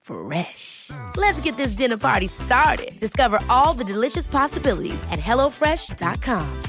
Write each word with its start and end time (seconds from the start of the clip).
Fresh. 0.00 0.90
Let's 1.16 1.40
get 1.40 1.56
this 1.56 1.72
dinner 1.72 1.96
party 1.96 2.26
started. 2.26 2.98
Discover 3.00 3.40
all 3.48 3.74
the 3.74 3.84
delicious 3.84 4.26
possibilities 4.26 5.02
at 5.10 5.20
hellofresh.com. 5.20 6.62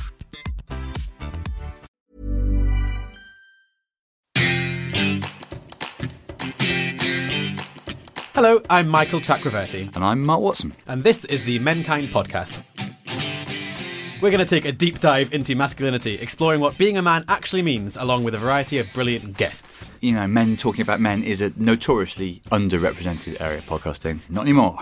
Hello, 8.34 8.62
I'm 8.70 8.88
Michael 8.88 9.20
Chakraverty, 9.20 9.94
And 9.96 10.04
I'm 10.04 10.22
Mark 10.26 10.42
Watson. 10.42 10.74
and 10.88 11.04
this 11.04 11.26
is 11.26 11.44
the 11.46 11.60
Menkind 11.60 12.10
Podcast. 12.12 12.62
We're 14.22 14.30
going 14.30 14.46
to 14.46 14.46
take 14.46 14.66
a 14.66 14.72
deep 14.72 15.00
dive 15.00 15.34
into 15.34 15.56
masculinity, 15.56 16.14
exploring 16.14 16.62
what 16.62 16.78
being 16.78 16.96
a 16.96 17.02
man 17.02 17.26
actually 17.28 17.64
means, 17.64 17.98
along 17.98 18.24
with 18.24 18.36
a 18.36 18.38
variety 18.38 18.78
of 18.78 18.86
brilliant 18.94 19.36
guests. 19.36 19.90
You 20.00 20.14
know, 20.14 20.28
men 20.28 20.58
talking 20.58 20.84
about 20.84 21.02
men 21.02 21.24
is 21.24 21.42
a 21.42 21.52
notoriously 21.56 22.44
underrepresented 22.52 23.42
area 23.42 23.58
of 23.58 23.66
podcasting. 23.66 24.20
Not 24.30 24.44
anymore. 24.44 24.78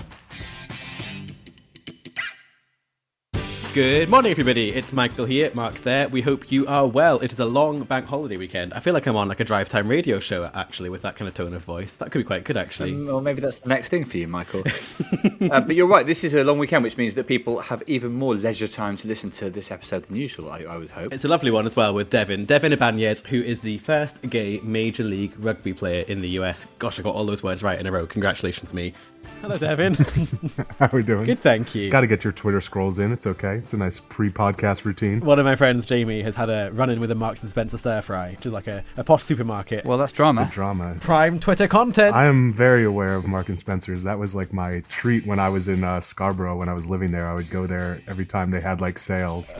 Good 3.76 4.10
morning, 4.10 4.32
everybody. 4.32 4.70
It's 4.70 4.92
Michael 4.92 5.26
here. 5.26 5.52
Mark's 5.54 5.84
there. 5.84 6.10
We 6.10 6.24
hope 6.24 6.52
you 6.52 6.66
are 6.66 6.88
well. 6.88 7.20
It 7.20 7.32
is 7.32 7.40
a 7.40 7.46
long 7.46 7.84
bank 7.84 8.08
holiday 8.08 8.36
weekend. 8.36 8.74
I 8.74 8.80
feel 8.80 8.96
like 8.96 9.06
I'm 9.06 9.16
on 9.16 9.28
like 9.28 9.40
a 9.42 9.44
drive 9.44 9.70
time 9.70 9.88
radio 9.88 10.20
show, 10.20 10.50
actually, 10.56 10.90
with 10.90 11.04
that 11.04 11.16
kind 11.16 11.28
of 11.28 11.36
tone 11.36 11.54
of 11.54 11.64
voice. 11.66 11.96
That 11.98 12.12
could 12.12 12.18
be 12.18 12.24
quite 12.24 12.46
good, 12.46 12.58
actually. 12.58 12.96
Well, 13.06 13.22
maybe 13.22 13.42
that's 13.42 13.60
the 13.60 13.70
next 13.70 13.90
thing 13.90 14.06
for 14.06 14.18
you, 14.18 14.28
Michael. 14.28 14.64
uh, 15.52 15.62
but 15.62 15.76
you're 15.76 15.86
right. 15.86 16.08
This 16.08 16.24
is 16.24 16.34
a 16.34 16.44
long 16.44 16.58
weekend, 16.58 16.84
which 16.84 16.98
means 16.98 17.14
that 17.14 17.28
people 17.28 17.62
have 17.62 17.84
even 17.86 18.12
more 18.12 18.34
leisure 18.34 18.68
time 18.68 18.98
to 18.98 19.08
listen 19.08 19.30
to 19.32 19.52
this 19.52 19.70
episode 19.70 20.02
than 20.06 20.16
usual. 20.16 20.52
I, 20.52 20.62
I 20.62 20.76
would 20.76 20.90
hope. 20.90 21.14
It's 21.14 21.26
a 21.26 21.28
lovely 21.28 21.52
one 21.52 21.68
as 21.68 21.76
well 21.76 21.94
with 21.94 22.10
Devin. 22.10 22.46
Devin 22.46 22.72
Ibañez, 22.72 23.28
who 23.28 23.40
is 23.40 23.60
the 23.60 23.78
first 23.78 24.20
gay 24.32 24.60
Major 24.64 25.04
League 25.04 25.34
Rugby 25.38 25.74
player 25.74 26.04
in 26.08 26.22
the 26.22 26.30
US. 26.40 26.66
Gosh, 26.80 27.00
I 27.00 27.04
got 27.04 27.14
all 27.14 27.26
those 27.26 27.44
words 27.44 27.62
right 27.62 27.80
in 27.80 27.86
a 27.86 27.92
row. 27.92 28.08
Congratulations, 28.08 28.74
me. 28.74 28.96
Hello, 29.42 29.58
Devin. 29.58 29.94
How 30.80 30.88
are 30.88 30.90
we 30.92 31.04
doing? 31.04 31.24
Good, 31.24 31.40
thank 31.40 31.74
you. 31.74 31.90
Got 31.90 32.02
to 32.02 32.08
get 32.08 32.24
your 32.24 32.34
Twitter 32.34 32.60
scrolls 32.60 33.00
in. 33.00 33.12
It's 33.14 33.26
okay. 33.26 33.56
It's 33.56 33.74
a 33.74 33.78
nice 33.78 34.00
pre-podcast 34.00 34.84
routine. 34.84 35.22
One 35.22 35.40
of 35.40 35.46
my 35.46 35.56
friends, 35.56 35.86
Jamie, 35.86 36.22
has 36.22 36.36
had 36.36 36.50
a 36.50 36.72
run 36.74 36.90
in 36.90 37.00
with 37.00 37.10
a 37.10 37.16
Marks 37.16 37.40
and 37.42 37.50
Spencer 37.50 37.78
stir 37.78 38.02
fry, 38.02 38.32
which 38.32 38.46
is 38.46 38.52
like 38.52 38.68
a, 38.68 38.84
a 38.98 39.04
posh 39.04 39.24
supermarket. 39.24 39.86
Well, 39.86 39.98
that's 39.98 40.12
drama. 40.12 40.50
Drama. 40.52 40.98
Prime 41.00 41.40
Twitter 41.40 41.68
content. 41.68 42.16
I 42.16 42.28
am 42.28 42.54
very 42.54 42.84
aware 42.84 43.16
of 43.16 43.26
Mark 43.28 43.48
and 43.50 43.58
Spencer's. 43.58 44.04
That 44.04 44.20
was 44.20 44.36
like 44.36 44.52
my 44.52 44.82
treat 44.90 45.26
when 45.26 45.40
I 45.40 45.50
was 45.50 45.68
in 45.68 45.84
uh, 45.84 46.00
Scarborough. 46.02 46.58
When 46.58 46.68
I 46.70 46.74
was 46.74 46.88
living 46.88 47.12
there, 47.12 47.28
I 47.28 47.34
would 47.34 47.50
go 47.50 47.66
there 47.66 48.02
every 48.08 48.26
time 48.26 48.52
they 48.52 48.62
had 48.62 48.82
like 48.82 49.00
sales. 49.00 49.54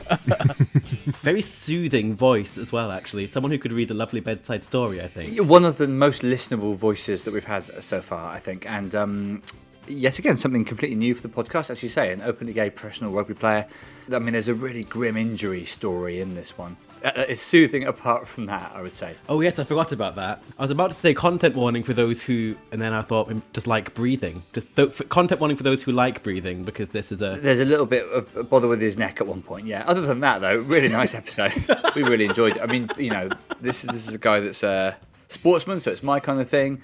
Very 1.22 1.42
soothing 1.42 2.14
voice 2.16 2.58
as 2.58 2.70
well, 2.70 2.90
actually. 2.90 3.26
Someone 3.26 3.50
who 3.50 3.58
could 3.58 3.72
read 3.72 3.90
a 3.90 3.94
lovely 3.94 4.20
bedside 4.20 4.62
story, 4.62 5.00
I 5.00 5.08
think. 5.08 5.38
One 5.40 5.64
of 5.64 5.78
the 5.78 5.88
most 5.88 6.22
listenable 6.22 6.74
voices 6.74 7.24
that 7.24 7.32
we've 7.32 7.44
had 7.44 7.82
so 7.82 8.02
far, 8.02 8.30
I 8.30 8.38
think, 8.38 8.70
and 8.70 8.94
um, 8.94 9.42
yet 9.90 10.18
again 10.18 10.36
something 10.36 10.64
completely 10.64 10.96
new 10.96 11.14
for 11.14 11.22
the 11.22 11.28
podcast. 11.28 11.70
As 11.70 11.82
you 11.82 11.88
say, 11.88 12.12
an 12.12 12.22
openly 12.22 12.52
gay 12.52 12.70
professional 12.70 13.12
rugby 13.12 13.34
player. 13.34 13.66
I 14.12 14.18
mean, 14.18 14.32
there's 14.32 14.48
a 14.48 14.54
really 14.54 14.84
grim 14.84 15.16
injury 15.16 15.64
story 15.64 16.20
in 16.20 16.34
this 16.34 16.56
one. 16.56 16.76
Uh, 17.02 17.12
it's 17.28 17.40
soothing 17.40 17.84
apart 17.84 18.28
from 18.28 18.46
that, 18.46 18.72
I 18.74 18.82
would 18.82 18.92
say. 18.92 19.14
Oh, 19.28 19.40
yes, 19.40 19.58
I 19.58 19.64
forgot 19.64 19.92
about 19.92 20.16
that. 20.16 20.42
I 20.58 20.62
was 20.62 20.70
about 20.70 20.90
to 20.90 20.96
say 20.96 21.14
content 21.14 21.54
warning 21.54 21.82
for 21.82 21.94
those 21.94 22.20
who, 22.20 22.56
and 22.72 22.80
then 22.80 22.92
I 22.92 23.00
thought 23.00 23.28
mm, 23.30 23.40
just 23.54 23.66
like 23.66 23.94
breathing. 23.94 24.42
Just 24.52 24.76
th- 24.76 25.08
content 25.08 25.40
warning 25.40 25.56
for 25.56 25.62
those 25.62 25.82
who 25.82 25.92
like 25.92 26.22
breathing, 26.22 26.62
because 26.62 26.90
this 26.90 27.10
is 27.10 27.22
a. 27.22 27.38
There's 27.40 27.60
a 27.60 27.64
little 27.64 27.86
bit 27.86 28.06
of 28.10 28.50
bother 28.50 28.68
with 28.68 28.82
his 28.82 28.98
neck 28.98 29.20
at 29.20 29.26
one 29.26 29.40
point, 29.40 29.66
yeah. 29.66 29.84
Other 29.86 30.02
than 30.02 30.20
that, 30.20 30.40
though, 30.42 30.58
really 30.58 30.88
nice 30.88 31.14
episode. 31.14 31.52
we 31.96 32.02
really 32.02 32.26
enjoyed 32.26 32.56
it. 32.56 32.62
I 32.62 32.66
mean, 32.66 32.90
you 32.98 33.10
know, 33.10 33.30
this 33.60 33.82
this 33.82 34.06
is 34.06 34.14
a 34.14 34.18
guy 34.18 34.40
that's 34.40 34.62
a 34.62 34.96
sportsman, 35.28 35.80
so 35.80 35.90
it's 35.90 36.02
my 36.02 36.20
kind 36.20 36.40
of 36.40 36.50
thing, 36.50 36.82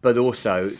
but 0.00 0.16
also 0.16 0.72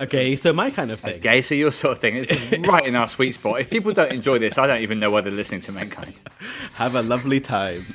Okay, 0.00 0.36
so 0.36 0.52
my 0.52 0.70
kind 0.70 0.92
of 0.92 1.00
thing. 1.00 1.20
gay, 1.20 1.42
so 1.42 1.54
your 1.56 1.72
sort 1.72 1.92
of 1.92 1.98
thing. 1.98 2.14
It's 2.16 2.52
right 2.68 2.86
in 2.86 2.94
our 2.94 3.08
sweet 3.08 3.32
spot. 3.32 3.60
If 3.60 3.68
people 3.68 3.92
don't 3.92 4.12
enjoy 4.12 4.38
this, 4.38 4.56
I 4.56 4.66
don't 4.68 4.82
even 4.82 5.00
know 5.00 5.10
why 5.10 5.22
they're 5.22 5.32
listening 5.32 5.60
to 5.62 5.72
Menkind. 5.72 6.14
Have 6.74 6.94
a 6.94 7.02
lovely 7.02 7.40
time. 7.40 7.86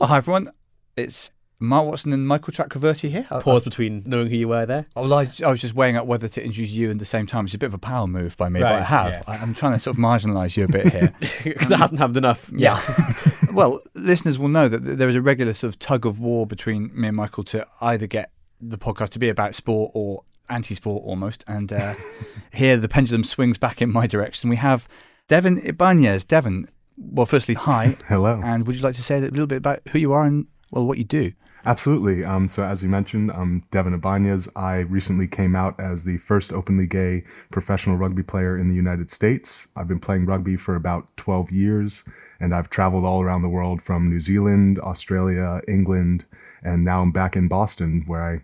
Oh, 0.00 0.06
hi, 0.06 0.16
everyone. 0.16 0.48
It's 0.96 1.30
Mark 1.60 1.86
Watson 1.86 2.12
and 2.14 2.26
Michael 2.26 2.54
Chakraverty 2.54 3.10
here. 3.10 3.26
I- 3.30 3.40
Pause 3.40 3.64
between 3.64 4.02
knowing 4.06 4.30
who 4.30 4.36
you 4.36 4.48
were 4.48 4.64
there. 4.64 4.86
I, 4.96 5.00
well, 5.02 5.12
I, 5.12 5.28
I 5.44 5.50
was 5.50 5.60
just 5.60 5.74
weighing 5.74 5.96
up 5.96 6.06
whether 6.06 6.26
to 6.28 6.42
introduce 6.42 6.70
you 6.70 6.90
at 6.90 6.98
the 6.98 7.04
same 7.04 7.26
time. 7.26 7.44
It's 7.44 7.54
a 7.54 7.58
bit 7.58 7.66
of 7.66 7.74
a 7.74 7.78
power 7.78 8.06
move 8.06 8.34
by 8.38 8.48
me, 8.48 8.60
but 8.60 8.72
I 8.72 8.80
have. 8.80 9.08
yeah. 9.12 9.22
I, 9.26 9.36
I'm 9.38 9.52
trying 9.52 9.74
to 9.74 9.78
sort 9.78 9.96
of 9.96 10.02
marginalise 10.02 10.56
you 10.56 10.64
a 10.64 10.68
bit 10.68 10.90
here. 10.90 11.12
Because 11.44 11.70
it 11.70 11.78
hasn't 11.78 11.98
happened 12.00 12.16
enough. 12.16 12.48
Yeah. 12.54 12.80
well, 13.52 13.80
listeners 13.94 14.38
will 14.38 14.48
know 14.48 14.68
that 14.68 14.78
there 14.78 15.08
is 15.10 15.16
a 15.16 15.22
regular 15.22 15.52
sort 15.52 15.68
of 15.74 15.78
tug 15.78 16.06
of 16.06 16.18
war 16.18 16.46
between 16.46 16.90
me 16.98 17.08
and 17.08 17.16
Michael 17.16 17.44
to 17.44 17.66
either 17.82 18.06
get 18.06 18.30
the 18.60 18.78
podcast 18.78 19.10
to 19.10 19.18
be 19.18 19.28
about 19.28 19.54
sport 19.54 19.92
or 19.94 20.22
anti-sport 20.50 21.02
almost, 21.04 21.44
and 21.46 21.72
uh, 21.72 21.94
here 22.52 22.76
the 22.76 22.88
pendulum 22.88 23.24
swings 23.24 23.58
back 23.58 23.80
in 23.82 23.92
my 23.92 24.06
direction. 24.06 24.50
We 24.50 24.56
have 24.56 24.88
Devin 25.28 25.60
Ibañez. 25.60 26.26
Devin, 26.26 26.68
well, 26.96 27.26
firstly, 27.26 27.54
hi, 27.54 27.96
Hello. 28.08 28.40
and 28.42 28.66
would 28.66 28.76
you 28.76 28.82
like 28.82 28.96
to 28.96 29.02
say 29.02 29.18
a 29.18 29.20
little 29.20 29.46
bit 29.46 29.58
about 29.58 29.80
who 29.90 29.98
you 29.98 30.12
are 30.12 30.24
and 30.24 30.46
well 30.72 30.86
what 30.86 30.98
you 30.98 31.04
do? 31.04 31.32
Absolutely. 31.66 32.24
Um, 32.24 32.48
so 32.48 32.62
as 32.62 32.82
you 32.82 32.88
mentioned, 32.88 33.30
I'm 33.32 33.64
Devin 33.72 34.00
Ibañez. 34.00 34.48
I 34.56 34.78
recently 34.78 35.26
came 35.28 35.54
out 35.54 35.78
as 35.78 36.04
the 36.04 36.16
first 36.16 36.52
openly 36.52 36.86
gay 36.86 37.24
professional 37.50 37.96
rugby 37.96 38.22
player 38.22 38.56
in 38.56 38.68
the 38.68 38.74
United 38.74 39.10
States. 39.10 39.66
I've 39.76 39.88
been 39.88 39.98
playing 40.00 40.24
rugby 40.24 40.56
for 40.56 40.76
about 40.76 41.14
12 41.16 41.50
years, 41.50 42.04
and 42.40 42.54
I've 42.54 42.70
traveled 42.70 43.04
all 43.04 43.22
around 43.22 43.42
the 43.42 43.48
world 43.48 43.82
from 43.82 44.08
New 44.08 44.20
Zealand, 44.20 44.78
Australia, 44.80 45.60
England, 45.68 46.24
and 46.62 46.84
now 46.84 47.02
I'm 47.02 47.12
back 47.12 47.36
in 47.36 47.48
Boston, 47.48 48.04
where 48.06 48.22
I 48.22 48.42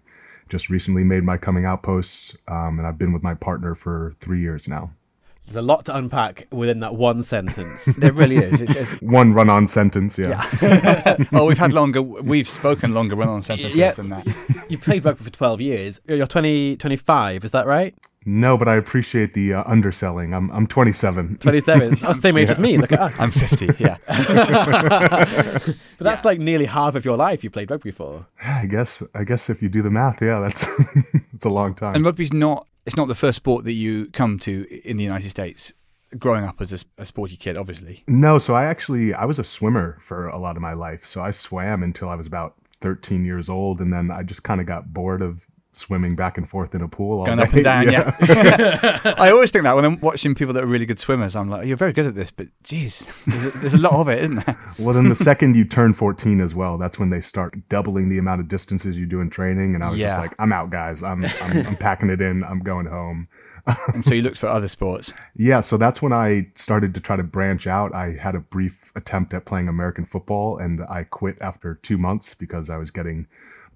just 0.49 0.69
recently 0.71 1.05
made 1.05 1.23
my 1.25 1.37
coming 1.37 1.65
out 1.65 1.83
posts, 1.83 2.37
um, 2.49 2.79
and 2.79 2.87
I've 2.87 2.99
been 2.99 3.13
with 3.13 3.23
my 3.23 3.35
partner 3.35 3.75
for 3.75 4.15
three 4.21 4.41
years 4.41 4.69
now. 4.69 4.93
There's 5.47 5.57
a 5.57 5.63
lot 5.63 5.85
to 5.87 5.97
unpack 5.97 6.47
within 6.51 6.81
that 6.81 6.95
one 6.95 7.23
sentence. 7.23 7.85
There 7.99 8.13
really 8.13 8.37
is. 8.37 8.63
It's, 8.63 8.77
it's, 8.77 8.93
One 9.03 9.35
run-on 9.35 9.67
sentence, 9.67 10.19
yeah. 10.19 10.43
oh, 11.33 11.45
we've 11.45 11.59
had 11.59 11.75
longer. 11.75 12.01
We've 12.01 12.49
spoken 12.49 12.95
longer 12.95 13.15
run-on 13.15 13.43
sentences 13.43 13.77
Yeah. 13.77 13.93
than 13.93 14.09
that. 14.09 14.27
you 14.71 14.79
played 14.79 15.05
rugby 15.05 15.23
for 15.23 15.31
12 15.31 15.61
years. 15.61 16.01
You're 16.09 16.27
20, 16.27 16.77
25, 16.79 17.45
is 17.45 17.51
that 17.51 17.67
right? 17.67 17.95
No, 18.27 18.57
but 18.57 18.69
I 18.69 18.77
appreciate 18.77 19.35
the 19.35 19.55
uh, 19.55 19.65
underselling. 19.67 20.33
I'm 20.33 20.51
I'm 20.51 20.67
27. 20.67 21.39
27. 21.41 21.99
oh, 22.05 22.13
same 22.13 22.39
age 22.39 22.51
as 22.51 22.59
me. 22.59 22.79
Look 22.79 22.93
at 22.93 23.01
us. 23.01 23.21
I'm 23.21 23.31
50. 23.31 23.71
Yeah. 23.79 23.99
But 25.97 26.05
that's 26.05 26.25
like 26.25 26.41
nearly 26.41 26.67
half 26.67 26.97
of 26.97 27.05
your 27.05 27.17
life 27.17 27.45
you 27.45 27.51
played 27.51 27.71
rugby 27.71 27.91
for. 27.93 28.27
I 28.45 28.67
guess 28.67 29.03
I 29.15 29.25
guess 29.25 29.49
if 29.49 29.63
you 29.63 29.69
do 29.69 29.81
the 29.81 29.91
math, 29.91 30.21
yeah, 30.21 30.41
that's 30.41 30.69
it's 31.33 31.45
a 31.45 31.51
long 31.51 31.75
time. 31.75 31.95
And 31.95 32.05
rugby's 32.05 32.33
not 32.33 32.67
it's 32.85 32.97
not 32.97 33.09
the 33.09 33.15
first 33.15 33.37
sport 33.37 33.65
that 33.65 33.73
you 33.73 34.11
come 34.11 34.39
to 34.41 34.67
in 34.85 34.97
the 34.97 35.05
United 35.05 35.31
States 35.31 35.73
growing 36.19 36.45
up 36.45 36.61
as 36.61 36.73
a, 36.73 36.79
a 37.01 37.05
sporty 37.05 37.37
kid 37.37 37.57
obviously. 37.57 38.03
No, 38.07 38.39
so 38.39 38.55
I 38.55 38.65
actually 38.65 39.15
I 39.15 39.25
was 39.25 39.39
a 39.39 39.45
swimmer 39.45 39.99
for 40.01 40.27
a 40.29 40.39
lot 40.39 40.57
of 40.57 40.63
my 40.63 40.73
life. 40.73 41.05
So 41.05 41.23
I 41.23 41.31
swam 41.31 41.83
until 41.83 42.09
I 42.09 42.17
was 42.17 42.27
about 42.27 42.55
13 42.81 43.25
years 43.25 43.49
old, 43.49 43.81
and 43.81 43.93
then 43.93 44.11
I 44.11 44.23
just 44.23 44.43
kind 44.45 44.61
of 44.61 44.67
got 44.67 44.93
bored 44.93 45.23
of 45.23 45.47
swimming 45.77 46.17
back 46.17 46.39
and 46.39 46.49
forth 46.49 46.75
in 46.75 46.81
a 46.83 46.89
pool 46.89 47.21
all 47.21 47.27
Going 47.27 47.39
day. 47.39 47.45
up 47.45 47.53
and 47.53 47.65
down, 47.65 47.85
yeah. 47.93 49.15
I 49.19 49.31
always 49.31 49.51
think 49.51 49.65
that 49.65 49.75
when 49.75 49.85
I'm 49.85 50.01
watching 50.01 50.35
people 50.35 50.55
that 50.55 50.65
are 50.65 50.67
really 50.67 50.87
good 50.87 50.99
swimmers, 51.01 51.35
I'm 51.37 51.49
like, 51.51 51.63
oh, 51.63 51.65
you're 51.65 51.77
very 51.77 51.93
good 51.93 52.07
at 52.07 52.15
this, 52.15 52.31
but 52.31 52.49
geez, 52.63 53.07
there's 53.27 53.55
a, 53.55 53.59
there's 53.59 53.75
a 53.75 53.79
lot 53.79 53.93
of 53.95 54.09
it, 54.09 54.23
isn't 54.23 54.45
there? 54.47 54.59
Well, 54.79 54.95
then 54.95 55.09
the 55.09 55.15
second 55.15 55.55
you 55.57 55.65
turn 55.65 55.95
14 55.95 56.41
as 56.41 56.55
well, 56.55 56.79
that's 56.79 56.99
when 56.99 57.11
they 57.11 57.21
start 57.21 57.69
doubling 57.69 58.09
the 58.09 58.19
amount 58.19 58.41
of 58.41 58.49
distances 58.49 58.99
you 58.99 59.07
do 59.07 59.21
in 59.21 59.31
training. 59.31 59.75
And 59.77 59.85
I 59.85 59.91
was 59.91 60.01
just 60.01 60.19
like, 60.19 60.35
I'm 60.41 60.53
out, 60.53 60.71
guys. 60.71 61.03
I'm 61.03 61.25
I'm, 61.25 61.67
I'm 61.67 61.77
packing 61.77 62.11
it 62.11 62.21
in. 62.21 62.43
I'm 62.43 62.59
going 62.59 62.87
home. 62.87 63.29
and 63.95 64.05
so 64.05 64.13
you 64.15 64.21
looked 64.23 64.37
for 64.39 64.49
other 64.49 64.69
sports. 64.69 65.13
Yeah, 65.37 65.61
so 65.61 65.77
that's 65.77 66.03
when 66.03 66.13
I 66.13 66.49
started 66.55 66.93
to 66.95 67.01
try 67.01 67.17
to 67.17 67.23
branch 67.23 67.67
out. 67.69 67.95
I 67.95 68.13
had 68.21 68.35
a 68.35 68.41
brief 68.41 68.91
attempt 68.97 69.33
at 69.33 69.45
playing 69.47 69.69
American 69.69 70.05
football 70.05 70.59
and 70.59 70.83
I 70.89 71.05
quit 71.05 71.41
after 71.41 71.77
two 71.77 71.97
months 71.97 72.35
because 72.35 72.69
I 72.69 72.77
was 72.77 72.91
getting 72.91 73.27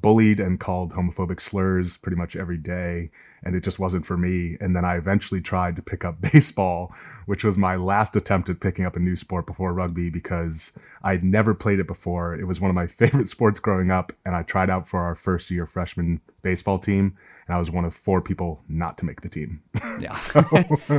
bullied 0.01 0.41
and 0.41 0.61
called 0.61 0.93
homophobic 0.93 1.41
slurs 1.41 1.97
pretty 1.97 2.17
much 2.17 2.37
every 2.37 2.59
day 2.59 3.11
and 3.45 3.55
it 3.55 3.63
just 3.63 3.79
wasn't 3.79 4.07
for 4.07 4.17
me. 4.17 4.57
And 4.61 4.75
then 4.75 4.85
I 4.85 4.97
eventually 4.97 5.41
tried 5.41 5.77
to 5.77 5.83
pick 5.83 6.05
up 6.05 6.21
baseball, 6.33 6.95
which 7.27 7.45
was 7.45 7.59
my 7.59 7.77
last 7.77 8.17
attempt 8.17 8.49
at 8.49 8.61
picking 8.61 8.85
up 8.85 8.97
a 8.97 9.01
new 9.01 9.17
sport 9.17 9.47
before 9.47 9.73
rugby 9.73 10.11
because 10.11 10.73
I'd 11.03 11.23
never 11.23 11.55
played 11.55 11.79
it 11.79 11.87
before. 11.87 12.35
It 12.35 12.47
was 12.47 12.61
one 12.61 12.71
of 12.71 12.75
my 12.75 12.87
favorite 12.99 13.29
sports 13.29 13.61
growing 13.61 13.91
up, 13.91 14.13
and 14.25 14.35
I 14.35 14.43
tried 14.43 14.71
out 14.71 14.89
for 14.89 15.01
our 15.01 15.15
first 15.15 15.51
year 15.51 15.67
freshman 15.67 16.21
baseball 16.43 16.79
team, 16.79 17.17
and 17.47 17.55
I 17.55 17.59
was 17.59 17.71
one 17.71 17.85
of 17.85 17.95
four 17.95 18.21
people 18.21 18.63
not 18.69 18.97
to 18.99 19.05
make 19.05 19.21
the 19.21 19.29
team. 19.29 19.63
Yeah. 20.01 20.13
so 20.13 20.45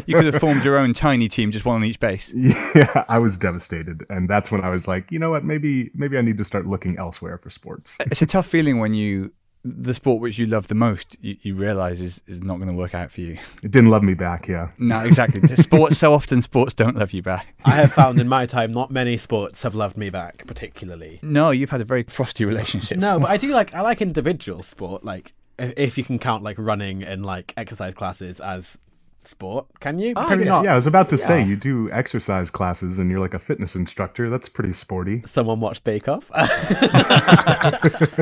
you 0.06 0.15
could 0.15 0.25
have 0.25 0.41
formed 0.41 0.65
your 0.65 0.77
own 0.77 0.94
tiny 0.94 1.30
team, 1.30 1.51
just 1.51 1.63
one 1.63 1.77
on 1.77 1.86
each 1.86 2.01
base. 2.01 2.33
Yeah, 2.36 3.06
I 3.07 3.18
was 3.18 3.38
devastated, 3.38 4.06
and 4.09 4.30
that's 4.30 4.51
when 4.51 4.62
I 4.62 4.69
was 4.69 4.89
like, 4.89 5.09
you 5.09 5.19
know 5.19 5.30
what, 5.30 5.45
maybe 5.45 5.89
maybe 5.94 6.18
I 6.18 6.21
need 6.21 6.38
to 6.38 6.44
start 6.44 6.65
looking 6.65 6.97
elsewhere 6.97 7.38
for 7.38 7.50
sports. 7.50 7.97
It's 8.01 8.21
a 8.21 8.25
tough 8.25 8.45
feeling 8.45 8.80
when 8.80 8.94
you 8.94 9.31
the 9.63 9.94
sport 9.94 10.21
which 10.21 10.38
you 10.38 10.45
love 10.45 10.67
the 10.67 10.75
most, 10.75 11.17
you, 11.21 11.38
you 11.41 11.56
realize 11.56 12.00
is, 12.00 12.21
is 12.27 12.41
not 12.41 12.57
going 12.57 12.69
to 12.69 12.75
work 12.75 12.95
out 12.95 13.11
for 13.11 13.21
you. 13.21 13.38
It 13.61 13.71
didn't 13.71 13.89
love 13.89 14.03
me 14.03 14.13
back, 14.13 14.47
yeah. 14.47 14.69
No, 14.77 15.01
exactly. 15.01 15.45
sports 15.57 15.97
so 15.97 16.13
often 16.13 16.41
sports 16.41 16.73
don't 16.73 16.95
love 16.95 17.11
you 17.11 17.21
back. 17.21 17.47
I 17.65 17.71
have 17.71 17.91
found 17.91 18.19
in 18.19 18.27
my 18.27 18.45
time 18.57 18.71
not 18.71 18.89
many 18.89 19.17
sports 19.17 19.63
have 19.63 19.75
loved 19.75 19.97
me 19.97 20.09
back 20.09 20.47
particularly. 20.47 21.19
No, 21.21 21.51
you've 21.51 21.71
had 21.71 21.81
a 21.81 21.85
very 21.85 22.03
frosty 22.03 22.45
relationship. 22.45 22.97
No, 22.97 23.19
but 23.19 23.29
I 23.29 23.38
do 23.45 23.51
like 23.51 23.73
I 23.73 23.81
like 23.81 24.01
individual 24.01 24.63
sport 24.63 25.03
like 25.03 25.33
if 25.57 25.97
you 25.97 26.03
can 26.05 26.19
count 26.19 26.41
like 26.41 26.57
running 26.57 27.03
and 27.03 27.25
like 27.25 27.53
exercise 27.57 27.94
classes 27.94 28.39
as 28.39 28.79
sport, 29.27 29.68
can 29.80 30.00
you? 30.00 30.13
Oh, 30.16 30.33
yes. 30.33 30.63
Yeah, 30.63 30.71
I 30.71 30.75
was 30.75 30.88
about 30.88 31.10
to 31.10 31.16
yeah. 31.16 31.25
say 31.25 31.44
you 31.44 31.56
do 31.56 31.92
exercise 31.92 32.50
classes 32.50 33.00
and 33.00 33.10
you're 33.10 33.19
like 33.19 33.33
a 33.33 33.39
fitness 33.39 33.75
instructor. 33.75 34.30
That's 34.30 34.50
pretty 34.50 34.74
sporty. 34.74 35.24
Someone 35.25 35.60
watched 35.60 35.83
Bake 35.83 36.07
Off. 36.07 36.30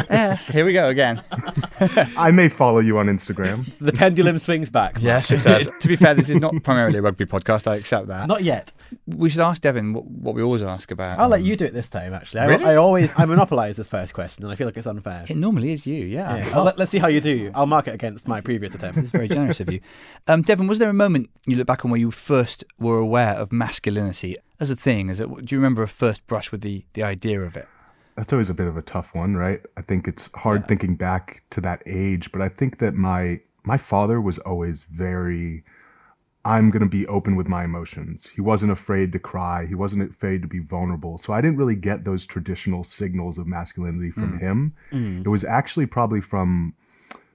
yeah, 0.10 0.36
here 0.52 0.66
we 0.66 0.74
go 0.74 0.88
again. 0.88 1.22
I 2.18 2.32
may 2.32 2.50
follow 2.50 2.80
you 2.80 2.98
on 2.98 3.08
Instagram. 3.08 3.70
The 3.80 3.92
pendulum 3.92 4.38
swings 4.38 4.70
back. 4.70 4.98
Yes, 5.00 5.32
it 5.32 5.44
does. 5.44 5.70
to 5.80 5.88
be 5.88 5.96
fair, 5.96 6.14
this 6.14 6.30
is 6.30 6.38
not 6.38 6.54
primarily 6.64 7.00
a 7.00 7.02
rugby 7.02 7.26
podcast. 7.26 7.68
I 7.68 7.76
accept 7.76 8.08
that. 8.08 8.28
Not 8.28 8.44
yet. 8.44 8.72
We 9.06 9.30
should 9.30 9.42
ask 9.42 9.62
Devin 9.62 9.94
what, 9.94 10.06
what 10.06 10.36
we 10.36 10.42
always 10.42 10.64
ask 10.64 10.92
about. 10.92 11.20
I'll 11.20 11.30
let 11.30 11.44
you 11.44 11.56
do 11.56 11.66
it 11.66 11.74
this 11.74 11.90
time. 11.90 12.14
Actually, 12.14 12.48
really? 12.48 12.66
I, 12.66 12.74
I 12.74 12.76
always 12.78 13.12
I 13.18 13.26
monopolize 13.26 13.78
this 13.78 13.88
first 13.88 14.14
question, 14.14 14.44
and 14.44 14.52
I 14.52 14.56
feel 14.56 14.68
like 14.68 14.78
it's 14.78 14.88
unfair. 14.88 15.26
It 15.28 15.38
normally 15.38 15.72
is 15.72 15.86
you. 15.86 16.06
Yeah. 16.06 16.38
yeah. 16.38 16.56
Well, 16.56 16.64
let, 16.66 16.80
us 16.80 16.90
see 16.90 16.98
how 16.98 17.08
you 17.08 17.22
do. 17.22 17.52
I'll 17.54 17.66
mark 17.66 17.88
it 17.88 17.94
against 17.94 18.28
my 18.28 18.42
previous 18.42 18.76
attempt. 18.76 18.98
It's 18.98 19.12
very 19.12 19.28
generous 19.28 19.60
of 19.60 19.72
you, 19.72 19.80
um, 20.28 20.42
Devin. 20.42 20.68
Was 20.68 20.80
there 20.80 20.87
a 20.90 20.94
moment 20.94 21.30
you 21.46 21.56
look 21.56 21.68
back 21.68 21.86
on 21.86 21.92
where 21.92 22.00
you 22.00 22.12
first 22.12 22.64
were 22.80 23.00
aware 23.00 23.34
of 23.34 23.52
masculinity 23.52 24.36
as 24.60 24.70
a 24.70 24.76
thing? 24.76 25.10
As 25.10 25.20
it, 25.20 25.28
do 25.46 25.56
you 25.56 25.60
remember 25.60 25.84
a 25.84 25.88
first 25.88 26.26
brush 26.28 26.52
with 26.52 26.62
the 26.62 26.86
the 26.94 27.04
idea 27.04 27.42
of 27.42 27.56
it? 27.56 27.68
That's 28.16 28.34
always 28.34 28.50
a 28.50 28.54
bit 28.54 28.68
of 28.68 28.78
a 28.78 28.82
tough 28.82 29.14
one, 29.14 29.36
right? 29.36 29.62
I 29.78 29.82
think 29.82 30.08
it's 30.08 30.30
hard 30.34 30.62
yeah. 30.62 30.68
thinking 30.68 30.96
back 30.96 31.44
to 31.52 31.62
that 31.62 31.84
age, 31.86 32.32
but 32.32 32.42
I 32.42 32.50
think 32.50 32.80
that 32.80 32.94
my 32.96 33.42
my 33.64 33.78
father 33.78 34.20
was 34.20 34.38
always 34.40 34.84
very 34.84 35.64
I'm 36.48 36.70
going 36.70 36.82
to 36.82 36.90
be 36.90 37.06
open 37.08 37.36
with 37.36 37.50
my 37.50 37.66
emotions. 37.66 38.30
He 38.30 38.40
wasn't 38.40 38.72
afraid 38.72 39.12
to 39.12 39.20
cry. 39.20 39.66
He 39.66 39.76
wasn't 39.76 40.10
afraid 40.10 40.42
to 40.44 40.48
be 40.48 40.60
vulnerable. 40.60 41.18
So 41.18 41.34
I 41.34 41.42
didn't 41.42 41.58
really 41.58 41.76
get 41.76 42.06
those 42.06 42.26
traditional 42.26 42.86
signals 42.86 43.38
of 43.38 43.48
masculinity 43.48 44.12
from 44.12 44.40
mm. 44.40 44.40
him. 44.40 44.74
Mm. 44.92 45.26
It 45.26 45.28
was 45.28 45.44
actually 45.44 45.88
probably 45.88 46.22
from 46.22 46.74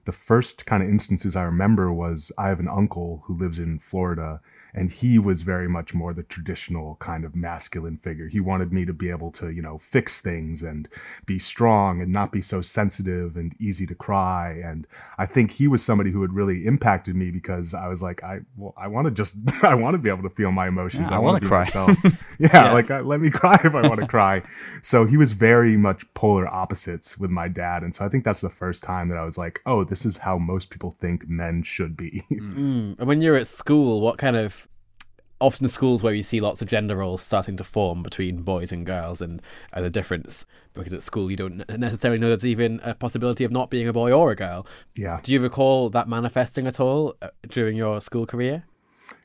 the 0.05 0.11
first 0.11 0.65
kind 0.65 0.83
of 0.83 0.89
instances 0.89 1.35
I 1.35 1.43
remember 1.43 1.91
was 1.91 2.31
I 2.37 2.49
have 2.49 2.59
an 2.59 2.67
uncle 2.67 3.23
who 3.25 3.37
lives 3.37 3.59
in 3.59 3.79
Florida 3.79 4.41
and 4.73 4.89
he 4.89 5.19
was 5.19 5.43
very 5.43 5.67
much 5.67 5.93
more 5.93 6.13
the 6.13 6.23
traditional 6.23 6.95
kind 6.95 7.23
of 7.23 7.35
masculine 7.35 7.97
figure. 7.97 8.27
He 8.27 8.39
wanted 8.39 8.73
me 8.73 8.85
to 8.85 8.93
be 8.93 9.09
able 9.09 9.31
to, 9.33 9.49
you 9.49 9.61
know, 9.61 9.77
fix 9.77 10.19
things 10.19 10.63
and 10.63 10.89
be 11.25 11.37
strong 11.37 12.01
and 12.01 12.11
not 12.11 12.31
be 12.31 12.41
so 12.41 12.61
sensitive 12.61 13.37
and 13.37 13.55
easy 13.59 13.85
to 13.85 13.95
cry. 13.95 14.51
And 14.63 14.87
I 15.17 15.25
think 15.25 15.51
he 15.51 15.67
was 15.67 15.83
somebody 15.83 16.11
who 16.11 16.21
had 16.21 16.33
really 16.33 16.65
impacted 16.65 17.15
me 17.15 17.29
because 17.29 17.73
I 17.73 17.87
was 17.87 18.01
like, 18.01 18.23
I 18.23 18.39
well, 18.57 18.73
I 18.75 18.87
want 18.87 19.05
to 19.05 19.11
just, 19.11 19.37
I 19.63 19.75
want 19.75 19.93
to 19.93 19.99
be 19.99 20.09
able 20.09 20.23
to 20.23 20.29
feel 20.29 20.51
my 20.51 20.67
emotions. 20.67 21.09
Yeah, 21.11 21.17
I, 21.17 21.19
I 21.19 21.23
want 21.23 21.41
to 21.41 21.47
cry. 21.47 21.59
Myself. 21.59 21.97
yeah, 22.03 22.49
yeah, 22.53 22.71
like 22.73 22.89
uh, 22.89 23.01
let 23.01 23.21
me 23.21 23.29
cry 23.29 23.59
if 23.63 23.75
I 23.75 23.87
want 23.87 23.99
to 24.01 24.07
cry. 24.13 24.41
So 24.81 25.05
he 25.05 25.17
was 25.17 25.33
very 25.33 25.77
much 25.77 26.11
polar 26.13 26.47
opposites 26.47 27.17
with 27.17 27.29
my 27.29 27.47
dad, 27.47 27.83
and 27.83 27.93
so 27.93 28.05
I 28.05 28.09
think 28.09 28.23
that's 28.23 28.41
the 28.41 28.49
first 28.49 28.83
time 28.83 29.09
that 29.09 29.17
I 29.17 29.23
was 29.23 29.37
like, 29.37 29.61
oh, 29.65 29.83
this 29.83 30.05
is 30.05 30.17
how 30.17 30.37
most 30.37 30.69
people 30.69 30.91
think 30.99 31.27
men 31.27 31.63
should 31.63 31.95
be. 31.95 32.23
Mm. 32.31 32.99
And 32.99 33.07
when 33.07 33.21
you're 33.21 33.35
at 33.35 33.47
school, 33.47 34.01
what 34.01 34.17
kind 34.17 34.35
of 34.35 34.62
often 35.43 35.67
schools 35.67 36.01
where 36.01 36.13
you 36.13 36.23
see 36.23 36.39
lots 36.39 36.61
of 36.61 36.67
gender 36.67 36.95
roles 36.95 37.21
starting 37.21 37.57
to 37.57 37.63
form 37.63 38.01
between 38.01 38.43
boys 38.43 38.71
and 38.71 38.85
girls 38.85 39.21
and 39.21 39.41
the 39.75 39.89
difference 39.89 40.45
because 40.73 40.93
at 40.93 41.03
school 41.03 41.29
you 41.29 41.35
don't 41.35 41.67
necessarily 41.77 42.19
know 42.19 42.29
there's 42.29 42.45
even 42.45 42.79
a 42.83 42.95
possibility 42.95 43.43
of 43.43 43.51
not 43.51 43.69
being 43.69 43.87
a 43.87 43.93
boy 43.93 44.11
or 44.11 44.31
a 44.31 44.35
girl. 44.35 44.65
Yeah. 44.95 45.19
Do 45.21 45.31
you 45.31 45.41
recall 45.41 45.89
that 45.89 46.07
manifesting 46.07 46.65
at 46.65 46.79
all 46.79 47.15
uh, 47.21 47.29
during 47.49 47.75
your 47.75 47.99
school 48.01 48.25
career? 48.25 48.63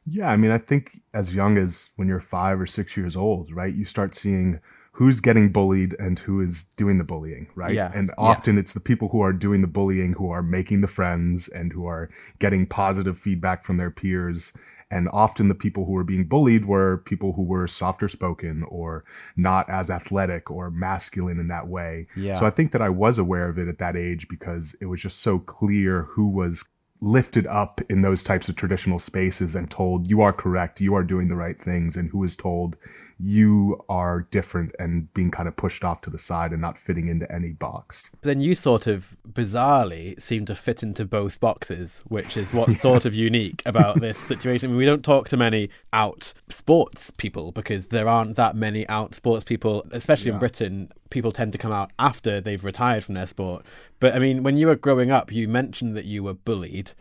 Yeah, 0.07 0.31
I 0.31 0.37
mean, 0.37 0.51
I 0.51 0.59
think 0.59 1.01
as 1.15 1.35
young 1.35 1.57
as 1.57 1.91
when 1.97 2.09
you're 2.09 2.21
five 2.21 2.61
or 2.61 2.67
six 2.67 2.97
years 2.97 3.15
old, 3.15 3.53
right, 3.53 3.75
you 3.75 3.85
start 3.85 4.15
seeing 4.15 4.61
who's 4.93 5.21
getting 5.21 5.53
bullied 5.53 5.95
and 6.01 6.19
who 6.19 6.41
is 6.41 6.65
doing 6.77 6.99
the 6.99 7.05
bullying, 7.05 7.47
right? 7.55 7.73
Yeah. 7.73 7.93
And 7.95 8.11
often 8.19 8.57
yeah. 8.57 8.61
it's 8.61 8.73
the 8.73 8.81
people 8.81 9.09
who 9.11 9.21
are 9.21 9.33
doing 9.33 9.61
the 9.61 9.69
bullying 9.69 10.15
who 10.15 10.31
are 10.31 10.43
making 10.43 10.81
the 10.81 10.89
friends 10.89 11.49
and 11.49 11.73
who 11.73 11.87
are 11.87 12.11
getting 12.41 12.67
positive 12.67 13.17
feedback 13.17 13.63
from 13.63 13.77
their 13.77 13.93
peers 13.93 14.53
and 14.91 15.09
often 15.13 15.49
the 15.49 15.55
people 15.55 15.85
who 15.85 15.93
were 15.93 16.05
being 16.05 16.25
bullied 16.25 16.65
were 16.65 16.99
people 16.99 17.35
who 17.35 17.43
were 17.43 17.67
softer 17.67 18.09
spoken 18.09 18.65
or 18.69 19.05
not 19.37 19.69
as 19.69 19.91
athletic 19.91 20.51
or 20.51 20.71
masculine 20.71 21.39
in 21.39 21.49
that 21.49 21.69
way. 21.69 22.07
Yeah. 22.17 22.35
So 22.35 22.47
I 22.47 22.51
think 22.51 22.73
that 22.73 22.83
I 22.83 22.89
was 22.89 23.19
aware 23.19 23.49
of 23.49 23.59
it 23.59 23.69
at 23.69 23.79
that 23.79 23.97
age 23.97 24.29
because 24.29 24.75
it 24.81 24.87
was 24.87 25.03
just 25.03 25.21
so 25.21 25.39
clear 25.39 26.03
who 26.03 26.29
was 26.29 26.69
lifted 27.01 27.47
up 27.47 27.81
in 27.89 28.03
those 28.03 28.25
types 28.25 28.49
of 28.49 28.57
traditional 28.57 28.99
spaces 28.99 29.55
and 29.55 29.71
told 29.71 30.11
you 30.11 30.21
are 30.21 30.33
correct 30.33 30.81
you 30.81 30.95
are 30.95 31.05
doing 31.05 31.29
the 31.29 31.37
right 31.37 31.61
things 31.61 31.97
and 31.97 32.11
who 32.11 32.25
is 32.25 32.35
told 32.35 32.77
you 33.21 33.85
are 33.89 34.27
different 34.31 34.75
and 34.79 35.13
being 35.13 35.31
kind 35.31 35.49
of 35.49 35.57
pushed 35.57 35.85
off 35.85 36.01
to 36.03 36.11
the 36.11 36.19
side 36.19 36.53
and 36.53 36.61
not 36.61 36.79
fitting 36.79 37.09
into 37.09 37.31
any 37.33 37.51
box. 37.51 38.11
But 38.21 38.29
then 38.29 38.41
you 38.41 38.55
sort 38.55 38.87
of 38.87 39.17
bizarrely 39.29 40.21
seem 40.21 40.45
to 40.47 40.55
fit 40.55 40.83
into 40.83 41.05
both 41.05 41.41
boxes, 41.41 42.05
which 42.07 42.37
is 42.37 42.53
what's 42.53 42.73
yeah. 42.73 42.77
sort 42.79 43.07
of 43.07 43.15
unique 43.15 43.63
about 43.67 44.01
this 44.01 44.19
situation. 44.19 44.69
I 44.69 44.71
mean, 44.71 44.79
we 44.79 44.87
don't 44.87 45.05
talk 45.05 45.29
to 45.31 45.37
many 45.37 45.69
out 45.93 46.33
sports 46.49 47.11
people 47.11 47.51
because 47.51 47.89
there 47.89 48.09
aren't 48.09 48.37
that 48.37 48.55
many 48.55 48.89
out 48.89 49.15
sports 49.17 49.45
people, 49.45 49.85
especially 49.91 50.29
yeah. 50.29 50.35
in 50.35 50.39
Britain. 50.39 50.93
People 51.11 51.33
tend 51.33 51.53
to 51.53 51.59
come 51.59 51.73
out 51.73 51.93
after 51.99 52.41
they've 52.41 52.63
retired 52.63 53.03
from 53.03 53.15
their 53.15 53.27
sport. 53.27 53.65
But 53.99 54.15
I 54.15 54.21
mean, 54.21 54.45
when 54.45 54.57
you 54.57 54.69
were 54.69 54.77
growing 54.77 55.11
up, 55.11 55.33
you 55.33 55.49
mentioned 55.49 55.97
that 55.97 56.05
you 56.05 56.23
were 56.23 56.35
bullied, 56.35 56.93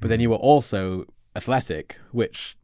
but 0.00 0.08
then 0.08 0.20
mm. 0.20 0.22
you 0.22 0.30
were 0.30 0.36
also 0.36 1.06
athletic, 1.36 1.98
which 2.12 2.56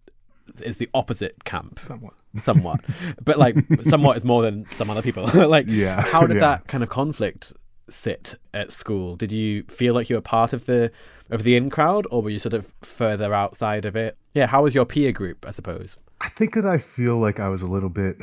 is 0.62 0.78
the 0.78 0.88
opposite 0.94 1.44
camp. 1.44 1.80
Somewhat. 1.82 2.14
Somewhat. 2.36 2.84
but 3.24 3.38
like 3.38 3.56
somewhat 3.82 4.16
is 4.16 4.24
more 4.24 4.42
than 4.42 4.66
some 4.66 4.90
other 4.90 5.02
people. 5.02 5.26
like 5.48 5.66
yeah. 5.68 6.00
how 6.00 6.26
did 6.26 6.36
yeah. 6.36 6.40
that 6.40 6.68
kind 6.68 6.82
of 6.82 6.88
conflict 6.88 7.52
sit 7.88 8.36
at 8.52 8.72
school? 8.72 9.16
Did 9.16 9.32
you 9.32 9.62
feel 9.64 9.94
like 9.94 10.10
you 10.10 10.16
were 10.16 10.22
part 10.22 10.52
of 10.52 10.66
the 10.66 10.90
of 11.30 11.42
the 11.42 11.56
in 11.56 11.70
crowd 11.70 12.06
or 12.10 12.22
were 12.22 12.30
you 12.30 12.38
sort 12.38 12.54
of 12.54 12.72
further 12.82 13.32
outside 13.34 13.84
of 13.84 13.96
it? 13.96 14.16
Yeah, 14.34 14.46
how 14.46 14.62
was 14.62 14.74
your 14.74 14.84
peer 14.84 15.12
group, 15.12 15.44
I 15.46 15.50
suppose? 15.50 15.96
I 16.20 16.28
think 16.28 16.54
that 16.54 16.64
I 16.64 16.78
feel 16.78 17.18
like 17.18 17.40
I 17.40 17.48
was 17.48 17.62
a 17.62 17.66
little 17.66 17.88
bit 17.88 18.18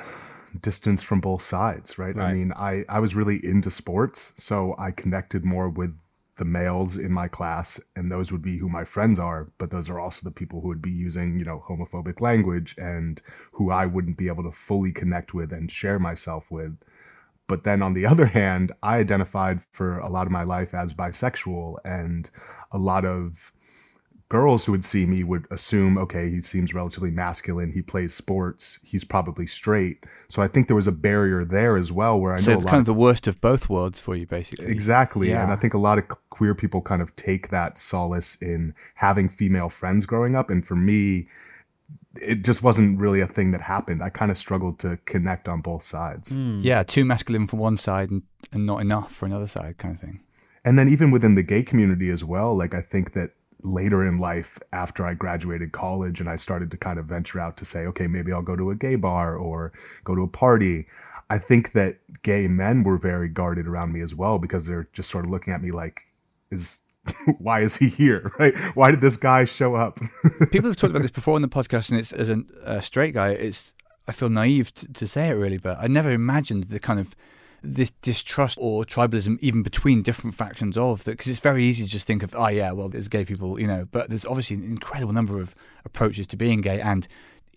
distanced 0.62 1.06
from 1.06 1.20
both 1.20 1.42
sides, 1.42 1.98
right? 1.98 2.16
right? 2.16 2.30
I 2.30 2.34
mean, 2.34 2.54
I 2.56 2.86
I 2.90 3.00
was 3.00 3.16
really 3.16 3.44
into 3.44 3.72
sports, 3.72 4.34
so 4.36 4.76
I 4.78 4.92
connected 4.92 5.44
more 5.44 5.70
with 5.70 5.98
the 6.38 6.46
males 6.46 6.98
in 6.98 7.12
my 7.12 7.28
class 7.28 7.80
and 7.96 8.12
those 8.12 8.32
would 8.32 8.42
be 8.42 8.58
who 8.58 8.68
my 8.68 8.84
friends 8.84 9.20
are 9.20 9.52
but 9.58 9.70
those 9.70 9.90
are 9.90 10.00
also 10.00 10.24
the 10.24 10.34
people 10.34 10.62
who 10.62 10.68
would 10.68 10.82
be 10.82 10.92
using 10.92 11.38
you 11.38 11.46
know 11.46 11.64
homophobic 11.68 12.22
language 12.22 12.74
and 12.78 13.22
who 13.52 13.70
i 13.70 13.86
wouldn't 13.86 14.18
be 14.18 14.28
able 14.28 14.44
to 14.44 14.52
fully 14.52 14.92
connect 14.92 15.34
with 15.34 15.52
and 15.52 15.72
share 15.72 16.00
myself 16.00 16.50
with. 16.52 16.78
But 17.48 17.64
then 17.64 17.82
on 17.82 17.94
the 17.94 18.06
other 18.14 18.28
hand 18.28 18.72
i 18.82 18.98
identified 18.98 19.62
for 19.72 20.00
a 20.00 20.10
lot 20.10 20.26
of 20.26 20.32
my 20.32 20.44
life 20.44 20.74
as 20.74 20.94
bisexual 20.94 21.78
and 21.86 22.30
a 22.72 22.78
lot 22.78 23.06
of 23.06 23.52
girls 24.30 24.66
who 24.66 24.72
would 24.72 24.84
see 24.84 25.06
me 25.06 25.24
would 25.24 25.46
assume, 25.52 25.98
okay, 25.98 26.30
he 26.30 26.42
seems 26.42 26.74
relatively 26.74 27.12
masculine. 27.12 27.72
He 27.72 27.82
plays 27.82 28.14
sports. 28.14 28.80
He's 28.82 29.04
probably 29.04 29.46
straight. 29.46 30.06
So 30.28 30.42
I 30.42 30.48
think 30.48 30.68
there 30.68 30.76
was 30.76 30.88
a 30.88 30.92
barrier 30.92 31.46
there 31.46 31.78
as 31.78 31.92
well, 31.92 32.20
where 32.20 32.34
I 32.34 32.38
so 32.38 32.56
know 32.56 32.62
kind 32.62 32.80
of 32.80 32.86
the 32.86 32.94
worst 32.94 33.28
of 33.28 33.40
both 33.42 33.70
worlds 33.70 34.00
for 34.00 34.16
you, 34.16 34.26
basically. 34.26 34.68
Exactly, 34.68 35.30
yeah. 35.30 35.44
and 35.44 35.52
I 35.52 35.56
think 35.56 35.74
a 35.74 35.78
lot 35.78 35.98
of 35.98 36.08
queer 36.30 36.56
people 36.56 36.82
kind 36.82 37.02
of 37.02 37.16
take 37.16 37.50
that 37.50 37.78
solace 37.78 38.36
in 38.42 38.74
having 38.96 39.30
female 39.30 39.70
friends 39.70 40.06
growing 40.06 40.36
up, 40.36 40.50
and 40.50 40.66
for 40.66 40.76
me. 40.76 41.28
It 42.22 42.44
just 42.44 42.62
wasn't 42.62 43.00
really 43.00 43.22
a 43.22 43.26
thing 43.26 43.50
that 43.54 43.62
happened. 43.62 44.04
I 44.04 44.10
kind 44.10 44.30
of 44.30 44.38
struggled 44.38 44.78
to 44.80 45.00
connect 45.06 45.50
on 45.50 45.62
both 45.62 45.82
sides. 45.82 46.38
Mm. 46.38 46.64
Yeah, 46.64 46.84
too 46.84 47.06
masculine 47.06 47.48
for 47.48 47.58
one 47.58 47.76
side 47.76 48.12
and, 48.12 48.22
and 48.52 48.68
not 48.68 48.82
enough 48.82 49.16
for 49.16 49.26
another 49.26 49.48
side, 49.48 49.80
kind 49.80 49.96
of 49.96 50.02
thing. 50.02 50.20
And 50.64 50.78
then 50.78 50.90
even 50.90 51.10
within 51.10 51.34
the 51.34 51.42
gay 51.42 51.64
community 51.64 52.12
as 52.12 52.24
well, 52.24 52.56
like 52.56 52.76
I 52.76 52.82
think 52.82 53.14
that 53.14 53.32
later 53.64 54.06
in 54.06 54.18
life 54.18 54.60
after 54.72 55.06
I 55.06 55.14
graduated 55.14 55.72
college 55.72 56.20
and 56.20 56.30
I 56.30 56.36
started 56.36 56.70
to 56.72 56.78
kind 56.78 57.00
of 57.00 57.06
venture 57.06 57.40
out 57.40 57.58
to 57.58 57.66
say, 57.66 57.86
okay, 57.88 58.08
maybe 58.08 58.32
I'll 58.32 58.42
go 58.42 58.56
to 58.56 58.72
a 58.72 58.76
gay 58.76 58.96
bar 58.96 59.36
or 59.36 59.72
go 60.04 60.16
to 60.16 60.24
a 60.24 60.28
party. 60.28 60.86
I 61.30 61.40
think 61.40 61.72
that 61.72 61.98
gay 62.24 62.48
men 62.48 62.84
were 62.84 62.98
very 62.98 63.30
guarded 63.30 63.68
around 63.68 63.94
me 63.94 64.02
as 64.02 64.14
well 64.14 64.38
because 64.38 64.66
they're 64.66 64.88
just 64.94 65.10
sort 65.10 65.26
of 65.26 65.32
looking 65.32 65.54
at 65.54 65.62
me 65.62 65.72
like, 65.72 66.02
is 66.52 66.82
why 67.38 67.62
is 67.62 67.78
he 67.78 67.90
here? 67.90 68.32
Right? 68.40 68.58
Why 68.76 68.92
did 68.92 69.02
this 69.02 69.16
guy 69.16 69.46
show 69.46 69.76
up? 69.76 70.00
People 70.52 70.70
have 70.70 70.76
talked 70.76 70.92
about 70.92 71.02
this 71.02 71.12
before 71.12 71.36
on 71.36 71.42
the 71.42 71.48
podcast, 71.48 71.90
and 71.90 72.00
it's 72.00 72.14
as 72.14 72.30
a, 72.30 72.82
straight 72.82 73.14
guy, 73.14 73.30
it's 73.30 73.74
I 74.08 74.12
feel 74.12 74.30
naive 74.30 74.74
to 74.74 75.08
say 75.08 75.30
it 75.30 75.34
really, 75.34 75.58
but 75.58 75.78
I 75.80 75.88
never 75.88 76.12
imagined 76.12 76.66
the 76.66 76.80
kind 76.80 77.00
of 77.00 77.16
this 77.66 77.92
distrust 78.02 78.58
or 78.62 78.84
tribalism 78.84 79.38
even 79.42 79.64
between 79.64 80.02
different 80.02 80.36
factions 80.36 80.78
of 80.78 81.04
that 81.06 81.12
because 81.12 81.28
it's 81.28 81.40
very 81.40 81.64
easy 81.64 81.84
to 81.86 81.90
just 81.90 82.06
think 82.06 82.22
of 82.22 82.36
oh 82.36 82.48
yeah 82.50 82.72
well 82.72 82.90
there's 82.90 83.08
gay 83.08 83.24
people 83.24 83.58
you 83.60 83.66
know 83.66 83.88
but 83.92 84.10
there's 84.10 84.26
obviously 84.26 84.58
an 84.58 84.64
incredible 84.66 85.14
number 85.14 85.40
of 85.40 85.56
approaches 85.86 86.28
to 86.28 86.36
being 86.36 86.60
gay 86.60 86.82
and 86.82 87.08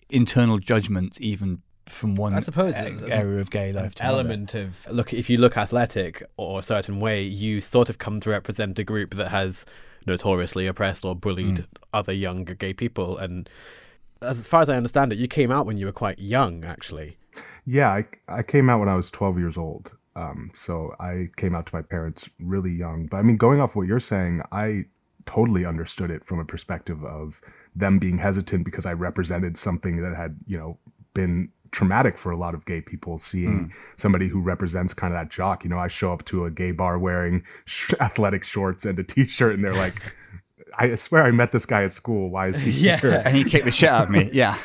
internal 0.09 0.59
judgment 0.59 1.21
even 1.21 1.61
from 1.87 2.15
one 2.15 2.35
I 2.35 2.41
suppose 2.41 2.75
a- 2.77 3.09
area 3.13 3.41
of 3.41 3.51
gay 3.51 3.73
life 3.73 3.97
to 3.97 4.03
another. 4.05 4.19
element 4.21 4.55
of 4.55 4.87
look 4.91 5.13
if 5.13 5.29
you 5.29 5.39
look 5.39 5.57
athletic 5.57 6.23
or 6.37 6.61
a 6.61 6.63
certain 6.63 7.01
way 7.01 7.23
you 7.23 7.61
sort 7.61 7.89
of 7.91 7.99
come 7.99 8.21
to 8.21 8.31
represent 8.31 8.79
a 8.79 8.85
group 8.85 9.15
that 9.17 9.29
has 9.31 9.67
notoriously 10.07 10.67
oppressed 10.69 11.05
or 11.05 11.17
bullied 11.17 11.57
Mm. 11.57 11.67
other 11.93 12.13
younger 12.13 12.55
gay 12.55 12.73
people 12.73 13.19
and 13.19 13.49
as 14.23 14.47
far 14.47 14.63
as 14.63 14.69
i 14.69 14.77
understand 14.77 15.13
it 15.13 15.19
you 15.19 15.27
came 15.29 15.51
out 15.51 15.67
when 15.67 15.77
you 15.77 15.87
were 15.87 15.93
quite 15.93 16.19
young 16.21 16.65
actually 16.65 17.17
Yeah, 17.67 17.91
I, 17.91 18.05
I 18.29 18.43
came 18.43 18.71
out 18.71 18.79
when 18.81 18.89
I 18.89 18.95
was 18.97 19.11
12 19.11 19.39
years 19.39 19.59
old. 19.59 19.93
Um, 20.17 20.51
so 20.55 20.95
I 20.99 21.29
came 21.37 21.55
out 21.55 21.67
to 21.67 21.75
my 21.75 21.83
parents 21.83 22.29
really 22.41 22.73
young. 22.73 23.07
But 23.07 23.19
I 23.19 23.23
mean, 23.23 23.37
going 23.37 23.61
off 23.61 23.77
what 23.77 23.87
you're 23.87 24.01
saying, 24.01 24.43
I 24.51 24.87
totally 25.27 25.65
understood 25.65 26.11
it 26.11 26.25
from 26.25 26.41
a 26.41 26.45
perspective 26.45 27.05
of 27.05 27.41
them 27.75 27.99
being 27.99 28.19
hesitant 28.19 28.65
because 28.65 28.87
I 28.87 28.95
represented 28.95 29.57
something 29.57 30.01
that 30.03 30.17
had, 30.17 30.39
you 30.47 30.57
know, 30.57 30.79
been 31.15 31.51
traumatic 31.73 32.17
for 32.17 32.31
a 32.31 32.37
lot 32.37 32.55
of 32.55 32.65
gay 32.65 32.81
people 32.81 33.19
seeing 33.19 33.73
somebody 33.97 34.29
who 34.29 34.41
represents 34.41 34.95
kind 34.95 35.13
of 35.13 35.19
that 35.21 35.31
jock. 35.31 35.65
You 35.65 35.71
know, 35.71 35.79
I 35.79 35.89
show 35.89 36.13
up 36.13 36.25
to 36.27 36.45
a 36.47 36.51
gay 36.51 36.71
bar 36.71 36.99
wearing 36.99 37.45
sh- 37.67 37.93
athletic 38.01 38.45
shorts 38.45 38.87
and 38.87 38.99
a 38.99 39.05
t 39.05 39.27
shirt, 39.27 39.55
and 39.55 39.65
they're 39.65 39.75
like, 39.75 40.15
I 40.79 40.95
swear 40.95 41.23
I 41.25 41.31
met 41.31 41.53
this 41.53 41.65
guy 41.67 41.83
at 41.85 41.93
school. 41.93 42.31
Why 42.31 42.49
is 42.49 42.61
he 42.61 42.71
Yeah. 42.71 42.99
here? 42.99 43.23
and 43.25 43.35
he 43.37 43.45
kicked 43.45 43.65
the 43.65 43.73
shit 43.73 43.89
out 43.89 44.05
of 44.05 44.11
me 44.11 44.29
yeah 44.33 44.57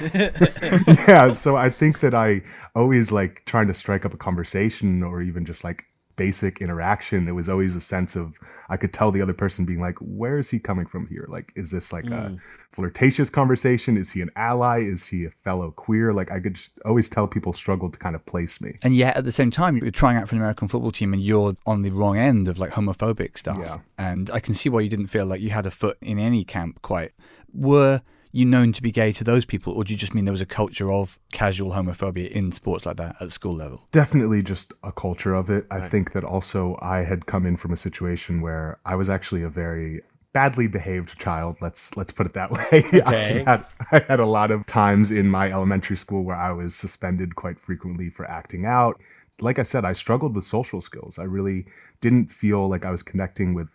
yeah 1.07 1.31
so 1.31 1.55
i 1.55 1.69
think 1.69 1.99
that 2.01 2.13
i 2.13 2.41
always 2.75 3.11
like 3.11 3.43
trying 3.45 3.67
to 3.67 3.73
strike 3.73 4.05
up 4.05 4.13
a 4.13 4.17
conversation 4.17 5.03
or 5.03 5.21
even 5.21 5.45
just 5.45 5.63
like 5.63 5.85
basic 6.23 6.53
interaction 6.65 7.27
it 7.27 7.35
was 7.41 7.47
always 7.53 7.73
a 7.75 7.81
sense 7.81 8.15
of 8.15 8.25
i 8.73 8.77
could 8.77 8.93
tell 8.97 9.09
the 9.11 9.21
other 9.21 9.37
person 9.43 9.65
being 9.65 9.81
like 9.87 9.97
where 10.21 10.37
is 10.37 10.49
he 10.49 10.59
coming 10.59 10.87
from 10.93 11.03
here 11.07 11.25
like 11.35 11.47
is 11.55 11.71
this 11.71 11.91
like 11.93 12.05
a 12.05 12.23
mm. 12.29 12.39
flirtatious 12.71 13.29
conversation 13.29 13.97
is 14.01 14.11
he 14.11 14.21
an 14.21 14.31
ally 14.35 14.77
is 14.93 15.07
he 15.07 15.25
a 15.25 15.31
fellow 15.45 15.71
queer 15.71 16.07
like 16.19 16.29
i 16.31 16.39
could 16.39 16.55
just 16.55 16.71
always 16.85 17.07
tell 17.07 17.27
people 17.27 17.53
struggled 17.53 17.93
to 17.93 17.99
kind 17.99 18.15
of 18.15 18.25
place 18.25 18.55
me 18.61 18.71
And 18.83 18.95
yet, 18.95 19.17
at 19.17 19.25
the 19.25 19.31
same 19.31 19.51
time, 19.51 19.77
you're 19.77 19.91
trying 19.91 20.17
out 20.17 20.27
for 20.27 20.35
an 20.35 20.41
American 20.41 20.67
football 20.67 20.91
team, 20.91 21.13
and 21.13 21.21
you're 21.21 21.55
on 21.65 21.81
the 21.81 21.91
wrong 21.91 22.17
end 22.17 22.47
of 22.47 22.59
like 22.59 22.71
homophobic 22.71 23.37
stuff. 23.37 23.57
Yeah. 23.59 23.79
And 23.97 24.29
I 24.31 24.39
can 24.39 24.55
see 24.55 24.69
why 24.69 24.81
you 24.81 24.89
didn't 24.89 25.07
feel 25.07 25.25
like 25.25 25.41
you 25.41 25.51
had 25.51 25.65
a 25.65 25.71
foot 25.71 25.97
in 26.01 26.19
any 26.19 26.43
camp. 26.43 26.81
Quite. 26.81 27.11
Were 27.53 28.01
you 28.31 28.45
known 28.45 28.71
to 28.73 28.81
be 28.81 28.91
gay 28.91 29.11
to 29.13 29.23
those 29.23 29.45
people, 29.45 29.73
or 29.73 29.83
do 29.83 29.93
you 29.93 29.97
just 29.97 30.13
mean 30.13 30.25
there 30.25 30.31
was 30.31 30.41
a 30.41 30.45
culture 30.45 30.91
of 30.91 31.19
casual 31.31 31.71
homophobia 31.71 32.29
in 32.29 32.51
sports 32.51 32.85
like 32.85 32.97
that 32.97 33.15
at 33.19 33.31
school 33.31 33.53
level? 33.53 33.87
definitely 33.91 34.41
just 34.41 34.73
a 34.83 34.91
culture 34.91 35.33
of 35.33 35.49
it. 35.49 35.65
I 35.69 35.87
think 35.87 36.11
that 36.13 36.23
also 36.23 36.77
I 36.81 37.03
had 37.03 37.25
come 37.25 37.45
in 37.45 37.55
from 37.55 37.71
a 37.71 37.77
situation 37.77 38.41
where 38.41 38.79
I 38.85 38.95
was 38.95 39.09
actually 39.09 39.43
a 39.43 39.49
very 39.49 40.01
badly 40.33 40.67
behaved 40.67 41.19
child. 41.19 41.57
Let's 41.61 41.95
let's 41.97 42.11
put 42.11 42.25
it 42.25 42.33
that 42.33 42.51
way. 42.57 42.83
Okay. 42.83 43.43
I, 43.45 43.51
had, 43.51 43.65
I 43.91 43.99
had 44.07 44.19
a 44.19 44.25
lot 44.25 44.51
of 44.51 44.65
times 44.65 45.11
in 45.11 45.27
my 45.29 45.51
elementary 45.51 45.97
school 45.97 46.23
where 46.23 46.35
I 46.35 46.51
was 46.51 46.75
suspended 46.75 47.35
quite 47.35 47.59
frequently 47.59 48.09
for 48.09 48.29
acting 48.29 48.65
out. 48.65 48.99
Like 49.39 49.59
I 49.59 49.63
said, 49.63 49.85
I 49.85 49.93
struggled 49.93 50.35
with 50.35 50.43
social 50.43 50.81
skills. 50.81 51.17
I 51.17 51.23
really 51.23 51.65
didn't 51.99 52.31
feel 52.31 52.67
like 52.67 52.85
I 52.85 52.91
was 52.91 53.03
connecting 53.03 53.53
with 53.53 53.69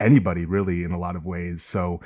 anybody 0.00 0.44
really 0.44 0.84
in 0.84 0.92
a 0.92 0.98
lot 0.98 1.16
of 1.16 1.24
ways. 1.24 1.62
So 1.62 2.00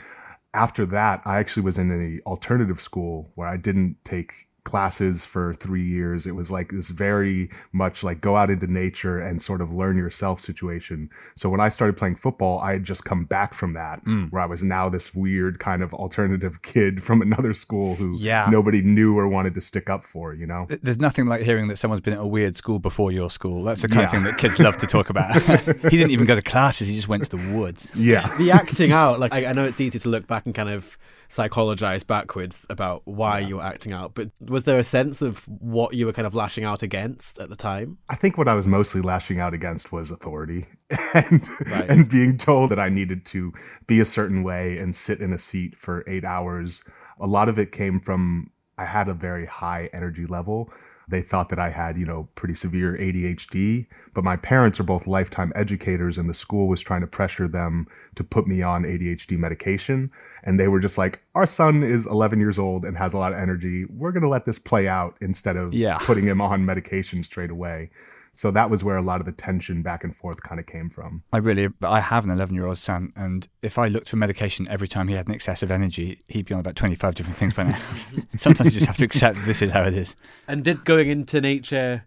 after 0.55 0.85
that, 0.87 1.23
I 1.25 1.39
actually 1.39 1.65
was 1.65 1.79
in 1.79 1.91
an 1.91 2.21
alternative 2.27 2.81
school 2.81 3.31
where 3.35 3.49
I 3.49 3.57
didn't 3.57 3.97
take 4.05 4.49
classes 4.65 5.27
for 5.27 5.55
three 5.55 5.85
years. 5.85 6.27
It 6.27 6.37
was 6.37 6.51
like 6.51 6.71
this 6.71 6.91
very 6.91 7.51
much 7.73 8.03
like 8.03 8.21
go 8.21 8.37
out 8.37 8.51
into 8.51 8.71
nature 8.73 9.19
and 9.19 9.41
sort 9.43 9.61
of 9.61 9.73
learn 9.73 9.97
yourself 9.97 10.41
situation. 10.41 11.11
So 11.35 11.49
when 11.51 11.61
I 11.61 11.69
started 11.69 11.97
playing 11.97 12.17
football, 12.17 12.59
I 12.61 12.73
had 12.73 12.85
just 12.85 13.05
come 13.05 13.25
back 13.25 13.55
from 13.55 13.73
that, 13.75 14.01
hmm. 14.01 14.25
where 14.27 14.43
I 14.43 14.47
was 14.47 14.63
now 14.63 14.89
this 14.89 15.15
weird 15.15 15.59
kind 15.59 15.83
of 15.83 15.93
alternative 15.95 16.63
kid 16.63 17.03
from 17.03 17.23
another 17.23 17.55
school 17.55 17.97
who 17.97 18.17
Yeah. 18.19 18.49
nobody 18.51 18.83
knew 18.83 19.19
or 19.19 19.27
wanted 19.29 19.55
to 19.55 19.61
stick 19.61 19.91
up 19.91 20.05
for, 20.05 20.35
you 20.35 20.47
know? 20.47 20.67
There's 20.83 21.01
nothing 21.01 21.27
like 21.27 21.43
hearing 21.43 21.69
that 21.69 21.77
someone's 21.77 22.01
been 22.03 22.15
at 22.15 22.21
a 22.21 22.27
weird 22.27 22.57
school 22.57 22.79
before 22.79 23.13
your 23.13 23.31
school. 23.31 23.65
That's 23.65 23.83
the 23.83 23.89
kind 23.89 24.05
of 24.05 24.11
thing 24.11 24.25
that 24.25 24.39
kids 24.39 24.59
love 24.59 24.77
to 24.79 24.87
talk 24.87 25.11
about. 25.11 25.33
he 25.91 25.97
didn't 25.97 26.11
even 26.11 26.27
go 26.27 26.35
to 26.35 26.43
classes; 26.43 26.89
he 26.89 26.95
just 26.95 27.09
went 27.09 27.25
to 27.25 27.37
the 27.37 27.55
woods. 27.57 27.89
Yeah. 27.95 28.35
the 28.37 28.51
acting 28.51 28.93
out 28.93 29.19
like 29.21 29.33
I, 29.33 29.47
I 29.47 29.53
know 29.53 29.65
it's 29.65 29.81
easy 29.81 29.99
to 29.99 30.09
look 30.09 30.27
back 30.27 30.47
and 30.47 30.55
kind 30.55 30.69
of 30.69 30.97
psychologize 31.33 32.05
backwards 32.05 32.67
about 32.69 33.01
why 33.07 33.39
you 33.39 33.57
were 33.57 33.63
acting 33.63 33.93
out 33.93 34.13
but 34.15 34.31
was 34.41 34.65
there 34.65 34.79
a 34.79 34.85
sense 34.85 35.23
of 35.23 35.45
what 35.49 35.95
you 35.95 36.05
were 36.05 36.13
kind 36.13 36.27
of 36.27 36.35
lashing 36.35 36.63
out 36.63 36.83
against 36.83 37.39
at 37.39 37.49
the 37.49 37.57
time 37.57 37.97
I 38.11 38.17
think 38.17 38.37
what 38.37 38.49
I 38.49 38.55
was 38.55 38.67
mostly 38.67 39.01
lashing 39.01 39.41
out 39.41 39.55
against 39.55 39.93
was 39.93 40.11
authority 40.11 40.67
and 41.15 41.49
Right. 41.67 41.89
and 41.89 42.07
being 42.09 42.37
told 42.37 42.71
that 42.71 42.79
I 42.79 42.91
needed 42.91 43.25
to 43.27 43.53
be 43.87 43.99
a 43.99 44.05
certain 44.05 44.43
way 44.43 44.77
and 44.77 44.95
sit 44.95 45.21
in 45.21 45.33
a 45.33 45.39
seat 45.39 45.75
for 45.79 46.05
8 46.07 46.23
hours. 46.25 46.83
A 47.19 47.27
lot 47.27 47.49
of 47.49 47.59
it 47.59 47.73
came 47.73 47.99
from 48.01 48.51
I 48.77 48.85
had 48.85 49.09
a 49.09 49.15
very 49.15 49.47
high 49.47 49.89
energy 49.95 50.27
level. 50.27 50.71
They 51.13 51.21
thought 51.23 51.51
that 51.51 51.59
I 51.59 51.69
had, 51.71 51.99
you 51.99 52.07
know, 52.07 52.29
pretty 52.35 52.55
severe 52.55 52.97
ADHD, 52.99 53.87
but 54.15 54.25
my 54.25 54.37
parents 54.37 54.81
are 54.81 54.85
both 54.85 55.07
lifetime 55.07 55.53
educators 55.55 56.17
and 56.17 56.29
the 56.29 56.35
school 56.35 56.69
was 56.69 56.81
trying 56.81 57.03
to 57.03 57.07
pressure 57.07 57.47
them 57.47 57.87
to 58.15 58.25
put 58.25 58.47
me 58.47 58.63
on 58.63 58.83
ADHD 58.85 59.39
medication 59.39 60.11
and 60.43 60.59
they 60.59 60.69
were 60.69 60.81
just 60.81 60.97
like 60.97 61.23
our 61.35 61.47
son 61.47 61.83
is 61.85 62.07
11 62.07 62.41
years 62.41 62.59
old 62.59 62.85
and 62.87 62.97
has 62.97 63.13
a 63.13 63.19
lot 63.19 63.33
of 63.33 63.39
energy. 63.39 63.85
We're 63.85 64.11
going 64.13 64.23
to 64.23 64.29
let 64.29 64.47
this 64.47 64.59
play 64.59 64.89
out 64.89 65.17
instead 65.21 65.57
of 65.57 65.75
Yeah. 65.75 65.99
putting 65.99 66.27
him 66.27 66.41
on 66.41 66.65
medication 66.65 67.23
straight 67.23 67.51
away. 67.51 67.91
So 68.35 68.51
that 68.51 68.71
was 68.71 68.83
where 68.83 68.97
a 68.97 69.03
lot 69.03 69.21
of 69.21 69.27
the 69.27 69.33
tension 69.33 69.83
back 69.83 70.03
and 70.03 70.17
forth 70.17 70.43
kind 70.43 70.59
of 70.59 70.67
came 70.67 70.89
from. 70.89 71.23
I 71.33 71.37
really, 71.37 71.69
I 71.83 72.01
have 72.01 72.25
an 72.25 72.31
11 72.31 72.55
year 72.55 72.67
old 72.67 72.79
son, 72.79 73.13
and 73.15 73.47
if 73.61 73.77
I 73.79 73.89
looked 73.89 74.09
for 74.09 74.17
medication 74.17 74.67
every 74.71 74.89
time 74.89 75.09
he 75.09 75.15
had 75.15 75.29
an 75.29 75.35
excess 75.35 75.63
of 75.63 75.71
energy, 75.71 76.19
he'd 76.29 76.47
be 76.47 76.55
on 76.55 76.61
about 76.61 76.75
25 76.75 77.15
different 77.15 77.37
things 77.37 77.53
by 77.55 77.65
now. 77.65 77.79
Sometimes 78.37 78.73
you 78.75 78.81
just 78.81 78.87
have 78.87 78.97
to 78.97 79.05
accept 79.05 79.37
that 79.37 79.45
this 79.45 79.61
is 79.61 79.71
how 79.71 79.85
it 79.85 79.93
is. 79.95 80.15
and 80.49 80.65
did 80.65 80.85
going 80.85 81.09
into 81.09 81.41
nature 81.41 82.05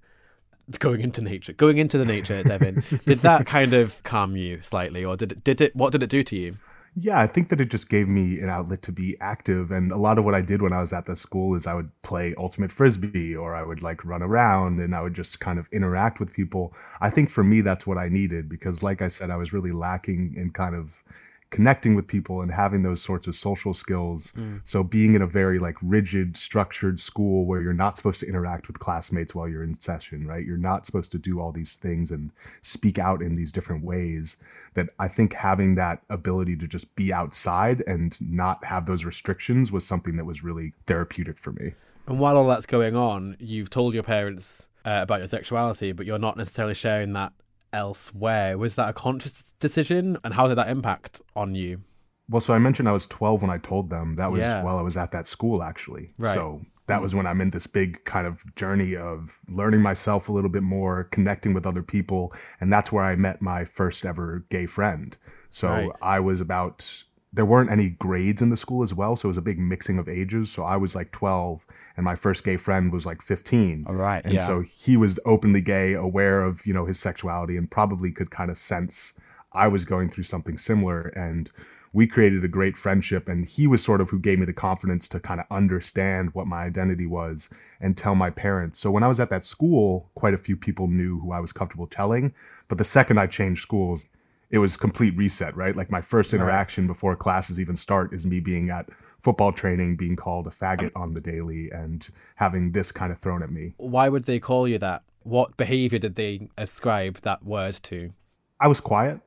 going 0.79 1.01
into 1.01 1.21
nature 1.21 1.53
going 1.53 1.77
into 1.77 1.95
the 1.95 2.05
nature 2.05 2.41
devin 2.41 2.83
did 3.05 3.19
that 3.19 3.45
kind 3.45 3.71
of 3.75 4.01
calm 4.01 4.35
you 4.35 4.59
slightly 4.63 5.05
or 5.05 5.15
did 5.15 5.31
it 5.31 5.43
did 5.43 5.61
it 5.61 5.75
what 5.75 5.91
did 5.91 6.01
it 6.01 6.09
do 6.09 6.23
to 6.23 6.35
you 6.35 6.57
Yeah, 6.97 7.19
I 7.19 7.27
think 7.27 7.49
that 7.49 7.59
it 7.59 7.69
just 7.69 7.89
gave 7.89 8.07
me 8.07 8.39
an 8.39 8.47
outlet 8.49 8.81
to 8.83 8.91
be 8.93 9.17
active. 9.19 9.69
And 9.69 9.91
a 9.91 9.97
lot 9.97 10.17
of 10.17 10.23
what 10.23 10.33
I 10.33 10.39
did 10.39 10.61
when 10.61 10.71
I 10.71 10.79
was 10.79 10.93
at 10.93 11.05
the 11.05 11.15
school 11.15 11.53
is 11.53 11.67
I 11.67 11.73
would 11.73 11.91
play 12.03 12.33
ultimate 12.37 12.71
frisbee 12.71 13.35
or 13.35 13.53
I 13.53 13.63
would 13.63 13.83
like 13.83 14.05
run 14.05 14.23
around 14.23 14.79
and 14.79 14.95
I 14.95 15.01
would 15.01 15.13
just 15.13 15.41
kind 15.41 15.59
of 15.59 15.67
interact 15.73 16.21
with 16.21 16.31
people. 16.31 16.73
I 17.01 17.09
think 17.09 17.29
for 17.29 17.43
me, 17.43 17.59
that's 17.59 17.85
what 17.85 17.97
I 17.97 18.07
needed 18.07 18.47
because, 18.47 18.81
like 18.81 19.01
I 19.01 19.09
said, 19.09 19.29
I 19.29 19.35
was 19.35 19.51
really 19.51 19.73
lacking 19.73 20.35
in 20.37 20.51
kind 20.51 20.73
of 20.73 21.03
connecting 21.51 21.95
with 21.95 22.07
people 22.07 22.41
and 22.41 22.51
having 22.51 22.83
those 22.83 23.01
sorts 23.01 23.27
of 23.27 23.35
social 23.35 23.73
skills. 23.73 24.33
So 24.63 24.83
being 24.83 25.15
in 25.15 25.21
a 25.21 25.27
very 25.27 25.57
like 25.59 25.75
rigid, 25.81 26.35
structured 26.35 26.99
school 26.99 27.45
where 27.45 27.61
you're 27.61 27.73
not 27.73 27.95
supposed 27.97 28.19
to 28.21 28.27
interact 28.27 28.67
with 28.67 28.79
classmates 28.79 29.33
while 29.33 29.47
you're 29.47 29.63
in 29.63 29.79
session, 29.79 30.27
right? 30.27 30.45
You're 30.45 30.57
not 30.57 30.85
supposed 30.85 31.11
to 31.13 31.17
do 31.17 31.39
all 31.39 31.51
these 31.51 31.75
things 31.77 32.11
and 32.11 32.31
speak 32.61 32.99
out 32.99 33.21
in 33.21 33.35
these 33.35 33.51
different 33.51 33.83
ways. 33.83 34.37
That 34.73 34.89
I 34.99 35.07
think 35.07 35.33
having 35.33 35.75
that 35.75 36.01
ability 36.09 36.57
to 36.57 36.67
just 36.67 36.95
be 36.95 37.13
outside 37.13 37.83
and 37.87 38.19
not 38.21 38.65
have 38.65 38.85
those 38.85 39.05
restrictions 39.05 39.71
was 39.71 39.85
something 39.85 40.17
that 40.17 40.25
was 40.25 40.43
really 40.43 40.73
therapeutic 40.87 41.37
for 41.37 41.53
me. 41.53 41.73
and 42.07 42.19
while 42.19 42.37
all 42.37 42.47
that's 42.47 42.65
going 42.67 42.95
on 42.95 43.35
you've 43.39 43.69
told 43.69 43.93
your 43.93 44.03
parents 44.03 44.67
uh, 44.85 44.99
about 45.01 45.19
your 45.19 45.27
sexuality 45.27 45.91
but 45.91 46.05
you're 46.05 46.19
not 46.19 46.37
necessarily 46.37 46.73
sharing 46.75 47.13
that 47.13 47.31
elsewhere 47.75 48.57
was 48.57 48.75
that 48.75 48.89
a 48.89 48.93
conscious 48.93 49.53
decision 49.59 50.17
and 50.23 50.33
how 50.33 50.47
did 50.47 50.55
that 50.57 50.69
impact 50.69 51.21
on 51.35 51.53
you 51.55 51.81
Well, 52.27 52.41
so 52.41 52.55
I 52.55 52.57
mentioned 52.59 52.89
I 52.89 52.91
was 52.91 53.05
12 53.05 53.43
when 53.43 53.51
I 53.51 53.59
told 53.59 53.91
them. 53.91 54.15
That 54.15 54.31
was 54.31 54.41
Yeah. 54.41 54.63
while 54.63 54.77
I 54.79 54.81
was 54.81 54.97
at 54.97 55.11
that 55.11 55.27
school, 55.27 55.61
actually. 55.61 56.09
Right. 56.17 56.33
So 56.33 56.61
that 56.87 56.99
was 57.01 57.13
when 57.13 57.27
I'm 57.27 57.39
in 57.39 57.51
this 57.51 57.67
big 57.67 58.03
kind 58.05 58.25
of 58.25 58.43
journey 58.55 58.95
of 58.95 59.37
learning 59.47 59.81
myself 59.81 60.27
a 60.27 60.31
little 60.31 60.49
bit 60.49 60.63
more, 60.63 61.03
connecting 61.05 61.53
with 61.53 61.67
other 61.67 61.83
people. 61.83 62.33
And 62.59 62.73
that's 62.73 62.91
where 62.91 63.03
I 63.03 63.15
met 63.15 63.43
my 63.43 63.63
first 63.63 64.05
ever 64.07 64.43
gay 64.49 64.65
friend. 64.65 65.15
So 65.49 65.69
Right. 65.69 65.89
I 66.01 66.19
was 66.19 66.41
about, 66.41 67.03
there 67.35 67.45
weren't 67.45 67.69
any 67.69 67.89
grades 67.89 68.41
in 68.41 68.49
the 68.49 68.57
school 68.57 68.81
as 68.81 68.93
well. 68.93 69.15
So 69.15 69.27
it 69.27 69.31
was 69.31 69.37
a 69.37 69.41
big 69.41 69.59
mixing 69.59 69.99
of 69.99 70.07
ages. 70.07 70.51
So 70.51 70.63
I 70.63 70.77
was 70.77 70.95
like 70.95 71.11
12 71.11 71.65
and 71.97 72.03
my 72.03 72.15
first 72.15 72.43
gay 72.43 72.55
friend 72.55 72.91
was 72.91 73.05
like 73.05 73.21
15. 73.21 73.85
All 73.87 73.95
right, 73.95 74.23
And 74.23 74.35
yeah. 74.35 74.39
so 74.39 74.61
he 74.61 74.95
was 74.95 75.19
openly 75.25 75.61
gay, 75.61 75.93
aware 75.93 76.41
of, 76.41 76.65
you 76.65 76.73
know, 76.73 76.85
his 76.85 76.99
sexuality 76.99 77.57
and 77.57 77.69
probably 77.69 78.11
could 78.11 78.31
kind 78.31 78.49
of 78.49 78.57
sense 78.57 79.13
I 79.51 79.67
was 79.67 79.83
going 79.85 80.09
through 80.09 80.23
something 80.23 80.57
similar. 80.57 81.07
And 81.09 81.51
we 81.91 82.07
created 82.07 82.43
a 82.45 82.49
great 82.49 82.77
friendship. 82.77 83.27
And 83.27 83.45
he 83.45 83.67
was 83.67 83.83
sort 83.83 83.99
of 83.99 84.09
who 84.09 84.19
gave 84.19 84.39
me 84.39 84.45
the 84.45 84.53
confidence 84.53 85.09
to 85.09 85.19
kind 85.19 85.41
of 85.41 85.45
understand 85.51 86.33
what 86.33 86.47
my 86.47 86.63
identity 86.63 87.05
was 87.05 87.49
and 87.81 87.97
tell 87.97 88.15
my 88.15 88.29
parents. 88.29 88.79
So 88.79 88.91
when 88.91 89.03
I 89.03 89.07
was 89.09 89.19
at 89.19 89.29
that 89.29 89.43
school, 89.43 90.09
quite 90.15 90.33
a 90.33 90.37
few 90.37 90.55
people 90.55 90.87
knew 90.87 91.19
who 91.19 91.33
I 91.33 91.41
was 91.41 91.51
comfortable 91.51 91.87
telling. 91.87 92.33
But 92.69 92.77
the 92.77 92.83
second 92.85 93.19
I 93.19 93.27
changed 93.27 93.61
schools, 93.61 94.07
it 94.49 94.59
was 94.59 94.77
complete 94.77 95.15
reset, 95.17 95.55
right? 95.55 95.75
Like 95.75 95.91
my 95.91 96.01
first 96.01 96.33
interaction 96.33 96.87
before 96.87 97.15
classes 97.15 97.59
even 97.59 97.75
start 97.75 98.13
is 98.13 98.25
me 98.25 98.39
being 98.39 98.69
at 98.69 98.89
football 99.19 99.51
training, 99.51 99.95
being 99.95 100.15
called 100.15 100.47
a 100.47 100.51
faggot 100.51 100.91
um, 100.95 101.01
on 101.01 101.13
the 101.13 101.21
daily, 101.21 101.71
and 101.71 102.07
having 102.35 102.71
this 102.71 102.91
kind 102.91 103.11
of 103.11 103.19
thrown 103.19 103.41
at 103.41 103.51
me. 103.51 103.73
Why 103.77 104.09
would 104.09 104.25
they 104.25 104.39
call 104.39 104.67
you 104.67 104.77
that? 104.79 105.03
What 105.23 105.57
behavior 105.57 105.97
did 105.97 106.15
they 106.15 106.49
ascribe 106.57 107.21
that 107.21 107.43
word 107.43 107.79
to? 107.83 108.13
I 108.59 108.67
was 108.67 108.79
quiet. 108.79 109.19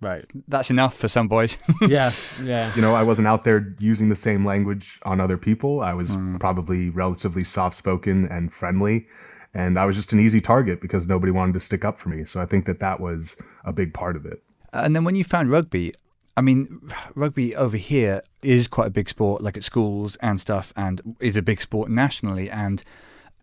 Right. 0.00 0.30
That's 0.46 0.70
enough 0.70 0.94
for 0.94 1.08
some 1.08 1.26
boys. 1.28 1.56
Yeah. 1.88 2.10
Yeah. 2.42 2.74
You 2.74 2.82
know, 2.82 2.94
I 2.94 3.02
wasn't 3.02 3.28
out 3.28 3.44
there 3.44 3.74
using 3.78 4.08
the 4.08 4.16
same 4.16 4.44
language 4.44 5.00
on 5.04 5.20
other 5.20 5.38
people. 5.38 5.80
I 5.80 5.94
was 5.94 6.16
mm. 6.16 6.38
probably 6.38 6.90
relatively 6.90 7.44
soft 7.44 7.76
spoken 7.76 8.26
and 8.28 8.52
friendly. 8.52 9.06
And 9.54 9.78
I 9.78 9.86
was 9.86 9.96
just 9.96 10.12
an 10.12 10.20
easy 10.20 10.40
target 10.40 10.82
because 10.82 11.06
nobody 11.06 11.32
wanted 11.32 11.54
to 11.54 11.60
stick 11.60 11.84
up 11.84 11.98
for 11.98 12.10
me. 12.10 12.24
So 12.24 12.42
I 12.42 12.46
think 12.46 12.66
that 12.66 12.80
that 12.80 13.00
was 13.00 13.36
a 13.64 13.72
big 13.72 13.94
part 13.94 14.16
of 14.16 14.26
it. 14.26 14.42
And 14.84 14.94
then 14.94 15.04
when 15.04 15.14
you 15.14 15.24
found 15.24 15.50
rugby, 15.50 15.92
I 16.36 16.42
mean, 16.42 16.80
rugby 17.14 17.56
over 17.56 17.76
here 17.76 18.20
is 18.42 18.68
quite 18.68 18.86
a 18.88 18.90
big 18.90 19.08
sport, 19.08 19.42
like 19.42 19.56
at 19.56 19.64
schools 19.64 20.16
and 20.16 20.40
stuff, 20.40 20.72
and 20.76 21.16
is 21.20 21.36
a 21.36 21.42
big 21.42 21.60
sport 21.60 21.90
nationally, 21.90 22.50
and 22.50 22.82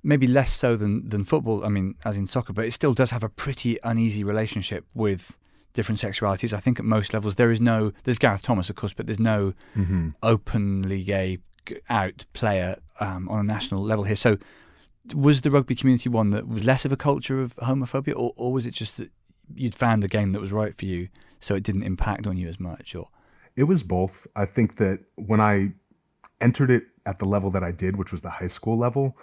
maybe 0.03 0.27
less 0.27 0.53
so 0.53 0.75
than 0.75 1.09
than 1.09 1.23
football. 1.23 1.65
I 1.65 1.69
mean, 1.69 1.95
as 2.05 2.17
in 2.17 2.27
soccer, 2.27 2.53
but 2.53 2.65
it 2.65 2.71
still 2.71 2.93
does 2.93 3.11
have 3.11 3.23
a 3.23 3.29
pretty 3.29 3.79
uneasy 3.83 4.23
relationship 4.23 4.85
with 4.93 5.37
different 5.73 5.99
sexualities. 5.99 6.53
I 6.53 6.59
think 6.59 6.79
at 6.79 6.85
most 6.85 7.13
levels 7.13 7.35
there 7.35 7.51
is 7.51 7.59
no. 7.59 7.93
There's 8.03 8.19
Gareth 8.19 8.43
Thomas, 8.43 8.69
of 8.69 8.75
course, 8.75 8.93
but 8.93 9.07
there's 9.07 9.19
no 9.19 9.53
openly 10.21 11.03
gay 11.03 11.39
out 11.89 12.25
player 12.33 12.75
um, 12.99 13.27
on 13.29 13.39
a 13.39 13.43
national 13.43 13.83
level 13.83 14.03
here. 14.03 14.15
So. 14.15 14.37
Was 15.13 15.41
the 15.41 15.51
rugby 15.51 15.75
community 15.75 16.07
one 16.07 16.29
that 16.29 16.47
was 16.47 16.63
less 16.63 16.85
of 16.85 16.93
a 16.93 16.95
culture 16.95 17.41
of 17.41 17.57
homophobia, 17.57 18.13
or, 18.15 18.31
or 18.37 18.53
was 18.53 18.65
it 18.65 18.71
just 18.71 18.95
that 18.95 19.11
you'd 19.55 19.75
found 19.75 20.03
the 20.03 20.07
game 20.07 20.31
that 20.31 20.41
was 20.41 20.51
right 20.51 20.75
for 20.75 20.85
you, 20.85 21.09
so 21.39 21.55
it 21.55 21.63
didn't 21.63 21.83
impact 21.83 22.27
on 22.27 22.37
you 22.37 22.47
as 22.47 22.59
much? 22.59 22.95
Or 22.95 23.09
It 23.55 23.63
was 23.63 23.83
both. 23.83 24.27
I 24.35 24.45
think 24.45 24.75
that 24.77 24.99
when 25.15 25.41
I 25.41 25.73
entered 26.41 26.71
it 26.71 26.83
at 27.05 27.19
the 27.19 27.25
level 27.25 27.49
that 27.51 27.63
I 27.63 27.71
did, 27.71 27.97
which 27.97 28.11
was 28.11 28.21
the 28.21 28.29
high 28.29 28.47
school 28.47 28.77
level, 28.77 29.17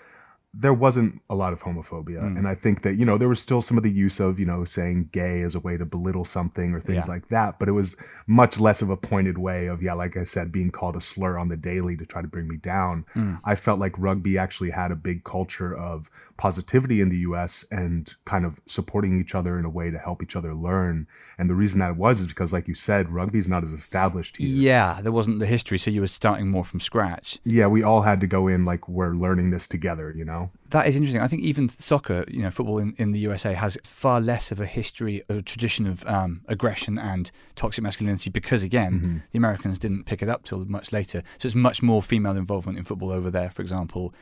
there 0.52 0.74
wasn't 0.74 1.22
a 1.30 1.34
lot 1.36 1.52
of 1.52 1.62
homophobia. 1.62 2.18
Hmm. 2.20 2.36
And 2.36 2.48
I 2.48 2.56
think 2.56 2.82
that, 2.82 2.96
you 2.96 3.04
know, 3.06 3.16
there 3.16 3.28
was 3.28 3.38
still 3.40 3.62
some 3.62 3.76
of 3.76 3.84
the 3.84 3.90
use 3.90 4.18
of, 4.18 4.36
you 4.40 4.44
know, 4.46 4.64
saying 4.64 5.10
gay 5.12 5.42
as 5.42 5.54
a 5.54 5.60
way 5.60 5.76
to 5.76 5.86
belittle 5.86 6.24
something 6.24 6.74
or 6.74 6.80
things 6.80 7.06
Yeah. 7.06 7.12
like 7.12 7.28
that. 7.28 7.60
But 7.60 7.68
it 7.68 7.72
was 7.72 7.96
much 8.26 8.58
less 8.58 8.82
of 8.82 8.90
a 8.90 8.96
pointed 8.96 9.38
way 9.38 9.66
of, 9.66 9.80
yeah, 9.80 9.94
like 9.94 10.16
I 10.16 10.24
said, 10.24 10.50
being 10.50 10.72
called 10.72 10.96
a 10.96 11.00
slur 11.00 11.38
on 11.38 11.50
the 11.50 11.56
daily 11.56 11.96
to 11.98 12.04
try 12.04 12.20
to 12.20 12.26
bring 12.26 12.48
me 12.48 12.56
down. 12.56 13.04
Hmm. 13.12 13.34
I 13.44 13.54
felt 13.54 13.78
like 13.78 13.96
rugby 13.96 14.36
actually 14.38 14.70
had 14.70 14.90
a 14.90 14.96
big 14.96 15.22
culture 15.22 15.72
of 15.72 16.10
positivity 16.36 17.00
in 17.00 17.10
the 17.10 17.18
US 17.18 17.64
and 17.70 18.12
kind 18.24 18.44
of 18.44 18.60
supporting 18.66 19.20
each 19.20 19.36
other 19.36 19.56
in 19.56 19.64
a 19.64 19.70
way 19.70 19.90
to 19.92 19.98
help 19.98 20.20
each 20.20 20.34
other 20.34 20.52
learn. 20.52 21.06
And 21.38 21.48
the 21.48 21.54
reason 21.54 21.78
that 21.78 21.96
was 21.96 22.18
is 22.18 22.26
because, 22.26 22.52
like 22.52 22.66
you 22.66 22.74
said, 22.74 23.10
rugby's 23.10 23.48
not 23.48 23.62
as 23.62 23.72
established 23.72 24.38
here. 24.38 24.48
yeah, 24.48 25.00
there 25.00 25.12
wasn't 25.12 25.38
the 25.38 25.46
history, 25.46 25.78
so 25.78 25.92
you 25.92 26.00
were 26.00 26.08
starting 26.08 26.48
more 26.50 26.64
from 26.64 26.80
scratch. 26.80 27.38
yeah, 27.44 27.68
we 27.68 27.84
all 27.84 28.02
had 28.02 28.20
to 28.20 28.26
go 28.26 28.48
in 28.48 28.64
like 28.64 28.88
we're 28.88 29.14
learning 29.14 29.50
this 29.50 29.68
together, 29.68 30.12
you 30.16 30.24
know? 30.24 30.39
That 30.70 30.86
is 30.86 30.96
interesting. 30.96 31.20
I 31.20 31.28
think 31.28 31.42
even 31.42 31.68
soccer, 31.68 32.24
you 32.28 32.42
know, 32.42 32.50
football 32.50 32.78
in, 32.78 32.94
in 32.96 33.10
the 33.10 33.18
USA 33.20 33.54
has 33.54 33.76
far 33.84 34.20
less 34.20 34.50
of 34.52 34.60
a 34.60 34.66
history, 34.66 35.22
a 35.28 35.42
tradition 35.42 35.86
of 35.86 36.04
um, 36.06 36.42
aggression 36.48 36.98
and 36.98 37.30
toxic 37.56 37.82
masculinity 37.82 38.30
because, 38.30 38.62
again, 38.62 39.24
the 39.32 39.36
Americans 39.38 39.78
didn't 39.78 40.04
pick 40.04 40.22
it 40.22 40.28
up 40.28 40.44
till 40.44 40.64
much 40.66 40.92
later. 40.92 41.22
So 41.38 41.46
it's 41.46 41.54
much 41.54 41.82
more 41.82 42.02
female 42.02 42.36
involvement 42.36 42.78
in 42.78 42.84
football 42.84 43.10
over 43.10 43.30
there, 43.30 43.50
for 43.50 43.62
example, 43.62 44.14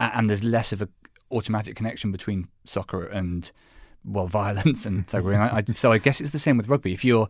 A- 0.00 0.16
and 0.16 0.28
there's 0.28 0.42
less 0.44 0.72
of 0.72 0.82
a 0.82 0.88
automatic 1.30 1.74
connection 1.76 2.12
between 2.12 2.48
soccer 2.64 3.04
and 3.06 3.50
well, 4.04 4.26
violence 4.42 4.86
and 4.86 5.06
thuggery. 5.08 5.34
And 5.34 5.42
I, 5.42 5.58
I, 5.68 5.72
so 5.72 5.92
I 5.92 5.98
guess 5.98 6.20
it's 6.20 6.30
the 6.30 6.38
same 6.38 6.56
with 6.56 6.68
rugby. 6.68 6.92
If 6.92 7.04
you're 7.04 7.28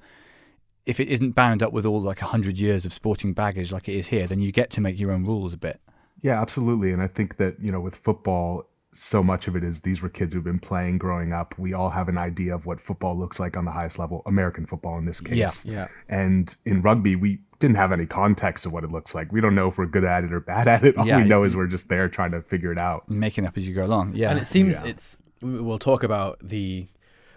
if 0.85 1.01
it 1.01 1.09
isn't 1.09 1.33
bound 1.35 1.63
up 1.65 1.73
with 1.73 1.85
all 1.85 2.01
like 2.01 2.23
a 2.23 2.27
hundred 2.27 2.57
years 2.59 2.87
of 2.87 2.93
sporting 2.93 3.33
baggage 3.33 3.73
like 3.73 3.89
it 3.89 3.95
is 3.95 4.07
here, 4.09 4.27
then 4.29 4.39
you 4.41 4.53
get 4.53 4.71
to 4.71 4.81
make 4.81 4.99
your 5.01 5.11
own 5.11 5.25
rules 5.25 5.53
a 5.53 5.57
bit. 5.57 5.81
Yeah, 6.23 6.41
absolutely. 6.41 6.93
And 6.93 7.03
I 7.03 7.07
think 7.09 7.37
that, 7.37 7.61
you 7.61 7.71
know, 7.71 7.81
with 7.81 7.97
football, 7.97 8.69
so 8.93 9.23
much 9.23 9.47
of 9.47 9.55
it 9.55 9.63
is 9.63 9.83
these 9.83 10.01
were 10.01 10.09
kids 10.09 10.33
who've 10.33 10.43
been 10.43 10.59
playing 10.59 10.97
growing 10.99 11.33
up. 11.33 11.55
We 11.59 11.75
all 11.75 11.91
have 11.91 12.09
an 12.09 12.17
idea 12.19 12.55
of 12.55 12.65
what 12.65 12.81
football 12.81 13.17
looks 13.17 13.39
like 13.39 13.57
on 13.57 13.67
the 13.67 13.71
highest 13.71 13.99
level, 13.99 14.23
American 14.25 14.65
football 14.65 14.97
in 14.97 15.05
this 15.05 15.21
case. 15.21 15.67
Yeah, 15.67 15.73
yeah. 15.73 15.89
And 16.09 16.55
in 16.65 16.81
rugby, 16.81 17.15
we 17.15 17.41
didn't 17.59 17.77
have 17.77 17.93
any 17.93 18.07
context 18.07 18.65
of 18.65 18.73
what 18.73 18.85
it 18.85 18.91
looks 18.91 19.15
like. 19.15 19.33
We 19.33 19.41
don't 19.43 19.55
know 19.55 19.69
if 19.69 19.77
we're 19.77 19.87
good 19.87 20.05
at 20.05 20.25
it 20.25 20.33
or 20.33 20.41
bad 20.41 20.67
at 20.67 20.83
it. 20.85 20.97
All 20.97 21.07
Yeah, 21.07 21.19
we 21.19 21.29
know 21.29 21.43
is 21.43 21.55
we're 21.57 21.67
just 21.67 21.89
there 21.91 22.09
trying 22.09 22.31
to 22.31 22.41
figure 22.41 22.73
it 22.73 22.81
out. 22.81 23.09
Making 23.11 23.45
up 23.47 23.57
as 23.59 23.69
you 23.69 23.75
go 23.75 23.85
along. 23.85 24.13
Yeah. 24.15 24.31
And 24.31 24.39
it 24.39 24.47
seems 24.47 24.81
Yeah. 24.81 24.91
it's. 24.91 25.19
We'll 25.43 25.79
talk 25.79 26.03
about 26.03 26.39
the 26.43 26.89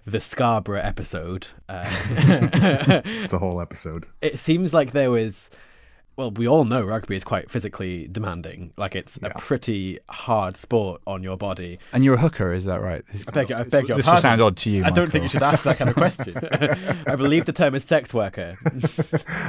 the 0.06 0.22
Scarborough 0.22 0.80
episode. 0.80 1.48
Uh, 1.68 1.84
It's 3.06 3.34
a 3.34 3.40
whole 3.40 3.60
episode. 3.62 4.06
it 4.22 4.40
seems 4.40 4.74
like 4.74 4.92
there 4.94 5.12
was. 5.12 5.50
Well, 6.20 6.32
we 6.32 6.50
all 6.50 6.66
know 6.66 6.82
rugby 6.82 7.16
is 7.16 7.24
quite 7.24 7.50
physically 7.50 8.10
demanding. 8.12 8.74
Like 8.76 8.94
it's 8.94 9.18
a 9.24 9.30
pretty 9.38 10.00
hard 10.10 10.58
sport 10.58 11.02
on 11.08 11.24
your 11.24 11.38
body. 11.38 11.80
And 11.94 12.04
you're 12.04 12.16
a 12.16 12.20
hooker, 12.20 12.52
is 12.52 12.66
that 12.66 12.82
right? 12.82 13.02
I 13.26 13.32
beg, 13.32 13.50
your- 13.50 13.60
I 13.60 13.64
beg 13.64 13.88
your 13.88 13.96
This 13.96 14.06
will 14.06 14.18
sound 14.18 14.42
odd 14.42 14.58
to 14.58 14.70
you, 14.70 14.84
I 14.84 14.90
don't 14.90 15.10
think 15.10 15.24
you 15.24 15.30
should 15.30 15.44
ask 15.44 15.64
that 15.64 15.78
kind 15.78 15.90
of 15.90 15.96
question. 15.96 16.36
I 17.08 17.16
believe 17.16 17.46
the 17.46 17.54
term 17.54 17.74
is 17.74 17.86
sex 17.86 18.14
worker. 18.14 18.58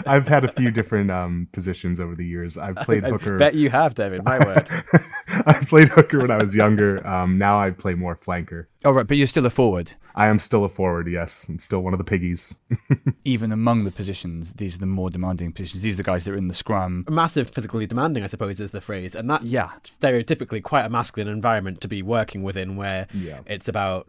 I've 0.06 0.28
had 0.28 0.44
a 0.44 0.48
few 0.48 0.70
different 0.70 1.10
um, 1.10 1.48
positions 1.50 1.98
over 1.98 2.14
the 2.14 2.24
years. 2.24 2.56
I've 2.56 2.76
played 2.76 3.04
I 3.04 3.08
hooker. 3.08 3.36
bet 3.36 3.54
you 3.54 3.70
have, 3.70 3.94
David. 3.94 4.24
My 4.24 4.38
word. 4.38 4.68
I 5.46 5.54
played 5.64 5.88
hooker 5.88 6.18
when 6.20 6.30
I 6.30 6.36
was 6.38 6.54
younger. 6.54 7.06
Um, 7.06 7.36
now 7.36 7.60
I 7.60 7.70
play 7.70 7.94
more 7.94 8.16
flanker. 8.16 8.66
Oh, 8.84 8.92
right, 8.92 9.06
but 9.06 9.16
you're 9.16 9.26
still 9.26 9.46
a 9.46 9.50
forward. 9.50 9.92
I 10.14 10.26
am 10.26 10.38
still 10.38 10.64
a 10.64 10.68
forward, 10.68 11.06
yes. 11.08 11.46
I'm 11.48 11.58
still 11.58 11.80
one 11.80 11.92
of 11.94 11.98
the 11.98 12.04
piggies. 12.04 12.56
Even 13.24 13.52
among 13.52 13.84
the 13.84 13.90
positions, 13.90 14.54
these 14.54 14.74
are 14.76 14.78
the 14.80 14.86
more 14.86 15.08
demanding 15.10 15.52
positions. 15.52 15.82
These 15.82 15.94
are 15.94 15.98
the 15.98 16.02
guys 16.02 16.24
that 16.24 16.32
are 16.32 16.36
in 16.36 16.48
the 16.48 16.54
scrum. 16.54 17.04
Massive 17.08 17.50
physically 17.50 17.86
demanding, 17.86 18.24
I 18.24 18.26
suppose, 18.26 18.58
is 18.60 18.72
the 18.72 18.80
phrase, 18.80 19.14
and 19.14 19.30
that's 19.30 19.44
Yeah. 19.44 19.70
stereotypically 19.84 20.62
quite 20.62 20.84
a 20.84 20.90
masculine 20.90 21.32
environment 21.32 21.80
to 21.82 21.88
be 21.88 22.02
working 22.02 22.42
within, 22.42 22.76
where 22.76 23.06
Yeah. 23.14 23.40
it's 23.46 23.68
about 23.68 24.08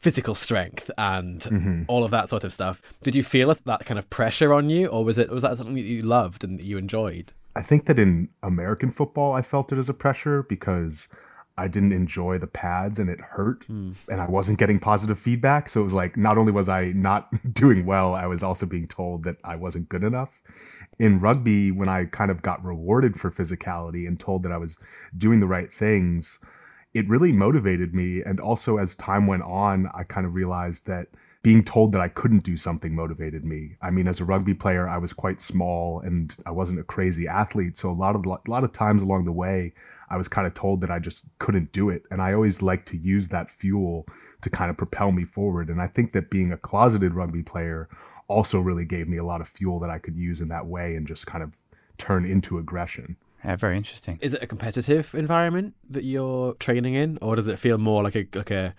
physical 0.00 0.34
strength 0.34 0.90
and 0.98 1.40
Mm-hmm. 1.40 1.82
all 1.88 2.04
of 2.04 2.10
that 2.10 2.28
sort 2.28 2.44
of 2.44 2.52
stuff. 2.52 2.80
Did 3.02 3.14
you 3.14 3.22
feel 3.22 3.52
that 3.52 3.84
kind 3.86 3.98
of 3.98 4.08
pressure 4.10 4.52
on 4.54 4.70
you, 4.70 4.86
or 4.86 5.04
was 5.04 5.18
it 5.18 5.30
was 5.30 5.42
that 5.42 5.56
something 5.56 5.74
that 5.74 5.80
you 5.82 6.02
loved 6.02 6.42
and 6.44 6.58
that 6.58 6.64
you 6.64 6.78
enjoyed? 6.78 7.32
I 7.56 7.62
think 7.62 7.86
that 7.86 7.98
in 7.98 8.28
American 8.42 8.90
football, 8.90 9.32
I 9.32 9.42
felt 9.42 9.72
it 9.72 9.78
as 9.78 9.88
a 9.88 9.94
pressure 9.94 10.42
because 10.42 11.08
I 11.56 11.68
didn't 11.68 11.92
enjoy 11.92 12.38
the 12.38 12.48
pads 12.48 12.98
and 12.98 13.08
it 13.08 13.20
hurt 13.20 13.64
hmm. 13.64 13.92
and 14.08 14.20
I 14.20 14.26
wasn't 14.26 14.58
getting 14.58 14.80
positive 14.80 15.18
feedback. 15.18 15.68
So 15.68 15.80
it 15.80 15.84
was 15.84 15.94
like, 15.94 16.16
not 16.16 16.36
only 16.36 16.50
was 16.50 16.68
I 16.68 16.86
not 16.92 17.28
doing 17.52 17.86
well, 17.86 18.14
I 18.14 18.26
was 18.26 18.42
also 18.42 18.66
being 18.66 18.88
told 18.88 19.22
that 19.24 19.36
I 19.44 19.54
wasn't 19.54 19.88
good 19.88 20.02
enough. 20.02 20.42
In 20.98 21.18
rugby, 21.20 21.70
when 21.70 21.88
I 21.88 22.06
kind 22.06 22.30
of 22.30 22.42
got 22.42 22.64
rewarded 22.64 23.16
for 23.16 23.30
physicality 23.30 24.06
and 24.06 24.18
told 24.18 24.42
that 24.42 24.52
I 24.52 24.56
was 24.56 24.76
doing 25.16 25.40
the 25.40 25.46
right 25.46 25.72
things, 25.72 26.38
it 26.92 27.08
really 27.08 27.32
motivated 27.32 27.94
me. 27.94 28.22
And 28.22 28.40
also, 28.40 28.78
as 28.78 28.94
time 28.94 29.26
went 29.26 29.42
on, 29.42 29.90
I 29.94 30.04
kind 30.04 30.26
of 30.26 30.34
realized 30.34 30.86
that 30.86 31.08
being 31.44 31.62
told 31.62 31.92
that 31.92 32.00
I 32.00 32.08
couldn't 32.08 32.42
do 32.42 32.56
something 32.56 32.94
motivated 32.96 33.44
me. 33.44 33.76
I 33.82 33.90
mean, 33.90 34.08
as 34.08 34.18
a 34.18 34.24
rugby 34.24 34.54
player, 34.54 34.88
I 34.88 34.96
was 34.96 35.12
quite 35.12 35.42
small 35.42 36.00
and 36.00 36.34
I 36.46 36.50
wasn't 36.50 36.80
a 36.80 36.84
crazy 36.84 37.28
athlete. 37.28 37.76
So 37.76 37.90
a 37.90 37.92
lot 37.92 38.16
of 38.16 38.24
a 38.24 38.50
lot 38.50 38.64
of 38.64 38.72
times 38.72 39.02
along 39.02 39.26
the 39.26 39.32
way, 39.32 39.74
I 40.08 40.16
was 40.16 40.26
kind 40.26 40.46
of 40.46 40.54
told 40.54 40.80
that 40.80 40.90
I 40.90 40.98
just 40.98 41.24
couldn't 41.38 41.70
do 41.70 41.90
it. 41.90 42.04
And 42.10 42.22
I 42.22 42.32
always 42.32 42.62
like 42.62 42.86
to 42.86 42.96
use 42.96 43.28
that 43.28 43.50
fuel 43.50 44.06
to 44.40 44.48
kind 44.48 44.70
of 44.70 44.78
propel 44.78 45.12
me 45.12 45.26
forward. 45.26 45.68
And 45.68 45.82
I 45.82 45.86
think 45.86 46.12
that 46.12 46.30
being 46.30 46.50
a 46.50 46.56
closeted 46.56 47.12
rugby 47.12 47.42
player 47.42 47.90
also 48.26 48.58
really 48.58 48.86
gave 48.86 49.06
me 49.06 49.18
a 49.18 49.24
lot 49.24 49.42
of 49.42 49.46
fuel 49.46 49.78
that 49.80 49.90
I 49.90 49.98
could 49.98 50.18
use 50.18 50.40
in 50.40 50.48
that 50.48 50.64
way 50.64 50.96
and 50.96 51.06
just 51.06 51.26
kind 51.26 51.44
of 51.44 51.58
turn 51.98 52.24
into 52.24 52.56
aggression. 52.56 53.18
Yeah, 53.44 53.56
very 53.56 53.76
interesting. 53.76 54.18
Is 54.22 54.32
it 54.32 54.42
a 54.42 54.46
competitive 54.46 55.14
environment 55.14 55.74
that 55.90 56.04
you're 56.04 56.54
training 56.54 56.94
in, 56.94 57.18
or 57.20 57.36
does 57.36 57.48
it 57.48 57.58
feel 57.58 57.76
more 57.76 58.02
like 58.02 58.16
a 58.16 58.26
like 58.32 58.50
a? 58.50 58.74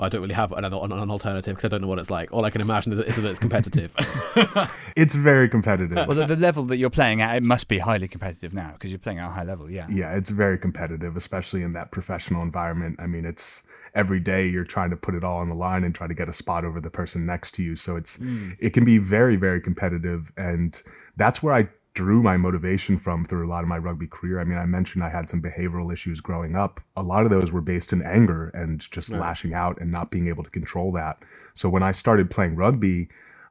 Well, 0.00 0.06
I 0.06 0.08
don't 0.08 0.22
really 0.22 0.34
have 0.34 0.50
another 0.52 0.78
an, 0.78 0.92
an 0.92 1.10
alternative 1.10 1.54
because 1.54 1.64
I 1.64 1.68
don't 1.68 1.82
know 1.82 1.86
what 1.86 1.98
it's 1.98 2.08
like. 2.08 2.32
All 2.32 2.46
I 2.46 2.50
can 2.50 2.62
imagine 2.62 2.94
is 2.94 3.16
that 3.16 3.28
it's 3.28 3.38
competitive. 3.38 3.94
It's 4.96 5.14
very 5.14 5.48
competitive. 5.48 5.96
Well, 5.96 6.16
the, 6.16 6.26
the 6.26 6.36
level 6.36 6.64
that 6.64 6.76
you're 6.76 6.90
playing 6.90 7.20
at, 7.22 7.36
it 7.36 7.42
must 7.42 7.68
be 7.68 7.78
highly 7.78 8.08
competitive 8.08 8.52
now 8.52 8.72
because 8.72 8.90
you're 8.90 8.98
playing 8.98 9.18
at 9.18 9.28
a 9.28 9.30
high 9.30 9.44
level. 9.44 9.70
Yeah. 9.70 9.86
yeah, 9.88 10.16
it's 10.16 10.30
very 10.30 10.58
competitive, 10.58 11.16
especially 11.16 11.62
in 11.62 11.72
that 11.74 11.90
professional 11.92 12.42
environment. 12.42 12.96
I 12.98 13.06
mean, 13.06 13.24
it's 13.24 13.62
every 13.94 14.20
day 14.20 14.48
you're 14.48 14.64
trying 14.64 14.90
to 14.90 14.96
put 14.96 15.14
it 15.14 15.22
all 15.22 15.38
on 15.38 15.48
the 15.48 15.54
line 15.54 15.84
and 15.84 15.94
try 15.94 16.06
to 16.06 16.14
get 16.14 16.28
a 16.28 16.32
spot 16.32 16.64
over 16.64 16.80
the 16.80 16.90
person 16.90 17.24
next 17.24 17.52
to 17.52 17.62
you. 17.62 17.76
So 17.76 17.96
it's 17.96 18.16
hmm. 18.16 18.50
it 18.58 18.70
can 18.70 18.84
be 18.84 18.98
very 18.98 19.36
very 19.36 19.60
competitive, 19.60 20.32
and 20.36 20.82
that's 21.16 21.42
where 21.42 21.54
I 21.54 21.68
drew 21.94 22.22
my 22.22 22.36
motivation 22.36 22.96
from 22.96 23.24
through 23.24 23.46
a 23.46 23.50
lot 23.50 23.62
of 23.62 23.68
my 23.68 23.78
rugby 23.78 24.06
career. 24.06 24.40
I 24.40 24.44
mean, 24.44 24.58
I 24.58 24.66
mentioned 24.66 25.02
I 25.02 25.10
had 25.10 25.28
some 25.28 25.42
behavioral 25.42 25.92
issues 25.92 26.20
growing 26.20 26.54
up. 26.54 26.80
A 26.96 27.02
lot 27.02 27.24
of 27.24 27.30
those 27.30 27.50
were 27.50 27.60
based 27.60 27.92
in 27.92 28.02
anger 28.02 28.48
and 28.54 28.80
just 28.90 29.10
lashing 29.10 29.54
out 29.54 29.80
and 29.80 29.90
not 29.90 30.10
being 30.10 30.28
able 30.28 30.44
to 30.44 30.50
control 30.50 30.92
that. 30.92 31.18
So 31.54 31.68
when 31.68 31.82
I 31.82 31.92
started 31.92 32.30
playing 32.30 32.54
rugby, 32.54 33.08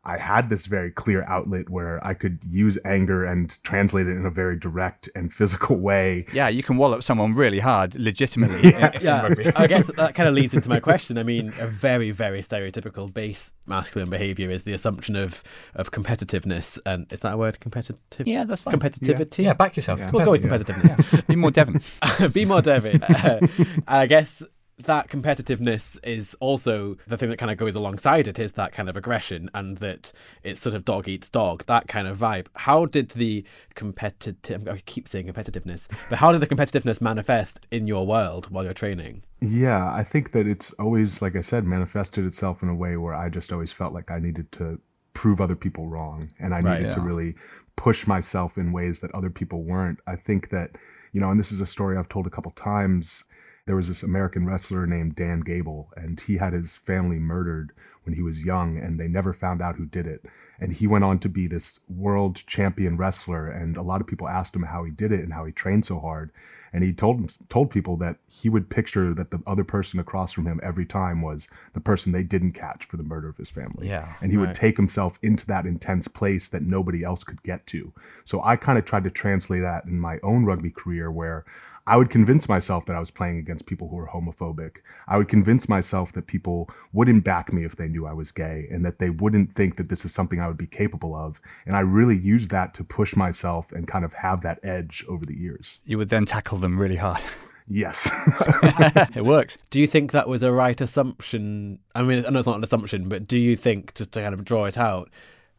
I 0.10 0.18
had 0.18 0.50
this 0.50 0.66
very 0.66 0.92
clear 0.92 1.24
outlet 1.28 1.70
where 1.70 2.06
I 2.06 2.14
could 2.14 2.40
use 2.50 2.78
anger 2.84 3.26
and 3.26 3.58
translate 3.64 4.08
it 4.08 4.16
in 4.18 4.26
a 4.26 4.30
very 4.32 4.58
direct 4.58 5.08
and 5.16 5.32
physical 5.32 5.76
way. 5.78 6.26
Yeah, 6.34 6.48
you 6.50 6.64
can 6.64 6.78
wallop 6.78 7.04
someone 7.04 7.34
really 7.36 7.60
hard, 7.60 7.96
legitimately. 7.96 8.70
in- 8.74 8.84
in 8.96 9.02
Yeah, 9.02 9.22
rugby. 9.24 9.52
I 9.56 9.68
guess 9.68 9.88
that 9.98 10.16
kind 10.16 10.28
of 10.28 10.34
leads 10.36 10.54
into 10.54 10.70
my 10.70 10.80
question. 10.80 11.18
I 11.18 11.24
mean, 11.24 11.54
a 11.60 11.68
very, 11.68 12.12
very 12.12 12.42
stereotypical 12.42 13.14
base 13.14 13.54
masculine 13.68 14.10
behavior 14.10 14.50
is 14.50 14.64
the 14.64 14.74
assumption 14.74 15.16
of 15.16 15.44
of 15.76 15.92
competitiveness, 15.92 16.80
and 16.86 17.12
is 17.14 17.20
that 17.20 17.34
a 17.34 17.38
word? 17.38 17.60
Competitive? 17.60 18.28
Yeah, 18.28 18.44
that's 18.46 18.62
fine. 18.62 18.74
Competitivity. 18.80 19.44
yeah, 19.44 19.54
back 19.54 19.76
yourself. 19.76 20.00
We'll 20.12 20.26
go 20.26 20.32
with 20.32 20.44
competitiveness. 20.44 21.28
Be 21.28 21.36
more 21.36 21.52
Devin. 21.52 21.82
Be 22.32 22.46
more 22.46 22.62
David. 22.62 23.04
Uh, 23.04 23.40
I 23.88 24.06
guess 24.08 24.42
that 24.86 25.10
competitiveness 25.10 26.00
is 26.04 26.36
also 26.40 26.98
the 27.08 27.18
thing 27.18 27.30
that 27.30 27.38
kind 27.38 27.52
of 27.52 27.58
goes 27.58 27.76
alongside 27.76 28.28
it 28.28 28.40
is 28.40 28.54
that 28.54 28.72
kind 28.72 28.90
of 28.90 28.96
aggression 28.96 29.50
and 29.54 29.78
that 29.78 30.12
it's 30.44 30.62
sort 30.62 30.76
of 30.76 30.86
dog 30.86 31.08
eats 31.08 31.30
dog, 31.30 31.66
that 31.66 31.88
kind 31.88 32.08
of 32.08 32.18
vibe. 32.18 32.48
How 32.56 32.86
did 32.86 33.10
the 33.12 33.44
competitive, 33.76 34.68
I 34.68 34.78
keep 34.86 35.08
saying 35.08 35.28
competitiveness, 35.28 35.88
but 36.10 36.20
how 36.20 36.32
did 36.32 36.42
the 36.42 36.48
competitiveness 36.48 37.02
manifest 37.02 37.60
in 37.72 37.88
your 37.88 38.06
world 38.06 38.50
while 38.50 38.64
you're 38.64 38.74
training? 38.74 39.24
Yeah, 39.42 39.92
I 39.94 40.04
think 40.04 40.32
that 40.32 40.48
it's 40.48 40.72
always, 40.74 41.22
like 41.22 41.36
I 41.36 41.42
said, 41.42 41.66
manifested 41.66 42.26
itself 42.26 42.62
in 42.62 42.70
a 42.70 42.76
way 42.76 42.98
where 42.98 43.14
I 43.14 43.30
just 43.30 43.54
always 43.54 43.72
felt 43.72 43.94
like 43.94 44.12
I 44.12 44.20
needed 44.20 44.52
to 44.54 44.80
prove 45.14 45.42
other 45.42 45.56
people 45.56 45.88
wrong 45.88 46.30
and 46.40 46.54
I 46.54 46.62
Right, 46.62 46.80
needed 46.80 46.94
to 46.94 47.02
really 47.02 47.36
push 47.76 48.08
myself 48.08 48.58
in 48.58 48.72
ways 48.72 49.00
that 49.00 49.12
other 49.12 49.30
people 49.30 49.64
weren't. 49.64 50.00
I 50.08 50.16
think 50.16 50.50
that, 50.50 50.72
you 51.14 51.22
know, 51.22 51.32
and 51.32 51.40
this 51.40 51.52
is 51.52 51.62
a 51.62 51.66
story 51.66 51.98
I've 51.98 52.10
told 52.10 52.28
a 52.28 52.30
couple 52.30 52.52
times. 52.52 53.24
There 53.70 53.76
was 53.76 53.88
this 53.88 54.02
American 54.02 54.48
wrestler 54.48 54.88
named 54.88 55.14
Dan 55.16 55.42
Gable, 55.42 55.94
and 55.96 56.20
he 56.20 56.38
had 56.38 56.54
his 56.54 56.76
family 56.76 57.20
murdered 57.20 57.72
when 58.04 58.16
he 58.16 58.24
was 58.24 58.44
young, 58.44 58.80
and 58.80 59.00
they 59.00 59.08
never 59.08 59.32
found 59.32 59.62
out 59.62 59.76
who 59.76 59.86
did 59.86 60.08
it. 60.08 60.26
And 60.60 60.74
he 60.74 60.88
went 60.88 61.04
on 61.04 61.20
to 61.20 61.30
be 61.30 61.46
this 61.46 61.80
world 61.88 62.38
champion 62.48 62.98
wrestler, 62.98 63.48
and 63.48 63.78
a 63.78 63.84
lot 63.84 64.02
of 64.02 64.08
people 64.08 64.28
asked 64.28 64.56
him 64.56 64.64
how 64.64 64.86
he 64.86 64.90
did 64.90 65.12
it 65.12 65.20
and 65.20 65.34
how 65.34 65.46
he 65.46 65.52
trained 65.52 65.86
so 65.86 66.00
hard. 66.00 66.32
And 66.74 66.84
he 66.84 66.92
told 66.92 67.38
told 67.50 67.70
people 67.70 67.96
that 67.98 68.18
he 68.28 68.50
would 68.50 68.72
picture 68.72 69.14
that 69.14 69.30
the 69.30 69.44
other 69.46 69.64
person 69.64 70.00
across 70.00 70.34
from 70.34 70.48
him 70.48 70.60
every 70.64 70.88
time 70.88 71.22
was 71.22 71.48
the 71.74 71.80
person 71.80 72.12
they 72.12 72.24
didn't 72.24 72.54
catch 72.54 72.86
for 72.86 72.98
the 72.98 73.04
murder 73.04 73.30
of 73.30 73.38
his 73.38 73.52
family. 73.52 73.88
Yeah, 73.88 74.16
and 74.20 74.32
he 74.32 74.40
would 74.40 74.56
take 74.56 74.78
himself 74.78 75.20
into 75.22 75.46
that 75.46 75.68
intense 75.68 76.08
place 76.08 76.50
that 76.50 76.64
nobody 76.64 77.04
else 77.04 77.24
could 77.24 77.44
get 77.44 77.68
to. 77.68 77.94
So 78.26 78.42
I 78.44 78.56
kind 78.56 78.80
of 78.80 78.86
tried 78.86 79.04
to 79.04 79.12
translate 79.12 79.62
that 79.62 79.86
in 79.86 80.00
my 80.00 80.18
own 80.24 80.46
rugby 80.46 80.72
career 80.72 81.12
where 81.12 81.46
I 81.90 81.98
would 81.98 82.12
convince 82.12 82.48
myself 82.48 82.86
that 82.86 82.96
I 82.96 83.00
was 83.00 83.10
playing 83.10 83.40
against 83.40 83.66
people 83.66 83.88
who 83.88 83.96
were 83.96 84.08
homophobic. 84.08 84.78
I 85.08 85.18
would 85.18 85.28
convince 85.28 85.68
myself 85.68 86.12
that 86.14 86.28
people 86.28 86.70
wouldn't 86.94 87.24
back 87.24 87.52
me 87.52 87.64
if 87.66 87.78
they 87.78 87.88
knew 87.88 88.06
I 88.06 88.14
was 88.14 88.32
gay 88.32 88.68
and 88.70 88.86
that 88.86 89.00
they 89.00 89.10
wouldn't 89.10 89.54
think 89.54 89.78
that 89.78 89.90
this 89.90 90.06
is 90.06 90.14
something 90.14 90.40
I 90.40 90.48
would 90.48 90.58
be 90.58 90.68
capable 90.68 91.16
of. 91.16 91.42
And 91.66 91.76
I 91.76 91.80
really 91.80 92.16
used 92.16 92.52
that 92.52 92.76
to 92.76 92.84
push 92.84 93.16
myself 93.16 93.72
and 93.72 93.88
kind 93.88 94.06
of 94.06 94.14
have 94.14 94.42
that 94.42 94.60
edge 94.62 95.04
over 95.10 95.26
the 95.26 95.36
years. 95.36 95.80
You 95.84 95.98
would 95.98 96.10
then 96.10 96.26
tackle 96.26 96.60
them 96.60 96.80
really 96.80 96.98
hard. 96.98 97.24
Yes. 97.72 98.10
it 99.16 99.24
works. 99.24 99.56
Do 99.70 99.78
you 99.80 99.86
think 99.86 100.12
that 100.12 100.28
was 100.28 100.42
a 100.42 100.52
right 100.52 100.82
assumption? 100.82 101.78
I 101.94 102.02
mean, 102.02 102.26
I 102.26 102.32
know 102.32 102.40
it's 102.40 102.48
not 102.48 102.58
an 102.58 102.64
assumption, 102.64 103.08
but 103.08 103.28
do 103.28 103.38
you 103.38 103.56
think, 103.56 103.92
to, 103.92 104.08
to 104.08 104.22
kind 104.24 104.34
of 104.34 104.44
draw 104.44 104.66
it 104.66 104.76
out, 104.76 105.12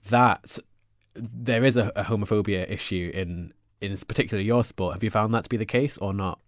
that 0.08 0.58
there 1.14 1.64
is 1.64 1.76
a, 1.76 1.92
a 1.94 2.02
homophobia 2.02 2.68
issue 2.68 3.12
in, 3.14 3.52
in 3.80 3.96
particularly 3.96 4.46
your 4.46 4.64
sport? 4.64 4.94
Have 4.94 5.02
you 5.02 5.10
found 5.10 5.34
that 5.34 5.44
to 5.44 5.48
be 5.48 5.56
the 5.56 5.66
case 5.66 5.98
or 5.98 6.12
not? 6.12 6.38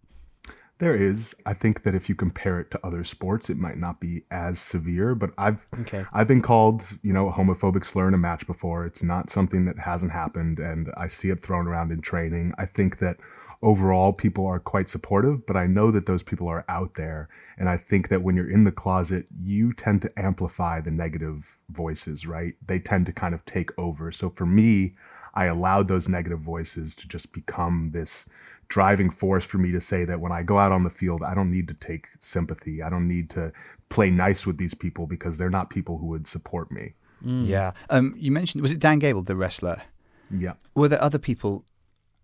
There 0.78 0.96
is. 0.96 1.34
I 1.46 1.54
think 1.54 1.84
that 1.84 1.94
if 1.94 2.08
you 2.08 2.16
compare 2.16 2.58
it 2.58 2.72
to 2.72 2.80
other 2.84 3.04
sports, 3.04 3.48
it 3.48 3.56
might 3.56 3.78
not 3.78 4.00
be 4.00 4.22
as 4.32 4.58
severe. 4.58 5.14
But 5.14 5.30
I've 5.38 5.68
Okay. 5.80 6.04
I've 6.12 6.26
been 6.26 6.40
called, 6.40 6.98
you 7.02 7.12
know, 7.12 7.28
a 7.28 7.32
homophobic 7.32 7.84
slur 7.84 8.08
in 8.08 8.14
a 8.14 8.18
match 8.18 8.46
before. 8.46 8.84
It's 8.84 9.02
not 9.02 9.30
something 9.30 9.64
that 9.66 9.78
hasn't 9.78 10.10
happened, 10.10 10.58
and 10.58 10.90
I 10.96 11.06
see 11.06 11.30
it 11.30 11.42
thrown 11.42 11.68
around 11.68 11.92
in 11.92 12.00
training. 12.00 12.52
I 12.58 12.66
think 12.66 12.98
that 12.98 13.18
overall 13.62 14.12
people 14.12 14.44
are 14.44 14.58
quite 14.58 14.88
supportive, 14.88 15.46
but 15.46 15.56
I 15.56 15.68
know 15.68 15.92
that 15.92 16.06
those 16.06 16.24
people 16.24 16.48
are 16.48 16.64
out 16.68 16.94
there, 16.94 17.28
and 17.56 17.68
I 17.68 17.76
think 17.76 18.08
that 18.08 18.22
when 18.22 18.34
you're 18.34 18.50
in 18.50 18.64
the 18.64 18.72
closet, 18.72 19.28
you 19.40 19.72
tend 19.72 20.02
to 20.02 20.18
amplify 20.18 20.80
the 20.80 20.90
negative 20.90 21.60
voices, 21.70 22.26
right? 22.26 22.54
They 22.66 22.80
tend 22.80 23.06
to 23.06 23.12
kind 23.12 23.34
of 23.34 23.44
take 23.44 23.70
over. 23.78 24.10
So 24.10 24.30
for 24.30 24.46
me, 24.46 24.96
I 25.34 25.46
allowed 25.46 25.88
those 25.88 26.08
negative 26.08 26.40
voices 26.40 26.94
to 26.96 27.08
just 27.08 27.32
become 27.32 27.90
this 27.92 28.28
driving 28.68 29.10
force 29.10 29.44
for 29.44 29.58
me 29.58 29.70
to 29.70 29.80
say 29.80 30.04
that 30.04 30.20
when 30.20 30.32
I 30.32 30.42
go 30.42 30.56
out 30.58 30.72
on 30.72 30.82
the 30.82 30.90
field, 30.90 31.22
I 31.22 31.34
don't 31.34 31.50
need 31.50 31.68
to 31.68 31.74
take 31.74 32.08
sympathy. 32.20 32.82
I 32.82 32.88
don't 32.88 33.06
need 33.06 33.28
to 33.30 33.52
play 33.88 34.10
nice 34.10 34.46
with 34.46 34.56
these 34.56 34.74
people 34.74 35.06
because 35.06 35.36
they're 35.36 35.50
not 35.50 35.68
people 35.68 35.98
who 35.98 36.06
would 36.06 36.26
support 36.26 36.70
me. 36.70 36.94
Yeah. 37.24 37.72
Um, 37.90 38.14
you 38.16 38.30
mentioned 38.32 38.62
was 38.62 38.72
it 38.72 38.80
Dan 38.80 38.98
Gable, 38.98 39.22
the 39.22 39.36
wrestler? 39.36 39.82
Yeah. 40.30 40.54
Were 40.74 40.88
there 40.88 41.02
other 41.02 41.18
people? 41.18 41.64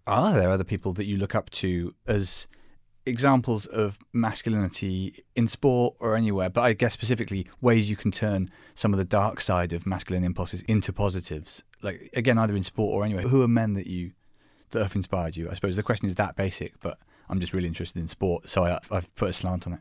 Are 0.07 0.33
there 0.33 0.51
other 0.51 0.65
people 0.65 0.93
that 0.95 1.05
you 1.05 1.17
look 1.19 1.35
up 1.35 1.51
to 1.51 1.95
as 2.07 2.47
examples 3.09 3.67
of 3.67 3.99
masculinity 4.13 5.25
in 5.35 5.49
sport 5.49 5.97
or 6.01 6.17
anywhere? 6.17 6.49
But 6.51 6.63
I 6.63 6.73
guess 6.73 6.93
specifically 6.93 7.47
ways 7.61 7.91
you 7.91 7.97
can 7.97 8.11
turn 8.13 8.51
some 8.75 8.93
of 8.93 8.99
the 8.99 9.05
dark 9.05 9.41
side 9.41 9.73
of 9.73 9.87
masculine 9.87 10.25
impulses 10.25 10.63
into 10.63 10.93
positives. 10.93 11.63
Like 11.83 12.11
again, 12.15 12.39
either 12.39 12.57
in 12.57 12.65
sport 12.65 12.95
or 12.95 13.05
anywhere. 13.05 13.23
Who 13.23 13.43
are 13.43 13.49
men 13.49 13.75
that 13.75 13.87
you 13.87 14.13
that 14.71 14.83
have 14.83 14.95
inspired 14.95 15.37
you? 15.37 15.51
I 15.51 15.55
suppose 15.55 15.77
the 15.77 15.83
question 15.83 16.09
is 16.09 16.15
that 16.17 16.37
basic, 16.37 16.79
but 16.81 16.99
I'm 17.29 17.41
just 17.41 17.53
really 17.53 17.69
interested 17.69 18.01
in 18.01 18.09
sport, 18.09 18.49
so 18.49 18.65
I, 18.65 18.79
I've 18.91 19.15
put 19.15 19.29
a 19.29 19.33
slant 19.33 19.67
on 19.67 19.75
it. 19.75 19.81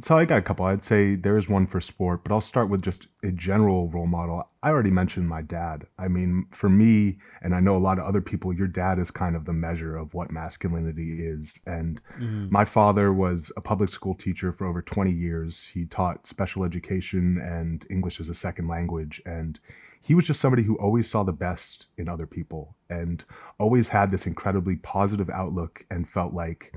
So 0.00 0.16
I 0.16 0.26
got 0.26 0.38
a 0.38 0.42
couple. 0.42 0.64
I'd 0.64 0.84
say 0.84 1.16
there 1.16 1.36
is 1.36 1.48
one 1.48 1.66
for 1.66 1.80
sport, 1.80 2.22
but 2.22 2.32
I'll 2.32 2.40
start 2.40 2.68
with 2.68 2.82
just 2.82 3.08
a 3.24 3.32
general 3.32 3.88
role 3.88 4.06
model. 4.06 4.48
I 4.62 4.70
already 4.70 4.92
mentioned 4.92 5.28
my 5.28 5.42
dad. 5.42 5.88
I 5.98 6.06
mean, 6.06 6.46
for 6.52 6.68
me, 6.68 7.18
and 7.42 7.52
I 7.52 7.58
know 7.58 7.76
a 7.76 7.78
lot 7.78 7.98
of 7.98 8.04
other 8.04 8.20
people, 8.20 8.52
your 8.52 8.68
dad 8.68 9.00
is 9.00 9.10
kind 9.10 9.34
of 9.34 9.44
the 9.44 9.52
measure 9.52 9.96
of 9.96 10.14
what 10.14 10.30
masculinity 10.30 11.26
is. 11.26 11.58
And 11.66 12.00
mm-hmm. 12.16 12.46
my 12.48 12.64
father 12.64 13.12
was 13.12 13.50
a 13.56 13.60
public 13.60 13.90
school 13.90 14.14
teacher 14.14 14.52
for 14.52 14.68
over 14.68 14.82
20 14.82 15.10
years. 15.10 15.66
He 15.66 15.84
taught 15.84 16.28
special 16.28 16.62
education 16.62 17.38
and 17.38 17.84
English 17.90 18.20
as 18.20 18.28
a 18.28 18.34
second 18.34 18.68
language. 18.68 19.20
And 19.26 19.58
he 20.00 20.14
was 20.14 20.28
just 20.28 20.40
somebody 20.40 20.62
who 20.62 20.76
always 20.76 21.10
saw 21.10 21.24
the 21.24 21.32
best 21.32 21.88
in 21.96 22.08
other 22.08 22.26
people 22.26 22.76
and 22.88 23.24
always 23.58 23.88
had 23.88 24.12
this 24.12 24.28
incredibly 24.28 24.76
positive 24.76 25.28
outlook 25.28 25.86
and 25.90 26.08
felt 26.08 26.32
like 26.32 26.72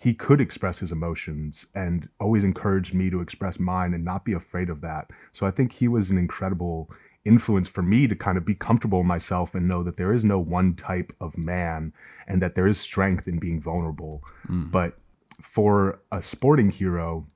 he 0.00 0.14
could 0.14 0.40
express 0.40 0.78
his 0.78 0.92
emotions 0.92 1.66
and 1.74 2.08
always 2.20 2.44
encouraged 2.44 2.94
me 2.94 3.10
to 3.10 3.20
express 3.20 3.58
mine 3.58 3.94
and 3.94 4.04
not 4.04 4.24
be 4.24 4.32
afraid 4.32 4.70
of 4.70 4.80
that. 4.80 5.10
So 5.32 5.46
I 5.46 5.50
think 5.50 5.72
he 5.72 5.88
was 5.88 6.08
an 6.08 6.18
incredible 6.18 6.88
influence 7.24 7.68
for 7.68 7.82
me 7.82 8.06
to 8.06 8.14
kind 8.14 8.38
of 8.38 8.44
be 8.44 8.54
comfortable 8.54 9.02
myself 9.02 9.54
and 9.54 9.66
know 9.66 9.82
that 9.82 9.96
there 9.96 10.12
is 10.12 10.24
no 10.24 10.38
one 10.38 10.74
type 10.74 11.12
of 11.20 11.36
man 11.36 11.92
and 12.28 12.40
that 12.40 12.54
there 12.54 12.68
is 12.68 12.78
strength 12.78 13.26
in 13.26 13.40
being 13.40 13.60
vulnerable. 13.60 14.22
Hmm. 14.46 14.70
But 14.70 14.98
for 15.40 16.00
a 16.12 16.22
sporting 16.22 16.70
hero, 16.70 17.26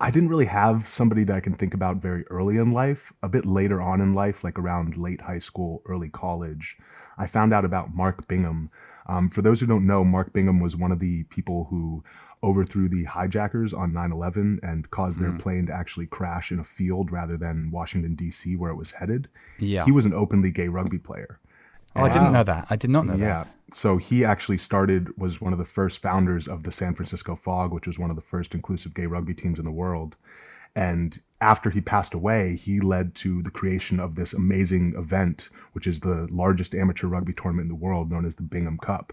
I 0.00 0.10
didn't 0.10 0.30
really 0.30 0.46
have 0.46 0.88
somebody 0.88 1.24
that 1.24 1.36
I 1.36 1.40
can 1.40 1.54
think 1.54 1.74
about 1.74 1.98
very 1.98 2.26
early 2.28 2.56
in 2.56 2.72
life. 2.72 3.12
A 3.22 3.28
bit 3.28 3.44
later 3.44 3.80
on 3.82 4.00
in 4.00 4.14
life, 4.14 4.42
like 4.42 4.58
around 4.58 4.96
late 4.96 5.20
high 5.20 5.38
school, 5.38 5.82
early 5.86 6.08
college, 6.08 6.76
I 7.18 7.26
found 7.26 7.52
out 7.52 7.64
about 7.64 7.94
Mark 7.94 8.26
Bingham. 8.26 8.70
Um, 9.06 9.28
for 9.28 9.42
those 9.42 9.60
who 9.60 9.66
don't 9.66 9.86
know, 9.86 10.04
Mark 10.04 10.32
Bingham 10.32 10.60
was 10.60 10.76
one 10.76 10.92
of 10.92 10.98
the 11.00 11.24
people 11.24 11.66
who 11.70 12.04
overthrew 12.44 12.88
the 12.88 13.04
hijackers 13.04 13.72
on 13.72 13.92
9 13.92 14.10
11 14.12 14.60
and 14.62 14.90
caused 14.90 15.20
their 15.20 15.32
plane 15.32 15.66
to 15.66 15.72
actually 15.72 16.06
crash 16.06 16.50
in 16.50 16.58
a 16.58 16.64
field 16.64 17.12
rather 17.12 17.36
than 17.36 17.70
Washington, 17.70 18.14
D.C., 18.16 18.56
where 18.56 18.70
it 18.70 18.76
was 18.76 18.92
headed. 18.92 19.28
Yeah. 19.58 19.84
He 19.84 19.92
was 19.92 20.06
an 20.06 20.12
openly 20.12 20.50
gay 20.50 20.68
rugby 20.68 20.98
player. 20.98 21.38
Oh, 21.94 22.02
I 22.04 22.08
didn't 22.08 22.32
know 22.32 22.42
that. 22.42 22.66
I 22.70 22.76
did 22.76 22.90
not 22.90 23.06
know 23.06 23.14
Yeah. 23.14 23.44
that. 23.44 23.48
So 23.74 23.96
he 23.96 24.24
actually 24.24 24.58
started, 24.58 25.16
was 25.16 25.40
one 25.40 25.52
of 25.52 25.58
the 25.58 25.64
first 25.64 26.00
founders 26.02 26.48
of 26.48 26.62
the 26.64 26.72
San 26.72 26.94
Francisco 26.94 27.36
Fog, 27.36 27.72
which 27.72 27.86
was 27.86 27.98
one 27.98 28.10
of 28.10 28.16
the 28.16 28.22
first 28.22 28.54
inclusive 28.54 28.92
gay 28.94 29.06
rugby 29.06 29.34
teams 29.34 29.58
in 29.58 29.64
the 29.64 29.72
world. 29.72 30.16
And 30.74 31.18
after 31.42 31.70
he 31.70 31.80
passed 31.80 32.14
away, 32.14 32.54
he 32.54 32.78
led 32.80 33.16
to 33.16 33.42
the 33.42 33.50
creation 33.50 33.98
of 33.98 34.14
this 34.14 34.32
amazing 34.32 34.94
event, 34.96 35.50
which 35.72 35.88
is 35.88 36.00
the 36.00 36.28
largest 36.30 36.72
amateur 36.72 37.08
rugby 37.08 37.32
tournament 37.32 37.64
in 37.64 37.68
the 37.68 37.74
world, 37.74 38.10
known 38.10 38.24
as 38.24 38.36
the 38.36 38.44
Bingham 38.44 38.78
Cup. 38.78 39.12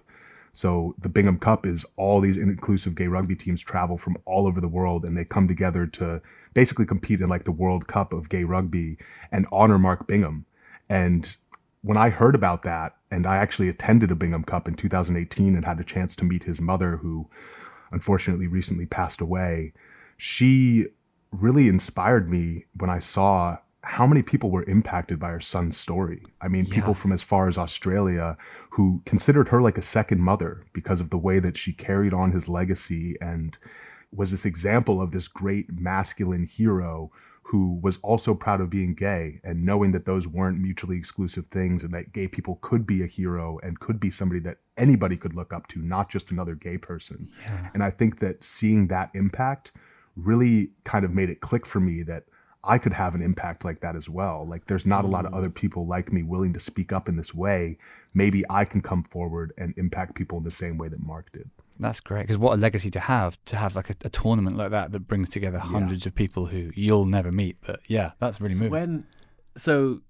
So 0.53 0.95
the 0.99 1.09
Bingham 1.09 1.39
Cup 1.39 1.65
is 1.65 1.85
all 1.95 2.21
these 2.21 2.37
inclusive 2.37 2.93
gay 2.93 3.07
rugby 3.07 3.35
teams 3.35 3.63
travel 3.63 3.97
from 3.97 4.15
all 4.25 4.45
over 4.45 4.61
the 4.61 4.67
world 4.67 5.05
and 5.05 5.17
they 5.17 5.25
come 5.25 5.47
together 5.47 5.87
to 5.87 6.21
basically 6.53 6.85
compete 6.85 7.19
in 7.19 7.29
like 7.29 7.45
the 7.45 7.51
World 7.51 7.87
Cup 7.87 8.13
of 8.13 8.29
gay 8.29 8.43
rugby 8.43 8.97
and 9.31 9.47
honor 9.51 9.79
Mark 9.79 10.07
Bingham. 10.07 10.45
And 10.87 11.35
when 11.81 11.97
I 11.97 12.09
heard 12.09 12.35
about 12.35 12.61
that, 12.63 12.95
and 13.09 13.25
I 13.25 13.37
actually 13.37 13.69
attended 13.69 14.11
a 14.11 14.15
Bingham 14.15 14.43
Cup 14.43 14.67
in 14.67 14.75
2018 14.75 15.55
and 15.55 15.65
had 15.65 15.79
a 15.79 15.83
chance 15.83 16.15
to 16.17 16.25
meet 16.25 16.43
his 16.43 16.61
mother, 16.61 16.97
who 16.97 17.27
unfortunately 17.91 18.45
recently 18.45 18.85
passed 18.85 19.19
away, 19.19 19.73
she 20.15 20.87
really 21.31 21.67
inspired 21.67 22.29
me 22.29 22.65
when 22.77 22.89
I 22.89 22.99
saw 22.99 23.57
how 23.81 24.05
many 24.05 24.21
people 24.21 24.51
were 24.51 24.63
impacted 24.63 25.19
by 25.19 25.29
her 25.29 25.39
son's 25.39 25.77
story. 25.77 26.21
I 26.41 26.47
mean, 26.47 26.65
people 26.65 26.93
from 26.93 27.11
as 27.11 27.23
far 27.23 27.47
as 27.47 27.57
Australia 27.57 28.37
who 28.71 29.01
considered 29.05 29.49
her 29.49 29.61
like 29.61 29.77
a 29.77 29.81
second 29.81 30.21
mother 30.21 30.65
because 30.73 30.99
of 30.99 31.09
the 31.09 31.17
way 31.17 31.39
that 31.39 31.57
she 31.57 31.73
carried 31.73 32.13
on 32.13 32.31
his 32.31 32.49
legacy 32.49 33.15
and 33.21 33.57
was 34.11 34.31
this 34.31 34.45
example 34.45 35.01
of 35.01 35.11
this 35.11 35.27
great 35.27 35.71
masculine 35.71 36.45
hero 36.45 37.11
who 37.43 37.79
was 37.81 37.97
also 38.03 38.35
proud 38.35 38.61
of 38.61 38.69
being 38.69 38.93
gay 38.93 39.39
and 39.43 39.65
knowing 39.65 39.91
that 39.91 40.05
those 40.05 40.27
weren't 40.27 40.59
mutually 40.59 40.97
exclusive 40.97 41.47
things 41.47 41.83
and 41.83 41.91
that 41.91 42.13
gay 42.13 42.27
people 42.27 42.59
could 42.61 42.85
be 42.85 43.01
a 43.01 43.07
hero 43.07 43.57
and 43.63 43.79
could 43.79 43.99
be 43.99 44.11
somebody 44.11 44.39
that 44.39 44.57
anybody 44.77 45.17
could 45.17 45.33
look 45.33 45.51
up 45.51 45.67
to, 45.67 45.79
not 45.79 46.09
just 46.09 46.29
another 46.29 46.53
gay 46.53 46.77
person. 46.77 47.27
Yeah. 47.41 47.69
And 47.73 47.83
I 47.83 47.89
think 47.89 48.19
that 48.19 48.43
seeing 48.43 48.87
that 48.89 49.09
impact 49.15 49.71
really 50.23 50.71
kind 50.83 51.05
of 51.05 51.11
made 51.11 51.29
it 51.29 51.41
click 51.41 51.65
for 51.65 51.79
me 51.79 52.03
that 52.03 52.25
I 52.63 52.77
could 52.77 52.93
have 52.93 53.15
an 53.15 53.21
impact 53.21 53.63
like 53.63 53.79
that 53.81 53.95
as 53.95 54.09
well. 54.09 54.45
Like 54.47 54.65
there's 54.65 54.85
not 54.85 55.05
a 55.05 55.07
lot 55.07 55.25
of 55.25 55.31
mm. 55.31 55.37
other 55.37 55.49
people 55.49 55.87
like 55.87 56.11
me 56.11 56.23
willing 56.23 56.53
to 56.53 56.59
speak 56.59 56.91
up 56.91 57.07
in 57.07 57.15
this 57.15 57.33
way. 57.33 57.77
Maybe 58.13 58.43
I 58.49 58.65
can 58.65 58.81
come 58.81 59.03
forward 59.03 59.53
and 59.57 59.73
impact 59.77 60.15
people 60.15 60.37
in 60.37 60.43
the 60.43 60.51
same 60.51 60.77
way 60.77 60.89
that 60.89 61.01
Mark 61.01 61.31
did. 61.31 61.49
That's 61.79 62.01
great 62.01 62.23
because 62.23 62.37
what 62.37 62.53
a 62.53 62.57
legacy 62.57 62.91
to 62.91 62.99
have 62.99 63.37
to 63.45 63.55
have 63.55 63.75
like 63.75 63.89
a, 63.89 63.95
a 64.03 64.09
tournament 64.09 64.57
like 64.57 64.71
that 64.71 64.91
that 64.91 65.07
brings 65.07 65.29
together 65.29 65.59
hundreds 65.59 66.03
yeah. 66.03 66.09
of 66.09 66.15
people 66.15 66.47
who 66.47 66.71
you'll 66.75 67.05
never 67.05 67.31
meet. 67.31 67.57
But 67.61 67.79
yeah, 67.87 68.11
that's 68.19 68.41
really 68.41 68.55
moving. 68.55 68.71
When 68.71 69.05
so 69.55 70.01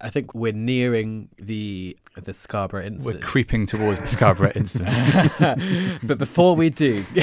I 0.00 0.10
think 0.10 0.34
we're 0.34 0.52
nearing 0.52 1.28
the 1.38 1.96
the 2.16 2.32
Scarborough 2.32 2.82
incident. 2.82 3.20
We're 3.20 3.26
creeping 3.26 3.66
towards 3.66 4.00
the 4.00 4.06
Scarborough 4.06 4.52
incident. 4.56 5.32
but 6.02 6.18
before 6.18 6.56
we 6.56 6.70
do, 6.70 7.04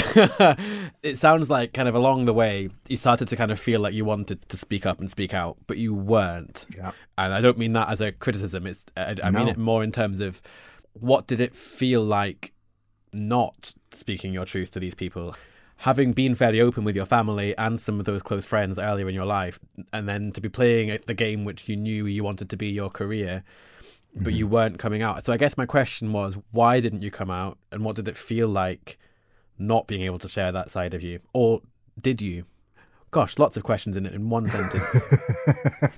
it 1.04 1.18
sounds 1.18 1.50
like 1.50 1.74
kind 1.74 1.88
of 1.88 1.96
along 1.96 2.26
the 2.26 2.34
way 2.34 2.70
you 2.88 2.98
started 2.98 3.28
to 3.30 3.36
kind 3.36 3.52
of 3.52 3.60
feel 3.60 3.80
like 3.80 3.94
you 3.94 4.06
wanted 4.06 4.48
to 4.50 4.58
speak 4.58 4.86
up 4.86 5.00
and 5.00 5.10
speak 5.10 5.34
out, 5.34 5.58
but 5.68 5.78
you 5.78 5.94
weren't. 5.94 6.66
Yeah. 6.76 6.92
And 7.18 7.34
I 7.34 7.42
don't 7.42 7.58
mean 7.58 7.74
that 7.74 7.90
as 7.90 8.02
a 8.02 8.12
criticism. 8.12 8.68
It's 8.68 8.86
I, 8.96 9.16
I 9.24 9.30
no. 9.30 9.40
mean 9.40 9.48
it 9.50 9.58
more 9.58 9.84
in 9.84 9.92
terms 9.92 10.20
of 10.20 10.42
what 10.94 11.28
did 11.28 11.42
it 11.42 11.56
feel 11.56 12.04
like 12.04 12.54
not 13.13 13.74
speaking 13.92 14.34
your 14.34 14.46
truth 14.46 14.72
to 14.72 14.80
these 14.80 14.96
people? 14.96 15.36
Having 15.78 16.12
been 16.12 16.36
fairly 16.36 16.60
open 16.60 16.84
with 16.84 16.96
your 16.96 17.06
family 17.06 17.56
and 17.58 17.80
some 17.80 18.00
of 18.00 18.06
those 18.06 18.24
close 18.24 18.46
friends 18.46 18.80
earlier 18.80 19.08
in 19.08 19.16
your 19.16 19.26
life, 19.26 19.60
and 19.94 20.10
then 20.10 20.32
to 20.32 20.42
be 20.42 20.50
playing 20.50 20.98
the 21.06 21.13
game 21.13 21.46
which 21.46 21.70
you 21.70 21.76
knew 21.76 22.06
you 22.06 22.24
wanted 22.24 22.50
to 22.50 22.58
be 22.58 22.68
your 22.68 22.90
career, 22.90 23.44
but 24.16 24.30
mm-hmm. 24.30 24.38
you 24.38 24.48
weren't 24.48 24.80
coming 24.80 25.02
out. 25.02 25.24
So 25.24 25.34
I 25.34 25.38
guess 25.38 25.58
my 25.58 25.66
question 25.66 26.12
was, 26.12 26.38
why 26.52 26.80
didn't 26.80 27.04
you 27.04 27.12
come 27.12 27.30
out, 27.30 27.58
and 27.72 27.84
what 27.84 27.96
did 27.96 28.08
it 28.08 28.18
feel 28.18 28.48
like 28.48 28.98
not 29.60 29.88
being 29.88 30.02
able 30.02 30.20
to 30.20 30.28
share 30.28 30.52
that 30.52 30.72
side 30.72 30.94
of 30.94 31.04
you, 31.04 31.20
or 31.34 31.62
did 32.02 32.22
you? 32.22 32.46
Gosh, 33.10 33.40
lots 33.40 33.56
of 33.56 33.63
questions 33.63 33.96
in 33.96 34.06
it 34.06 34.13
in 34.13 34.30
one 34.30 34.48
sentence. 34.48 35.06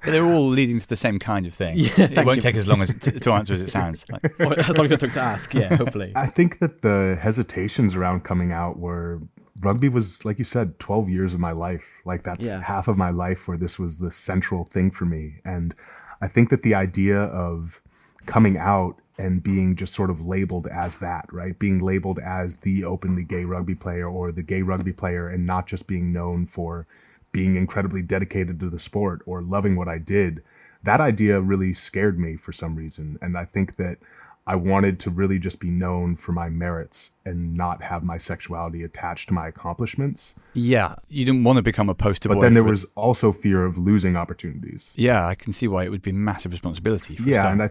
But 0.03 0.11
they're 0.11 0.25
all 0.25 0.47
leading 0.47 0.79
to 0.79 0.87
the 0.87 0.95
same 0.95 1.19
kind 1.19 1.45
of 1.45 1.53
thing. 1.53 1.77
Yeah, 1.79 2.07
it 2.11 2.25
won't 2.25 2.37
you. 2.37 2.41
take 2.41 2.55
as 2.55 2.67
long 2.67 2.81
as 2.81 2.93
to, 2.93 3.19
to 3.19 3.31
answer 3.31 3.53
as 3.53 3.61
it 3.61 3.69
sounds. 3.69 4.05
Like. 4.39 4.59
as 4.59 4.77
long 4.77 4.85
as 4.85 4.91
it 4.91 4.99
took 4.99 5.13
to 5.13 5.21
ask, 5.21 5.53
yeah, 5.53 5.75
hopefully. 5.75 6.13
I 6.15 6.27
think 6.27 6.59
that 6.59 6.81
the 6.81 7.17
hesitations 7.19 7.95
around 7.95 8.23
coming 8.23 8.53
out 8.53 8.79
were 8.79 9.21
rugby 9.61 9.89
was 9.89 10.23
like 10.25 10.39
you 10.39 10.45
said 10.45 10.79
12 10.79 11.09
years 11.09 11.33
of 11.33 11.39
my 11.39 11.51
life. 11.51 12.01
Like 12.05 12.23
that's 12.23 12.45
yeah. 12.45 12.61
half 12.61 12.87
of 12.87 12.97
my 12.97 13.09
life 13.09 13.47
where 13.47 13.57
this 13.57 13.77
was 13.77 13.97
the 13.97 14.11
central 14.11 14.63
thing 14.63 14.91
for 14.91 15.05
me. 15.05 15.41
And 15.45 15.75
i 16.21 16.27
think 16.27 16.49
that 16.49 16.63
the 16.63 16.75
idea 16.75 17.17
of 17.17 17.81
coming 18.25 18.57
out 18.57 18.99
and 19.17 19.41
being 19.41 19.75
just 19.75 19.93
sort 19.93 20.09
of 20.09 20.25
labeled 20.25 20.67
as 20.67 20.97
that 20.97 21.25
right? 21.31 21.57
Being 21.57 21.79
labeled 21.79 22.19
as 22.19 22.57
the 22.57 22.83
openly 22.83 23.23
gay 23.23 23.45
rugby 23.45 23.75
player 23.75 24.07
or 24.07 24.31
the 24.31 24.43
gay 24.43 24.61
rugby 24.61 24.93
player 24.93 25.27
and 25.27 25.45
not 25.45 25.67
just 25.67 25.87
being 25.87 26.11
known 26.13 26.45
for 26.45 26.87
being 27.31 27.55
incredibly 27.55 28.01
dedicated 28.01 28.59
to 28.59 28.69
the 28.69 28.79
sport 28.79 29.21
or 29.27 29.41
loving 29.41 29.75
what 29.75 29.87
i 29.87 29.99
did 29.99 30.41
that 30.83 31.01
idea 31.01 31.39
really 31.41 31.73
scared 31.73 32.19
me 32.19 32.35
for 32.35 32.51
some 32.51 32.75
reason. 32.75 33.17
And 33.21 33.37
i 33.37 33.45
think 33.45 33.75
that 33.77 33.97
I 34.49 34.55
wanted 34.55 34.99
to 35.01 35.11
really 35.11 35.37
just 35.37 35.59
be 35.59 35.69
known 35.69 36.15
for 36.15 36.31
my 36.31 36.49
merits 36.49 37.11
and 37.23 37.53
not 37.53 37.83
have 37.83 38.03
my 38.03 38.17
sexuality 38.17 38.81
attached 38.81 39.27
to 39.27 39.33
my 39.35 39.47
accomplishments. 39.47 40.33
Yeah, 40.55 40.95
you 41.07 41.23
didn't 41.23 41.43
want 41.43 41.57
to 41.57 41.61
become 41.61 41.87
a 41.87 41.93
poster 41.93 42.27
but 42.27 42.33
boy. 42.33 42.39
But 42.39 42.45
then 42.45 42.53
there 42.55 42.63
was 42.63 42.83
also 42.95 43.31
fear 43.31 43.63
of 43.63 43.77
losing 43.77 44.15
opportunities. 44.15 44.91
Yeah, 44.95 45.27
I 45.27 45.35
can 45.35 45.53
see 45.53 45.67
why 45.67 45.83
it 45.83 45.91
would 45.91 46.01
be 46.01 46.11
massive 46.11 46.51
responsibility. 46.51 47.15
yeah, 47.23 47.51
and 47.51 47.61
I 47.61 47.69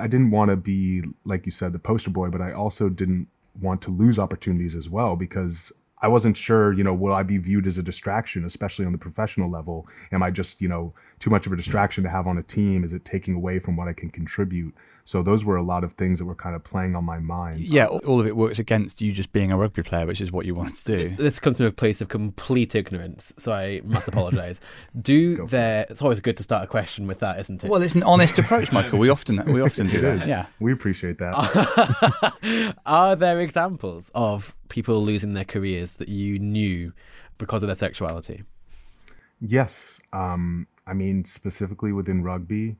I 0.00 0.06
didn't 0.06 0.30
want 0.30 0.50
to 0.50 0.56
be 0.56 1.02
like 1.24 1.46
you 1.46 1.52
said 1.52 1.72
the 1.72 1.80
poster 1.80 2.10
boy, 2.10 2.28
but 2.28 2.40
I 2.40 2.52
also 2.52 2.88
didn't 2.88 3.26
want 3.60 3.82
to 3.82 3.90
lose 3.90 4.20
opportunities 4.20 4.76
as 4.76 4.88
well 4.88 5.16
because 5.16 5.72
I 6.02 6.08
wasn't 6.08 6.36
sure, 6.36 6.72
you 6.72 6.84
know, 6.84 6.94
will 6.94 7.12
I 7.12 7.24
be 7.24 7.38
viewed 7.38 7.66
as 7.66 7.76
a 7.76 7.82
distraction, 7.82 8.44
especially 8.44 8.86
on 8.86 8.92
the 8.92 8.98
professional 8.98 9.50
level? 9.50 9.88
Am 10.12 10.22
I 10.22 10.30
just, 10.30 10.62
you 10.62 10.68
know, 10.68 10.94
too 11.20 11.30
much 11.30 11.46
of 11.46 11.52
a 11.52 11.56
distraction 11.56 12.02
to 12.02 12.10
have 12.10 12.26
on 12.26 12.36
a 12.38 12.42
team? 12.42 12.82
Is 12.82 12.92
it 12.92 13.04
taking 13.04 13.34
away 13.34 13.58
from 13.60 13.76
what 13.76 13.86
I 13.86 13.92
can 13.92 14.10
contribute? 14.10 14.74
So 15.04 15.22
those 15.22 15.44
were 15.44 15.56
a 15.56 15.62
lot 15.62 15.84
of 15.84 15.92
things 15.92 16.18
that 16.18 16.24
were 16.24 16.34
kind 16.34 16.56
of 16.56 16.64
playing 16.64 16.96
on 16.96 17.04
my 17.04 17.18
mind. 17.18 17.60
Yeah, 17.60 17.86
all 17.86 18.20
of 18.20 18.26
it 18.26 18.36
works 18.36 18.58
against 18.58 19.00
you 19.00 19.12
just 19.12 19.32
being 19.32 19.52
a 19.52 19.58
rugby 19.58 19.82
player, 19.82 20.06
which 20.06 20.20
is 20.20 20.32
what 20.32 20.46
you 20.46 20.54
want 20.54 20.78
to 20.78 20.84
do. 20.84 21.08
This 21.08 21.38
comes 21.38 21.58
from 21.58 21.66
a 21.66 21.72
place 21.72 22.00
of 22.00 22.08
complete 22.08 22.74
ignorance, 22.74 23.34
so 23.36 23.52
I 23.52 23.82
must 23.84 24.08
apologise. 24.12 24.60
do 25.00 25.46
there? 25.46 25.86
It's 25.90 26.00
always 26.00 26.20
good 26.20 26.36
to 26.38 26.42
start 26.42 26.64
a 26.64 26.66
question 26.66 27.06
with 27.06 27.20
that, 27.20 27.38
isn't 27.40 27.64
it? 27.64 27.70
Well, 27.70 27.82
it's 27.82 27.94
an 27.94 28.02
honest 28.02 28.38
approach, 28.38 28.72
Michael. 28.78 28.98
We 28.98 29.10
often 29.10 29.44
we 29.52 29.60
often 29.68 29.88
do 29.88 30.00
that. 30.00 30.26
Yeah, 30.26 30.46
we 30.58 30.72
appreciate 30.72 31.18
that. 31.18 32.74
Are 32.86 33.16
there 33.16 33.40
examples 33.40 34.10
of 34.14 34.54
people 34.68 35.02
losing 35.02 35.34
their 35.34 35.44
careers 35.44 35.96
that 35.96 36.08
you 36.08 36.38
knew 36.38 36.92
because 37.36 37.62
of 37.62 37.66
their 37.66 37.74
sexuality? 37.74 38.44
Yes. 39.40 40.00
Um, 40.12 40.66
I 40.90 40.94
mean, 40.94 41.24
specifically 41.24 41.92
within 41.92 42.24
rugby, 42.24 42.76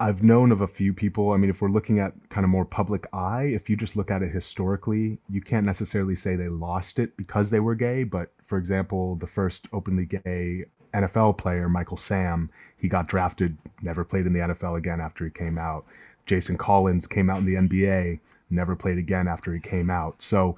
I've 0.00 0.22
known 0.22 0.50
of 0.50 0.60
a 0.60 0.66
few 0.66 0.92
people. 0.92 1.32
I 1.32 1.36
mean, 1.36 1.50
if 1.50 1.62
we're 1.62 1.68
looking 1.68 2.00
at 2.00 2.14
kind 2.30 2.44
of 2.44 2.50
more 2.50 2.64
public 2.64 3.06
eye, 3.12 3.44
if 3.44 3.70
you 3.70 3.76
just 3.76 3.94
look 3.94 4.10
at 4.10 4.22
it 4.22 4.32
historically, 4.32 5.18
you 5.28 5.40
can't 5.40 5.66
necessarily 5.66 6.16
say 6.16 6.34
they 6.34 6.48
lost 6.48 6.98
it 6.98 7.16
because 7.16 7.50
they 7.50 7.60
were 7.60 7.74
gay. 7.74 8.04
But 8.04 8.32
for 8.42 8.58
example, 8.58 9.14
the 9.16 9.26
first 9.26 9.68
openly 9.72 10.06
gay 10.06 10.64
NFL 10.94 11.38
player, 11.38 11.68
Michael 11.68 11.96
Sam, 11.96 12.50
he 12.76 12.88
got 12.88 13.06
drafted, 13.06 13.58
never 13.82 14.04
played 14.04 14.26
in 14.26 14.32
the 14.32 14.40
NFL 14.40 14.76
again 14.76 15.00
after 15.00 15.24
he 15.24 15.30
came 15.30 15.58
out. 15.58 15.84
Jason 16.26 16.56
Collins 16.56 17.06
came 17.06 17.28
out 17.28 17.38
in 17.38 17.44
the 17.44 17.54
NBA, 17.54 18.18
never 18.50 18.74
played 18.74 18.98
again 18.98 19.28
after 19.28 19.52
he 19.52 19.60
came 19.60 19.90
out. 19.90 20.22
So 20.22 20.56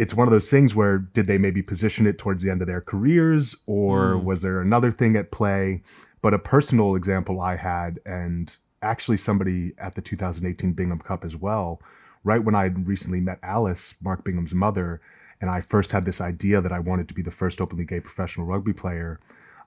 it's 0.00 0.14
one 0.14 0.26
of 0.26 0.32
those 0.32 0.50
things 0.50 0.74
where 0.74 0.96
did 0.96 1.26
they 1.26 1.36
maybe 1.36 1.60
position 1.60 2.06
it 2.06 2.16
towards 2.16 2.42
the 2.42 2.50
end 2.50 2.62
of 2.62 2.66
their 2.66 2.80
careers 2.80 3.54
or 3.66 4.14
mm. 4.14 4.24
was 4.24 4.40
there 4.40 4.62
another 4.62 4.90
thing 4.90 5.14
at 5.14 5.30
play? 5.30 5.82
But 6.22 6.32
a 6.32 6.38
personal 6.38 6.96
example 6.96 7.38
I 7.38 7.56
had, 7.56 8.00
and 8.06 8.56
actually 8.80 9.18
somebody 9.18 9.74
at 9.76 9.96
the 9.96 10.00
2018 10.00 10.72
Bingham 10.72 11.00
Cup 11.00 11.22
as 11.22 11.36
well, 11.36 11.82
right 12.24 12.42
when 12.42 12.54
I 12.54 12.64
recently 12.64 13.20
met 13.20 13.40
Alice, 13.42 13.94
Mark 14.02 14.24
Bingham's 14.24 14.54
mother, 14.54 15.02
and 15.38 15.50
I 15.50 15.60
first 15.60 15.92
had 15.92 16.06
this 16.06 16.20
idea 16.20 16.62
that 16.62 16.72
I 16.72 16.78
wanted 16.78 17.06
to 17.08 17.14
be 17.14 17.22
the 17.22 17.30
first 17.30 17.60
openly 17.60 17.84
gay 17.84 18.00
professional 18.00 18.46
rugby 18.46 18.72
player. 18.72 19.20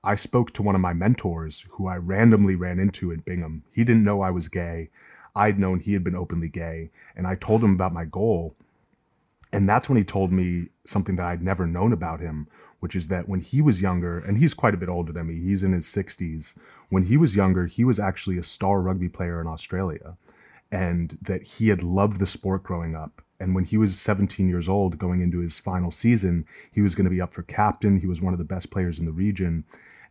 I 0.04 0.16
spoke 0.16 0.52
to 0.54 0.64
one 0.64 0.74
of 0.74 0.82
my 0.82 0.94
mentors 0.94 1.66
who 1.74 1.88
I 1.88 1.98
randomly 1.98 2.56
ran 2.56 2.80
into 2.80 3.12
at 3.12 3.24
Bingham. 3.24 3.66
He 3.72 3.84
didn't 3.84 4.04
know 4.04 4.22
I 4.22 4.32
was 4.32 4.48
gay. 4.48 4.90
I'd 5.36 5.60
known 5.60 5.80
he 5.80 5.94
had 5.94 6.04
been 6.04 6.16
openly 6.16 6.50
gay, 6.50 6.90
and 7.16 7.28
I 7.28 7.36
told 7.36 7.64
him 7.64 7.74
about 7.74 7.94
my 7.94 8.06
goal. 8.06 8.56
And 9.54 9.70
that's 9.70 9.88
when 9.88 10.00
he 10.00 10.04
told 10.04 10.32
me 10.32 10.70
something 10.84 11.16
that 11.16 11.28
I'd 11.28 11.44
never 11.44 11.68
known 11.68 11.94
about 11.94 12.20
him, 12.20 12.48
which 12.80 12.96
is 12.96 13.08
that 13.10 13.30
when 13.30 13.40
he 13.40 13.62
was 13.62 13.84
younger, 13.84 14.18
and 14.18 14.40
he's 14.40 14.56
quite 14.56 14.74
a 14.74 14.78
bit 14.78 14.90
older 14.90 15.14
than 15.14 15.28
me, 15.28 15.36
he's 15.36 15.64
in 15.64 15.74
his 15.74 15.86
60s. 15.86 16.56
When 16.90 17.04
he 17.04 17.18
was 17.18 17.36
younger, 17.36 17.68
he 17.68 17.86
was 17.86 18.00
actually 18.00 18.40
a 18.40 18.44
star 18.44 18.82
rugby 18.82 19.10
player 19.10 19.40
in 19.40 19.46
Australia, 19.48 20.18
and 20.72 21.20
that 21.22 21.44
he 21.44 21.70
had 21.70 21.84
loved 21.84 22.20
the 22.20 22.26
sport 22.26 22.64
growing 22.64 22.96
up. 22.96 23.22
And 23.40 23.54
when 23.54 23.66
he 23.66 23.78
was 23.78 24.00
17 24.00 24.50
years 24.50 24.68
old, 24.68 24.98
going 24.98 25.22
into 25.22 25.40
his 25.40 25.60
final 25.60 25.92
season, 25.92 26.48
he 26.72 26.82
was 26.82 26.96
going 26.96 27.06
to 27.06 27.12
be 27.12 27.22
up 27.22 27.34
for 27.34 27.44
captain. 27.44 27.98
He 27.98 28.08
was 28.08 28.24
one 28.24 28.34
of 28.34 28.40
the 28.40 28.46
best 28.46 28.72
players 28.72 28.98
in 28.98 29.06
the 29.06 29.12
region. 29.12 29.66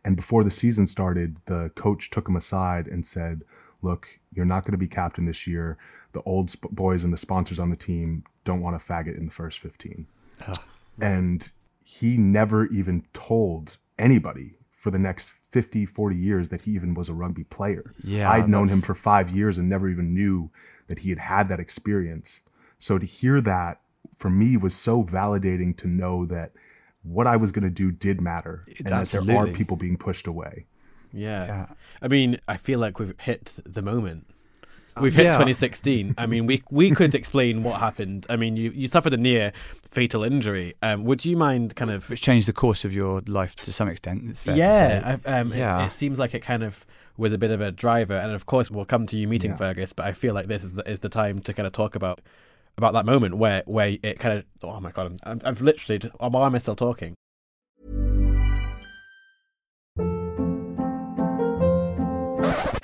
And 0.05 0.15
before 0.15 0.45
the 0.45 0.51
season 0.51 0.87
started, 0.87 1.35
the 1.45 1.69
coach 1.75 2.09
took 2.09 2.29
him 2.29 2.37
aside 2.37 2.87
and 2.87 3.05
said, 3.05 3.43
Look, 3.81 4.19
you're 4.31 4.45
not 4.45 4.63
going 4.63 4.71
to 4.71 4.77
be 4.77 4.87
captain 4.87 5.25
this 5.25 5.45
year. 5.45 5.77
The 6.13 6.21
old 6.21 6.49
sp- 6.49 6.71
boys 6.71 7.03
and 7.03 7.11
the 7.11 7.17
sponsors 7.17 7.59
on 7.59 7.69
the 7.69 7.75
team 7.75 8.23
don't 8.43 8.61
want 8.61 8.79
to 8.79 8.85
faggot 8.85 9.17
in 9.17 9.25
the 9.25 9.31
first 9.31 9.59
15. 9.59 10.07
Oh, 10.47 10.53
And 10.99 11.51
he 11.83 12.17
never 12.17 12.65
even 12.67 13.05
told 13.13 13.77
anybody 13.97 14.57
for 14.71 14.91
the 14.91 14.99
next 14.99 15.29
50, 15.51 15.85
40 15.85 16.15
years 16.15 16.49
that 16.49 16.61
he 16.61 16.71
even 16.71 16.93
was 16.93 17.07
a 17.07 17.13
rugby 17.13 17.45
player. 17.45 17.93
Yeah, 18.03 18.29
I'd 18.29 18.49
known 18.49 18.67
him 18.67 18.81
for 18.81 18.93
five 18.93 19.29
years 19.29 19.57
and 19.57 19.69
never 19.69 19.87
even 19.87 20.13
knew 20.13 20.51
that 20.87 20.99
he 20.99 21.09
had 21.09 21.19
had 21.19 21.47
that 21.49 21.59
experience. 21.59 22.41
So 22.79 22.97
to 22.97 23.05
hear 23.05 23.39
that 23.41 23.79
for 24.15 24.29
me 24.29 24.57
was 24.57 24.75
so 24.75 25.03
validating 25.03 25.75
to 25.77 25.87
know 25.87 26.25
that 26.25 26.51
what 27.03 27.27
I 27.27 27.37
was 27.37 27.51
going 27.51 27.63
to 27.63 27.69
do 27.69 27.91
did 27.91 28.21
matter 28.21 28.65
and 28.79 28.91
Absolutely. 28.91 29.27
that 29.27 29.33
there 29.33 29.51
are 29.51 29.53
people 29.55 29.77
being 29.77 29.97
pushed 29.97 30.27
away. 30.27 30.65
Yeah. 31.13 31.45
yeah. 31.45 31.65
I 32.01 32.07
mean, 32.07 32.39
I 32.47 32.57
feel 32.57 32.79
like 32.79 32.99
we've 32.99 33.17
hit 33.19 33.53
the 33.65 33.81
moment 33.81 34.27
We've 34.99 35.13
hit 35.13 35.23
yeah. 35.23 35.33
2016. 35.33 36.15
I 36.17 36.25
mean, 36.25 36.45
we 36.45 36.63
we 36.69 36.91
could 36.95 37.15
explain 37.15 37.63
what 37.63 37.79
happened. 37.79 38.25
I 38.29 38.35
mean, 38.35 38.55
you, 38.55 38.71
you 38.71 38.87
suffered 38.87 39.13
a 39.13 39.17
near 39.17 39.53
fatal 39.91 40.23
injury. 40.23 40.73
Um, 40.81 41.03
would 41.05 41.25
you 41.25 41.37
mind 41.37 41.75
kind 41.75 41.91
of 41.91 42.09
which 42.09 42.21
changed 42.21 42.47
the 42.47 42.53
course 42.53 42.85
of 42.85 42.93
your 42.93 43.21
life 43.27 43.55
to 43.57 43.73
some 43.73 43.87
extent? 43.87 44.23
It's 44.29 44.41
fair 44.41 44.55
yeah, 44.55 45.17
um, 45.25 45.53
yeah. 45.53 45.83
It, 45.83 45.87
it, 45.87 45.91
seems 45.91 46.19
like 46.19 46.33
it 46.33 46.41
kind 46.41 46.63
of 46.63 46.85
was 47.17 47.33
a 47.33 47.37
bit 47.37 47.51
of 47.51 47.61
a 47.61 47.71
driver, 47.71 48.15
and 48.15 48.31
of 48.31 48.45
course, 48.45 48.69
we'll 48.69 48.85
come 48.85 49.05
to 49.07 49.17
you 49.17 49.27
meeting 49.27 49.51
yeah. 49.51 49.57
Fergus. 49.57 49.93
But 49.93 50.05
I 50.05 50.13
feel 50.13 50.33
like 50.33 50.47
this 50.47 50.63
is 50.63 50.73
the, 50.73 50.89
is 50.89 50.99
the 50.99 51.09
time 51.09 51.39
to 51.39 51.53
kind 51.53 51.67
of 51.67 51.73
talk 51.73 51.95
about 51.95 52.21
about 52.77 52.93
that 52.93 53.05
moment 53.05 53.37
where 53.37 53.63
where 53.65 53.97
it 54.01 54.19
kind 54.19 54.39
of 54.39 54.45
oh 54.61 54.79
my 54.79 54.91
god, 54.91 55.19
I'm, 55.23 55.41
I've 55.43 55.61
literally 55.61 56.01
why 56.19 56.45
am 56.45 56.55
I 56.55 56.57
still 56.59 56.75
talking? 56.75 57.15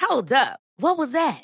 Hold 0.01 0.31
up. 0.31 0.59
What 0.77 0.97
was 0.97 1.11
that? 1.11 1.43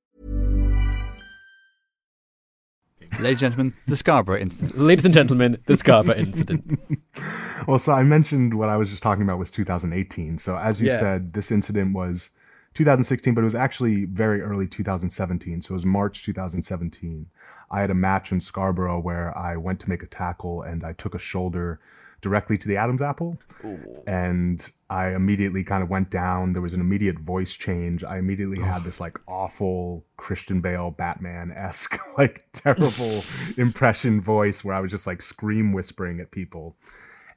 Ladies 3.19 3.43
and 3.43 3.51
gentlemen, 3.53 3.73
the 3.87 3.97
Scarborough 3.97 4.39
incident. 4.39 4.77
Ladies 4.77 5.05
and 5.05 5.13
gentlemen, 5.13 5.57
the 5.65 5.75
Scarborough 5.77 6.15
incident. 6.15 6.79
Well, 7.67 7.77
so 7.77 7.93
I 7.93 8.01
mentioned 8.01 8.55
what 8.55 8.69
I 8.69 8.75
was 8.77 8.89
just 8.89 9.03
talking 9.03 9.21
about 9.21 9.37
was 9.37 9.51
2018. 9.51 10.39
So 10.39 10.57
as 10.57 10.81
you 10.81 10.87
Yeah. 10.89 10.95
said, 10.95 11.33
this 11.33 11.51
incident 11.51 11.93
was 11.93 12.31
2016, 12.73 13.35
but 13.35 13.41
it 13.41 13.43
was 13.43 13.53
actually 13.53 14.05
very 14.05 14.41
early 14.41 14.65
2017. 14.67 15.61
So 15.61 15.73
it 15.73 15.75
was 15.75 15.85
March 15.85 16.23
2017. 16.25 17.27
I 17.69 17.81
had 17.81 17.91
a 17.91 17.93
match 17.93 18.31
in 18.31 18.39
Scarborough 18.39 18.99
where 18.99 19.37
I 19.37 19.57
went 19.57 19.79
to 19.81 19.89
make 19.89 20.01
a 20.01 20.07
tackle 20.07 20.63
and 20.63 20.83
I 20.83 20.93
took 20.93 21.13
a 21.13 21.19
shoulder 21.19 21.79
directly 22.21 22.57
to 22.57 22.67
the 22.67 22.77
Adam's 22.77 23.01
apple. 23.01 23.37
And 24.07 24.71
I 24.89 25.09
immediately 25.09 25.63
kind 25.63 25.83
of 25.83 25.89
went 25.89 26.09
down. 26.09 26.53
There 26.53 26.61
was 26.61 26.73
an 26.73 26.81
immediate 26.81 27.19
voice 27.19 27.53
change. 27.53 28.03
I 28.03 28.17
immediately 28.17 28.59
had 28.59 28.83
this 28.83 28.99
like 28.99 29.19
awful 29.27 30.05
Christian 30.17 30.61
Bale 30.61 30.91
Batman 30.91 31.51
esque, 31.51 31.99
like 32.17 32.45
terrible 32.53 33.23
impression 33.57 34.21
voice 34.21 34.63
where 34.63 34.75
I 34.75 34.79
was 34.79 34.91
just 34.91 35.07
like 35.07 35.21
scream 35.21 35.73
whispering 35.73 36.19
at 36.19 36.31
people 36.31 36.77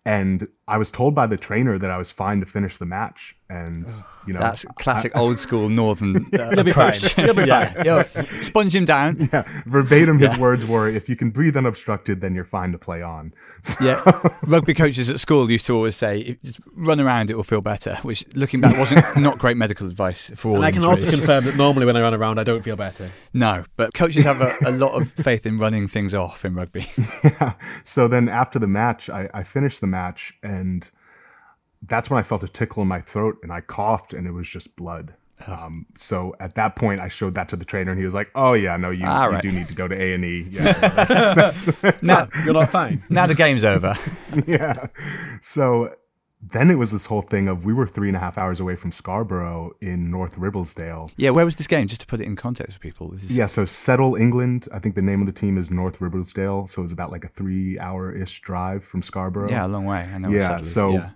and 0.05 0.49
I 0.69 0.77
was 0.77 0.91
told 0.91 1.15
by 1.15 1.27
the 1.27 1.39
trainer 1.39 1.79
that 1.79 1.91
I 1.91 1.97
was 1.97 2.13
fine 2.13 2.41
to 2.41 2.47
finish 2.47 2.77
the 2.77 2.85
match, 2.85 3.37
and 3.51 3.91
you 4.27 4.33
know 4.33 4.41
That's 4.41 4.65
classic 4.79 5.15
old 5.17 5.39
school 5.39 5.69
northern 5.69 6.27
uh, 6.39 6.51
You'll 6.55 6.65
be 6.65 6.73
fine. 6.73 6.95
You'll 7.19 7.35
be 7.35 7.45
yeah. 7.45 7.73
fine. 7.73 7.85
Yo, 7.85 8.23
sponge 8.41 8.75
him 8.75 8.85
down. 8.87 9.29
yeah, 9.33 9.43
verbatim 9.67 10.19
his 10.19 10.37
words 10.37 10.65
were, 10.67 10.89
"If 10.89 11.09
you 11.09 11.17
can 11.17 11.31
breathe 11.31 11.57
unobstructed, 11.57 12.21
then 12.23 12.35
you're 12.35 12.45
fine 12.45 12.73
to 12.73 12.79
play 12.79 13.03
on." 13.03 13.35
So- 13.63 13.85
Yeah, 13.85 14.29
rugby 14.45 14.73
coaches 14.75 15.11
at 15.11 15.21
school 15.21 15.51
used 15.51 15.67
to 15.67 15.75
always 15.77 15.97
say, 15.97 16.39
"Just 16.43 16.61
run 16.75 17.01
around, 17.01 17.31
it 17.31 17.37
will 17.37 17.45
feel 17.45 17.61
better." 17.61 17.97
Which, 18.03 18.25
looking 18.35 18.61
back, 18.61 18.79
wasn't 18.79 19.05
not 19.17 19.39
great 19.39 19.57
medical 19.57 19.87
advice 19.87 20.31
for 20.35 20.49
all. 20.51 20.57
And 20.57 20.65
I 20.65 20.71
can 20.73 20.85
also 20.85 21.07
confirm 21.09 21.45
that 21.45 21.57
normally 21.57 21.85
when 21.87 21.97
I 21.97 22.01
run 22.01 22.15
around, 22.15 22.39
I 22.39 22.45
don't 22.45 22.63
feel 22.63 22.77
better. 22.77 23.11
no, 23.33 23.65
but 23.77 23.93
coaches 23.95 24.25
have 24.25 24.41
a, 24.41 24.57
a 24.65 24.73
lot 24.73 24.93
of 24.93 25.11
faith 25.13 25.45
in 25.47 25.59
running 25.59 25.87
things 25.89 26.15
off 26.15 26.45
in 26.45 26.55
rugby. 26.55 26.91
yeah. 27.23 27.55
So 27.83 28.09
then 28.09 28.29
after 28.29 28.59
the 28.59 28.67
match, 28.67 29.11
I, 29.11 29.29
I 29.35 29.43
finished 29.43 29.81
the 29.81 29.87
match, 29.87 30.33
and 30.43 30.91
that's 31.87 32.09
when 32.11 32.19
I 32.19 32.23
felt 32.23 32.43
a 32.45 32.49
tickle 32.49 32.83
in 32.83 32.89
my 32.89 33.01
throat, 33.01 33.39
and 33.43 33.53
I 33.53 33.61
coughed, 33.61 34.13
and 34.13 34.27
it 34.27 34.33
was 34.33 34.49
just 34.49 34.77
blood. 34.77 35.15
Um, 35.49 35.87
so 35.95 36.35
at 36.41 36.55
that 36.55 36.77
point, 36.77 37.01
I 37.01 37.09
showed 37.09 37.35
that 37.35 37.49
to 37.51 37.57
the 37.57 37.65
trainer, 37.65 37.91
and 37.91 37.99
he 37.99 38.05
was 38.05 38.15
like, 38.15 38.31
"Oh 38.35 38.53
yeah, 38.55 38.77
no, 38.77 38.91
you, 38.91 39.05
All 39.07 39.33
you 39.33 39.41
do 39.43 39.53
need 39.53 39.69
to 39.69 39.75
go 39.75 39.87
to 39.89 39.95
A 40.01 40.15
and 40.15 40.25
E." 40.25 40.47
Yeah, 40.51 40.73
that's- 40.73 41.65
that's- 41.83 42.03
now, 42.03 42.29
You're 42.45 42.55
not 42.55 42.71
fine. 42.71 43.03
now 43.11 43.27
the 43.27 43.35
game's 43.35 43.65
over. 43.65 43.97
yeah. 44.47 44.87
So 45.41 45.95
then 46.41 46.71
it 46.71 46.75
was 46.77 46.93
this 46.93 47.07
whole 47.07 47.23
thing 47.23 47.49
of 47.49 47.65
we 47.65 47.73
were 47.73 47.87
three 47.87 48.09
and 48.09 48.17
a 48.17 48.21
half 48.21 48.37
hours 48.39 48.61
away 48.61 48.77
from 48.77 48.93
Scarborough 48.93 49.73
in 49.81 50.11
North 50.11 50.37
Ribblesdale. 50.39 51.11
Yeah, 51.17 51.31
where 51.31 51.45
was 51.45 51.57
this 51.57 51.67
game? 51.67 51.89
Just 51.89 52.03
to 52.03 52.07
put 52.07 52.21
it 52.21 52.25
in 52.27 52.37
context 52.37 52.75
for 52.75 52.81
people. 52.81 53.13
Is, 53.15 53.25
Yeah, 53.37 53.47
so 53.47 53.65
Settle, 53.65 54.15
England. 54.15 54.69
I 54.73 54.79
think 54.79 54.95
the 54.95 55.03
name 55.03 55.21
of 55.21 55.27
the 55.27 55.33
team 55.33 55.57
is 55.59 55.71
North 55.71 55.99
Ribblesdale. 56.01 56.69
So 56.69 56.81
it 56.81 56.85
was 56.85 56.93
about 56.93 57.11
like 57.11 57.25
a 57.25 57.29
three 57.29 57.79
hour 57.79 58.15
ish 58.15 58.41
drive 58.43 58.85
from 58.85 59.03
Scarborough. 59.03 59.51
yeah, 59.51 59.67
a 59.67 59.69
long 59.69 59.85
way. 59.87 60.09
I 60.15 60.19
know. 60.19 60.29
Yeah, 60.29 60.59
so 60.59 60.91
yeah. 60.91 61.11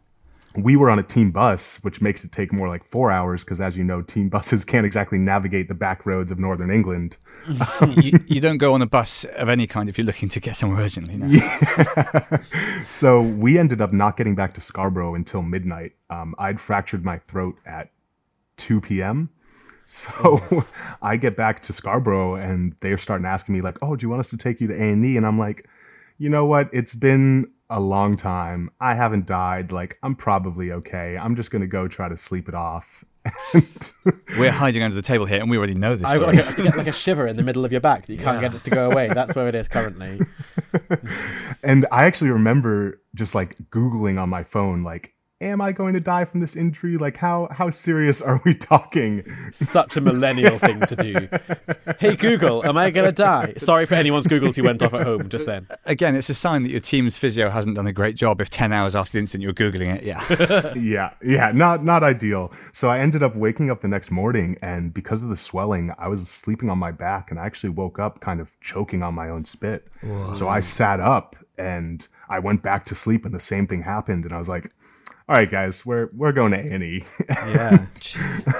We 0.57 0.77
were 0.77 0.91
on 0.91 0.99
a 0.99 1.03
team 1.03 1.31
bus, 1.31 1.77
which 1.83 2.01
makes 2.01 2.25
it 2.25 2.33
take 2.33 2.53
more 2.53 2.69
like 2.69 2.85
four 2.85 3.11
hours 3.11 3.45
because, 3.45 3.61
as 3.61 3.77
you 3.77 3.85
know, 3.85 4.03
team 4.03 4.29
buses 4.31 4.65
can't 4.65 4.87
exactly 4.87 5.19
navigate 5.19 5.69
the 5.69 5.75
back 5.75 6.07
roads 6.07 6.31
of 6.31 6.39
Northern 6.39 6.71
England. 6.71 7.19
you, 7.97 8.19
you 8.27 8.41
don't 8.41 8.59
go 8.59 8.75
on 8.75 8.83
a 8.83 8.87
bus 8.87 9.25
of 9.25 9.49
any 9.49 9.67
kind 9.67 9.89
if 9.89 9.99
you're 9.99 10.07
looking 10.07 10.29
to 10.31 10.41
get 10.41 10.57
somewhere 10.57 10.83
urgently. 10.83 11.17
No. 11.17 12.41
so 12.87 13.21
we 13.21 13.59
ended 13.59 13.81
up 13.81 13.93
not 13.93 14.17
getting 14.17 14.35
back 14.35 14.55
to 14.55 14.61
Scarborough 14.61 15.15
until 15.15 15.43
midnight. 15.43 15.93
Um, 16.11 16.35
I'd 16.39 16.61
fractured 16.61 17.05
my 17.05 17.19
throat 17.19 17.57
at 17.67 17.91
2 18.57 18.81
p.m. 18.81 19.31
So 19.91 20.67
I 21.01 21.17
get 21.17 21.35
back 21.35 21.63
to 21.63 21.73
Scarborough 21.73 22.35
and 22.35 22.77
they're 22.81 22.99
starting 22.99 23.27
asking 23.27 23.55
me 23.55 23.63
like, 23.63 23.79
"Oh, 23.81 23.97
do 23.97 24.05
you 24.05 24.11
want 24.11 24.21
us 24.21 24.29
to 24.29 24.37
take 24.37 24.61
you 24.61 24.67
to 24.67 24.75
A 24.75 24.93
and 24.93 25.03
E?" 25.03 25.17
And 25.17 25.27
I'm 25.27 25.39
like, 25.39 25.67
"You 26.19 26.29
know 26.29 26.45
what? 26.45 26.69
It's 26.75 26.95
been 26.95 27.51
a 27.71 27.81
long 27.81 28.17
time. 28.17 28.71
I 28.81 28.95
haven't 28.95 29.27
died. 29.27 29.73
Like, 29.73 29.99
I'm 30.03 30.15
probably 30.15 30.73
okay. 30.73 31.17
I'm 31.17 31.37
just 31.37 31.51
gonna 31.51 31.67
go 31.67 31.89
try 31.89 32.09
to 32.09 32.17
sleep 32.17 32.49
it 32.49 32.55
off." 32.55 33.05
We're 34.39 34.51
hiding 34.51 34.83
under 34.83 34.95
the 34.95 35.03
table 35.03 35.27
here, 35.27 35.41
and 35.41 35.51
we 35.51 35.59
already 35.59 35.75
know 35.75 35.97
this. 35.97 36.07
I've 36.07 36.21
got 36.21 36.35
like 36.35 36.59
a, 36.59 36.63
get 36.63 36.77
like 36.77 36.87
a 36.87 36.93
shiver 36.93 37.27
in 37.27 37.37
the 37.37 37.43
middle 37.43 37.65
of 37.65 37.73
your 37.73 37.81
back 37.81 38.07
that 38.07 38.13
you 38.13 38.19
can't 38.19 38.41
get 38.41 38.55
it 38.55 38.65
to 38.65 38.71
go 38.71 38.91
away. 38.91 39.09
That's 39.09 39.35
where 39.35 39.49
it 39.49 39.55
is 39.55 39.69
currently. 39.69 40.21
and 41.63 41.87
I 41.93 42.05
actually 42.05 42.31
remember 42.31 43.01
just 43.15 43.35
like 43.35 43.57
Googling 43.71 44.21
on 44.21 44.29
my 44.29 44.43
phone, 44.43 44.83
like, 44.83 45.15
am 45.41 45.61
I 45.61 45.73
going 45.73 45.95
to 45.95 46.01
die 46.01 46.25
from 46.25 46.41
this 46.41 46.57
injury? 46.57 46.97
Like, 46.97 47.17
how 47.17 47.49
how 47.51 47.71
serious 47.71 48.21
are 48.21 48.41
we 48.45 48.55
talking? 48.55 49.25
Such 49.53 49.97
a 49.97 50.01
millennial 50.01 50.59
thing 50.59 50.81
to 50.81 50.97
do. 50.97 51.29
Hey 51.99 52.17
Google, 52.17 52.65
am 52.65 52.77
I 52.77 52.91
gonna 52.91 53.13
die? 53.13 53.55
Sorry 53.59 53.87
for 53.87 53.95
anyone's 53.95 54.27
Googles 54.27 54.57
who 54.57 54.65
went 54.65 54.83
off 54.83 54.95
at 54.95 55.05
home 55.05 55.29
just 55.29 55.47
then. 55.47 55.67
Again, 55.87 56.15
it's 56.17 56.29
a 56.29 56.35
sign 56.35 56.63
that 56.65 56.71
your 56.71 56.81
team's 56.81 57.17
physio 57.17 57.51
hasn't 57.51 57.77
done 57.77 57.87
a 57.87 57.93
great 57.93 58.17
job 58.17 58.41
if 58.41 58.51
10 58.51 58.73
hours 58.73 58.97
after 58.97 59.13
the 59.13 59.19
incident 59.19 59.45
you're 59.45 59.53
Googling 59.53 59.95
it. 59.95 60.03
Yeah. 60.03 60.75
yeah, 60.77 61.15
yeah, 61.23 61.53
not 61.53 61.85
not 61.85 62.03
ideal. 62.03 62.53
So 62.73 62.89
I 62.89 62.99
ended 62.99 63.23
up 63.23 63.37
waking 63.37 63.71
up 63.71 63.81
the 63.81 63.89
next 63.89 64.11
morning, 64.11 64.57
and 64.63 64.93
because 64.93 65.23
of 65.23 65.29
the 65.29 65.37
swelling, 65.37 65.93
I 65.99 66.09
was 66.09 66.29
sleeping 66.29 66.71
on 66.71 66.79
my 66.79 66.91
back, 66.91 67.31
and 67.31 67.39
I 67.39 67.47
actually 67.47 67.71
woke 67.71 67.99
up 67.99 68.21
kind 68.21 68.41
of 68.41 68.59
choking 68.61 69.03
on 69.03 69.15
my 69.15 69.29
own 69.29 69.45
spit. 69.45 69.87
So 70.33 70.49
I 70.49 70.61
sat 70.61 71.01
up 71.01 71.37
and 71.57 72.07
I 72.29 72.39
went 72.39 72.63
back 72.63 72.85
to 72.87 72.95
sleep, 72.95 73.25
and 73.25 73.35
the 73.35 73.41
same 73.41 73.67
thing 73.67 73.83
happened, 73.83 74.25
and 74.25 74.33
I 74.35 74.39
was 74.39 74.49
like. 74.49 74.73
All 75.29 75.37
right, 75.37 75.51
guys, 75.51 75.85
we're 75.85 76.09
we're 76.15 76.33
going 76.33 76.53
to 76.53 76.59
A 76.59 76.73
and 76.73 76.83
E. 76.83 77.05
Yeah. 77.29 77.87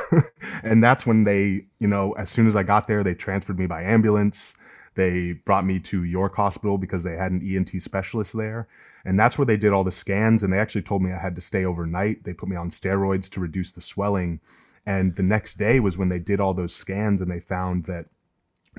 and 0.63 0.85
that's 0.85 1.07
when 1.07 1.25
they, 1.25 1.65
you 1.79 1.89
know, 1.89 2.13
as 2.13 2.29
soon 2.29 2.47
as 2.47 2.57
I 2.57 2.63
got 2.63 2.89
there, 2.89 3.03
they 3.03 3.15
transferred 3.15 3.59
me 3.59 3.67
by 3.67 3.83
ambulance. 3.83 4.55
They 4.95 5.33
brought 5.33 5.65
me 5.65 5.81
to 5.81 6.05
York 6.05 6.35
Hospital 6.35 6.77
because 6.77 7.05
they 7.05 7.17
had 7.17 7.33
an 7.33 7.41
ENT 7.43 7.81
specialist 7.81 8.37
there. 8.37 8.69
And 9.07 9.19
that's 9.19 9.39
where 9.39 9.47
they 9.47 9.57
did 9.57 9.73
all 9.73 9.85
the 9.85 9.91
scans. 9.91 10.43
And 10.43 10.53
they 10.53 10.59
actually 10.59 10.83
told 10.83 11.03
me 11.03 11.11
I 11.11 11.19
had 11.19 11.37
to 11.37 11.41
stay 11.41 11.65
overnight. 11.65 12.25
They 12.25 12.35
put 12.35 12.51
me 12.51 12.57
on 12.57 12.69
steroids 12.69 13.31
to 13.31 13.41
reduce 13.41 13.73
the 13.73 13.81
swelling. 13.81 14.41
And 14.85 15.17
the 15.17 15.23
next 15.23 15.55
day 15.55 15.81
was 15.81 15.97
when 15.97 16.11
they 16.11 16.19
did 16.19 16.39
all 16.39 16.53
those 16.53 16.75
scans 16.75 17.23
and 17.23 17.31
they 17.31 17.41
found 17.41 17.85
that 17.85 18.07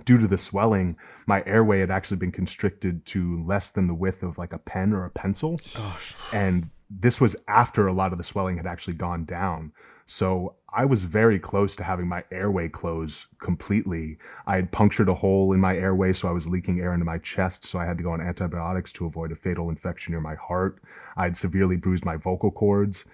due 0.05 0.19
to 0.19 0.27
the 0.27 0.37
swelling, 0.37 0.95
my 1.25 1.43
airway 1.47 1.79
had 1.79 1.89
actually 1.89 2.17
been 2.17 2.31
constricted 2.31 3.05
to 3.07 3.41
less 3.43 3.71
than 3.71 3.87
the 3.87 3.95
width 3.95 4.21
of 4.21 4.37
like 4.37 4.53
a 4.53 4.59
pen 4.59 4.93
or 4.93 5.05
a 5.05 5.09
pencil. 5.09 5.59
Gosh. 5.73 6.13
And 6.31 6.69
this 6.89 7.21
was 7.21 7.35
after 7.47 7.87
a 7.87 7.93
lot 7.93 8.11
of 8.11 8.17
the 8.17 8.23
swelling 8.23 8.57
had 8.57 8.65
actually 8.65 8.95
gone 8.95 9.25
down. 9.25 9.71
So 10.05 10.55
I 10.73 10.85
was 10.85 11.03
very 11.03 11.37
close 11.37 11.75
to 11.75 11.83
having 11.83 12.07
my 12.07 12.23
airway 12.31 12.67
close 12.67 13.27
completely. 13.39 14.17
I 14.47 14.55
had 14.55 14.71
punctured 14.71 15.07
a 15.07 15.13
hole 15.13 15.53
in 15.53 15.59
my 15.59 15.75
airway, 15.75 16.13
so 16.13 16.27
I 16.27 16.31
was 16.31 16.47
leaking 16.47 16.79
air 16.79 16.93
into 16.93 17.05
my 17.05 17.19
chest. 17.19 17.65
So 17.65 17.77
I 17.77 17.85
had 17.85 17.97
to 17.99 18.03
go 18.03 18.11
on 18.11 18.21
antibiotics 18.21 18.91
to 18.93 19.05
avoid 19.05 19.31
a 19.31 19.35
fatal 19.35 19.69
infection 19.69 20.13
near 20.13 20.21
my 20.21 20.35
heart. 20.35 20.81
I 21.15 21.23
had 21.23 21.37
severely 21.37 21.77
bruised 21.77 22.05
my 22.05 22.17
vocal 22.17 22.49
cords. 22.49 23.05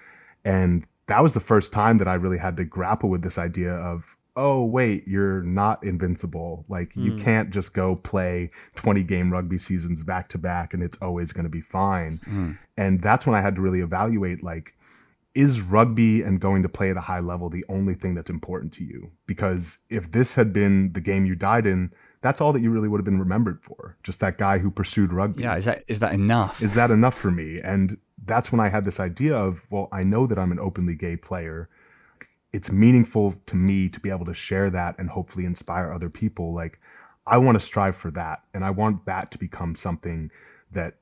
And 0.46 0.88
that 1.08 1.22
was 1.22 1.34
the 1.34 1.40
first 1.42 1.74
time 1.74 1.98
that 1.98 2.08
I 2.08 2.14
really 2.14 2.38
had 2.38 2.56
to 2.58 2.64
grapple 2.64 3.10
with 3.10 3.24
this 3.24 3.38
idea 3.38 3.74
of 3.74 4.16
oh 4.36 4.64
wait, 4.64 5.08
you're 5.08 5.42
not 5.42 5.84
invincible. 5.84 6.66
Like 6.68 6.96
you 6.96 7.12
hmm. 7.12 7.18
can't 7.18 7.50
just 7.52 7.74
go 7.74 7.96
play 7.96 8.52
20 8.76 9.04
game 9.04 9.32
rugby 9.32 9.58
seasons 9.58 10.04
back 10.04 10.30
to 10.30 10.38
back 10.38 10.74
and 10.74 10.84
it's 10.84 10.98
always 11.02 11.32
going 11.32 11.46
to 11.46 11.50
be 11.50 11.62
fine. 11.62 12.20
Hmm. 12.26 12.52
And 12.78 13.02
that's 13.02 13.26
when 13.26 13.36
I 13.36 13.42
had 13.42 13.56
to 13.56 13.62
really 13.62 13.82
evaluate 13.82 14.44
like 14.44 14.76
is 15.36 15.62
rugby 15.62 16.22
and 16.22 16.40
going 16.40 16.64
to 16.64 16.70
play 16.70 16.90
at 16.90 16.98
a 16.98 17.02
high 17.02 17.20
level 17.20 17.50
the 17.50 17.66
only 17.68 17.94
thing 17.94 18.16
that's 18.16 18.30
important 18.30 18.72
to 18.72 18.84
you? 18.86 19.12
Because 19.28 19.80
if 19.90 20.12
this 20.12 20.36
had 20.36 20.54
been 20.54 20.94
the 20.94 21.02
game 21.02 21.26
you 21.26 21.36
died 21.36 21.66
in, 21.66 21.92
that's 22.22 22.40
all 22.40 22.54
that 22.54 22.62
you 22.62 22.72
really 22.72 22.88
would 22.88 23.00
have 23.00 23.06
been 23.06 23.20
remembered 23.20 23.62
for. 23.62 23.98
Just 24.02 24.22
that 24.22 24.38
guy 24.38 24.60
who 24.60 24.72
pursued 24.72 25.12
rugby. 25.12 25.44
Yeah, 25.44 25.58
is 25.58 25.66
that 25.66 25.84
is 25.88 26.00
that 26.00 26.14
enough? 26.14 26.64
Is 26.64 26.74
that 26.76 26.90
enough 26.90 27.16
for 27.16 27.30
me? 27.30 27.60
And 27.60 27.98
that's 28.26 28.52
when 28.52 28.62
I 28.62 28.70
had 28.70 28.86
this 28.86 29.00
idea 29.00 29.36
of, 29.36 29.66
well, 29.70 29.90
I 29.92 30.04
know 30.04 30.26
that 30.26 30.40
I'm 30.40 30.52
an 30.52 30.60
openly 30.60 30.96
gay 30.96 31.18
player. 31.18 31.70
It's 32.56 32.72
meaningful 32.72 33.36
to 33.48 33.56
me 33.56 33.90
to 33.90 34.00
be 34.00 34.10
able 34.10 34.26
to 34.26 34.34
share 34.34 34.70
that 34.70 34.96
and 34.98 35.10
hopefully 35.10 35.46
inspire 35.46 35.92
other 35.92 36.10
people. 36.10 36.54
Like, 36.54 36.80
I 37.28 37.38
want 37.38 37.60
to 37.60 37.66
strive 37.66 37.96
for 37.96 38.12
that. 38.12 38.44
And 38.54 38.64
I 38.64 38.70
want 38.70 39.06
that 39.06 39.32
to 39.32 39.38
become 39.38 39.76
something 39.76 40.32
that 40.72 40.96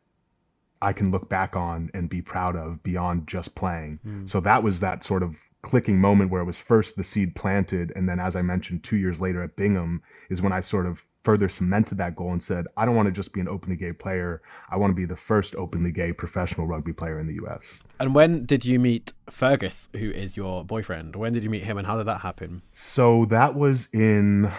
I 0.81 0.93
can 0.93 1.11
look 1.11 1.29
back 1.29 1.55
on 1.55 1.91
and 1.93 2.09
be 2.09 2.21
proud 2.21 2.55
of 2.55 2.81
beyond 2.81 3.27
just 3.27 3.55
playing. 3.55 3.99
Mm. 4.05 4.27
So 4.27 4.39
that 4.41 4.63
was 4.63 4.79
that 4.79 5.03
sort 5.03 5.23
of 5.23 5.37
clicking 5.63 5.99
moment 5.99 6.29
where 6.29 6.41
it 6.41 6.45
was 6.45 6.59
first 6.59 6.95
the 6.97 7.03
seed 7.03 7.33
planted. 7.33 7.91
And 7.95 8.07
then, 8.07 8.19
as 8.19 8.35
I 8.35 8.43
mentioned, 8.43 8.83
two 8.83 8.97
years 8.97 9.19
later 9.19 9.41
at 9.41 9.55
Bingham 9.55 10.03
is 10.29 10.41
when 10.41 10.53
I 10.53 10.59
sort 10.59 10.85
of 10.85 11.07
further 11.23 11.47
cemented 11.47 11.97
that 11.97 12.15
goal 12.17 12.31
and 12.31 12.43
said, 12.43 12.67
I 12.75 12.85
don't 12.85 12.95
want 12.95 13.05
to 13.05 13.11
just 13.11 13.33
be 13.33 13.39
an 13.39 13.47
openly 13.47 13.77
gay 13.77 13.93
player. 13.93 14.41
I 14.69 14.75
want 14.75 14.91
to 14.91 14.95
be 14.95 15.05
the 15.05 15.15
first 15.15 15.55
openly 15.55 15.91
gay 15.91 16.11
professional 16.11 16.67
rugby 16.67 16.91
player 16.91 17.17
in 17.17 17.27
the 17.27 17.35
US. 17.45 17.79
And 17.99 18.13
when 18.13 18.45
did 18.45 18.65
you 18.65 18.77
meet 18.77 19.13
Fergus, 19.29 19.87
who 19.93 20.11
is 20.11 20.35
your 20.35 20.65
boyfriend? 20.65 21.15
When 21.15 21.31
did 21.31 21.45
you 21.45 21.49
meet 21.49 21.63
him 21.63 21.77
and 21.77 21.87
how 21.87 21.97
did 21.97 22.07
that 22.07 22.21
happen? 22.21 22.61
So 22.73 23.23
that 23.25 23.55
was 23.55 23.87
in, 23.93 24.51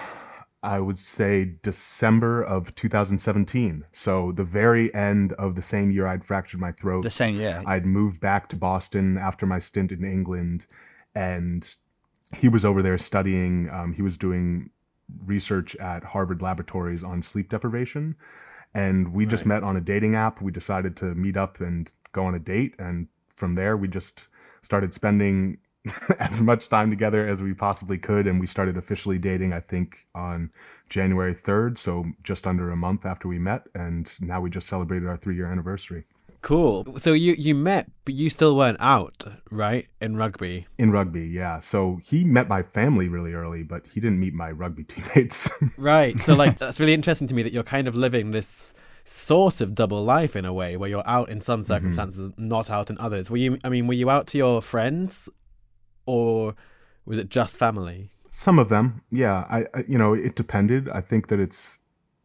I 0.63 0.81
would 0.81 0.97
say, 0.97 1.57
December 1.63 2.43
of 2.43 2.75
2017. 2.75 3.85
So 3.93 4.33
the 4.33 4.45
very 4.45 4.93
end 4.95 5.35
of 5.35 5.55
the 5.55 5.63
same 5.63 5.91
year 5.91 6.07
I'd 6.07 6.25
fractured 6.25 6.61
my 6.61 6.73
throat. 6.73 7.03
the 7.03 7.11
same 7.11 7.35
year. 7.35 7.63
I'd 7.67 7.85
moved 7.85 8.23
back 8.23 8.49
to 8.49 8.57
Boston 8.57 9.19
after 9.19 9.45
my 9.45 9.59
stint 9.59 9.93
in 9.93 10.03
England, 10.03 10.67
and 11.15 11.77
he 12.37 12.49
was 12.49 12.65
over 12.65 12.83
there 12.83 12.99
studying. 12.99 13.69
Um, 13.71 13.93
he 13.93 14.03
was 14.03 14.17
doing 14.17 14.71
research 15.27 15.77
at 15.77 16.05
Harvard 16.05 16.43
Laboratories 16.43 17.05
on 17.05 17.23
sleep 17.23 17.49
deprivation. 17.49 18.17
And 18.75 19.13
we 19.13 19.27
just 19.27 19.47
met 19.47 19.63
on 19.63 19.77
a 19.77 19.81
dating 19.81 20.17
app. 20.17 20.41
We 20.41 20.51
decided 20.51 20.97
to 20.97 21.15
meet 21.15 21.37
up 21.37 21.61
and 21.61 21.93
go 22.13 22.25
on 22.25 22.35
a 22.35 22.41
date. 22.41 22.75
And 22.79 23.09
from 23.35 23.55
there, 23.55 23.77
we 23.77 23.87
just 23.87 24.29
started 24.63 24.93
spending 24.93 25.59
as 26.19 26.43
much 26.43 26.69
time 26.69 26.91
together 26.91 27.27
as 27.27 27.43
we 27.43 27.55
possibly 27.55 27.99
could. 27.99 28.27
And 28.27 28.41
we 28.41 28.47
started 28.47 28.77
officially 28.77 29.19
dating, 29.19 29.53
I 29.53 29.61
think, 29.61 30.07
on 30.15 30.51
January 30.89 31.35
3rd. 31.35 31.79
So 31.79 32.07
just 32.25 32.47
under 32.47 32.71
a 32.71 32.77
month 32.77 33.07
after 33.07 33.29
we 33.29 33.39
met. 33.39 33.69
And 33.75 34.11
now 34.21 34.41
we 34.41 34.51
just 34.51 34.67
celebrated 34.67 35.09
our 35.09 35.17
three 35.17 35.37
year 35.37 35.51
anniversary. 35.51 36.05
Cool. 36.45 36.99
So 36.99 37.15
you 37.15 37.35
you 37.39 37.55
met, 37.55 37.91
but 38.05 38.13
you 38.13 38.29
still 38.29 38.55
weren't 38.55 38.77
out, 38.79 39.25
right? 39.51 39.89
In 40.03 40.15
rugby. 40.15 40.67
In 40.77 40.93
rugby, 40.93 41.27
yeah. 41.27 41.59
So 41.59 42.01
he 42.05 42.23
met 42.23 42.49
my 42.49 42.63
family 42.63 43.09
really 43.09 43.33
early, 43.33 43.63
but 43.63 43.87
he 43.87 43.99
didn't 43.99 44.21
meet 44.21 44.35
my 44.35 44.51
rugby 44.51 44.85
teammates. 44.93 45.51
Right. 45.79 46.21
So 46.21 46.35
like 46.35 46.59
that's 46.59 46.79
really 46.79 46.93
interesting 46.93 47.27
to 47.29 47.35
me 47.35 47.43
that 47.45 47.55
you're 47.55 47.63
kind 47.63 47.89
of 47.89 47.95
living 47.95 48.33
this 48.33 48.75
sort 49.05 49.63
of 49.63 49.75
double 49.75 50.05
life 50.05 50.37
in 50.37 50.45
a 50.45 50.53
way 50.53 50.77
where 50.77 50.91
you're 50.91 51.09
out 51.09 51.31
in 51.31 51.41
some 51.41 51.61
mm-hmm. 51.61 51.73
circumstances, 51.73 52.31
not 52.37 52.69
out 52.69 52.91
in 52.91 52.99
others. 52.99 53.31
Were 53.31 53.39
you 53.39 53.57
I 53.65 53.71
mean, 53.71 53.87
were 53.87 53.95
you 53.95 54.11
out 54.11 54.27
to 54.29 54.39
your 54.39 54.61
friends 54.61 55.31
or 56.05 56.55
was 57.07 57.17
it 57.17 57.31
just 57.31 57.57
family? 57.57 58.11
Some 58.29 58.59
of 58.59 58.69
them, 58.69 59.01
yeah. 59.11 59.47
I, 59.49 59.61
I, 59.73 59.85
you 59.89 59.97
know, 59.97 60.13
it 60.13 60.37
depended. 60.37 60.91
I 60.91 61.01
think 61.01 61.29
that 61.29 61.41
it's, 61.41 61.79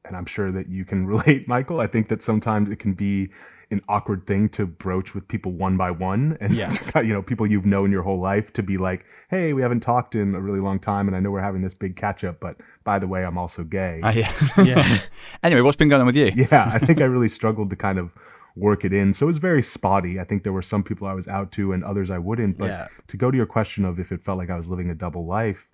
and 0.04 0.18
I'm 0.18 0.26
sure 0.26 0.52
that 0.52 0.68
you 0.68 0.84
can 0.84 1.08
relate, 1.14 1.48
Michael. 1.48 1.80
I 1.80 1.88
think 1.88 2.10
that 2.10 2.22
sometimes 2.22 2.70
it 2.70 2.80
can 2.80 2.96
be 2.96 3.30
an 3.72 3.82
awkward 3.88 4.26
thing 4.26 4.50
to 4.50 4.66
broach 4.66 5.14
with 5.14 5.28
people 5.28 5.52
one 5.52 5.78
by 5.78 5.92
one, 5.92 6.38
and 6.42 6.54
Yeah. 6.54 6.74
you 7.02 7.14
know, 7.14 7.22
people 7.22 7.46
you've 7.46 7.66
known 7.66 7.92
your 7.92 8.02
whole 8.02 8.20
life 8.20 8.52
to 8.54 8.64
be 8.64 8.78
like, 8.78 9.06
"Hey, 9.30 9.54
we 9.54 9.62
haven't 9.62 9.82
talked 9.82 10.16
in 10.16 10.34
a 10.36 10.42
really 10.42 10.60
long 10.60 10.80
time, 10.80 11.08
and 11.08 11.16
I 11.16 11.20
know 11.20 11.30
we're 11.32 11.42
having 11.42 11.62
this 11.62 11.74
big 11.76 11.96
catch 11.96 12.24
up, 12.24 12.40
but 12.40 12.58
by 12.84 12.98
the 13.00 13.08
way, 13.08 13.24
I'm 13.24 13.38
also 13.38 13.64
gay." 13.64 14.00
Ah, 14.04 14.12
yeah. 14.12 14.32
Yeah. 14.64 15.00
anyway, 15.44 15.62
what's 15.62 15.78
been 15.78 15.90
going 15.90 16.02
on 16.02 16.08
with 16.08 16.16
you? 16.18 16.32
yeah, 16.36 16.70
I 16.74 16.80
think 16.80 17.00
I 17.00 17.06
really 17.06 17.30
struggled 17.30 17.70
to 17.70 17.76
kind 17.76 18.00
of 18.00 18.12
work 18.56 18.84
it 18.84 18.92
in. 18.92 19.14
So 19.14 19.26
it 19.26 19.28
was 19.28 19.38
very 19.38 19.62
spotty. 19.62 20.20
I 20.20 20.24
think 20.24 20.44
there 20.44 20.52
were 20.52 20.64
some 20.64 20.84
people 20.84 21.08
I 21.08 21.14
was 21.14 21.28
out 21.28 21.52
to 21.54 21.72
and 21.72 21.84
others 21.84 22.10
I 22.10 22.18
wouldn't. 22.18 22.58
But 22.58 22.66
Yeah. 22.70 22.88
to 23.08 23.18
go 23.18 23.30
to 23.32 23.38
your 23.38 23.46
question 23.46 23.86
of 23.86 24.00
if 24.00 24.12
it 24.12 24.24
felt 24.24 24.38
like 24.40 24.50
I 24.50 24.58
was 24.58 24.68
living 24.68 24.90
a 24.90 24.96
double 24.96 25.26
life, 25.26 25.70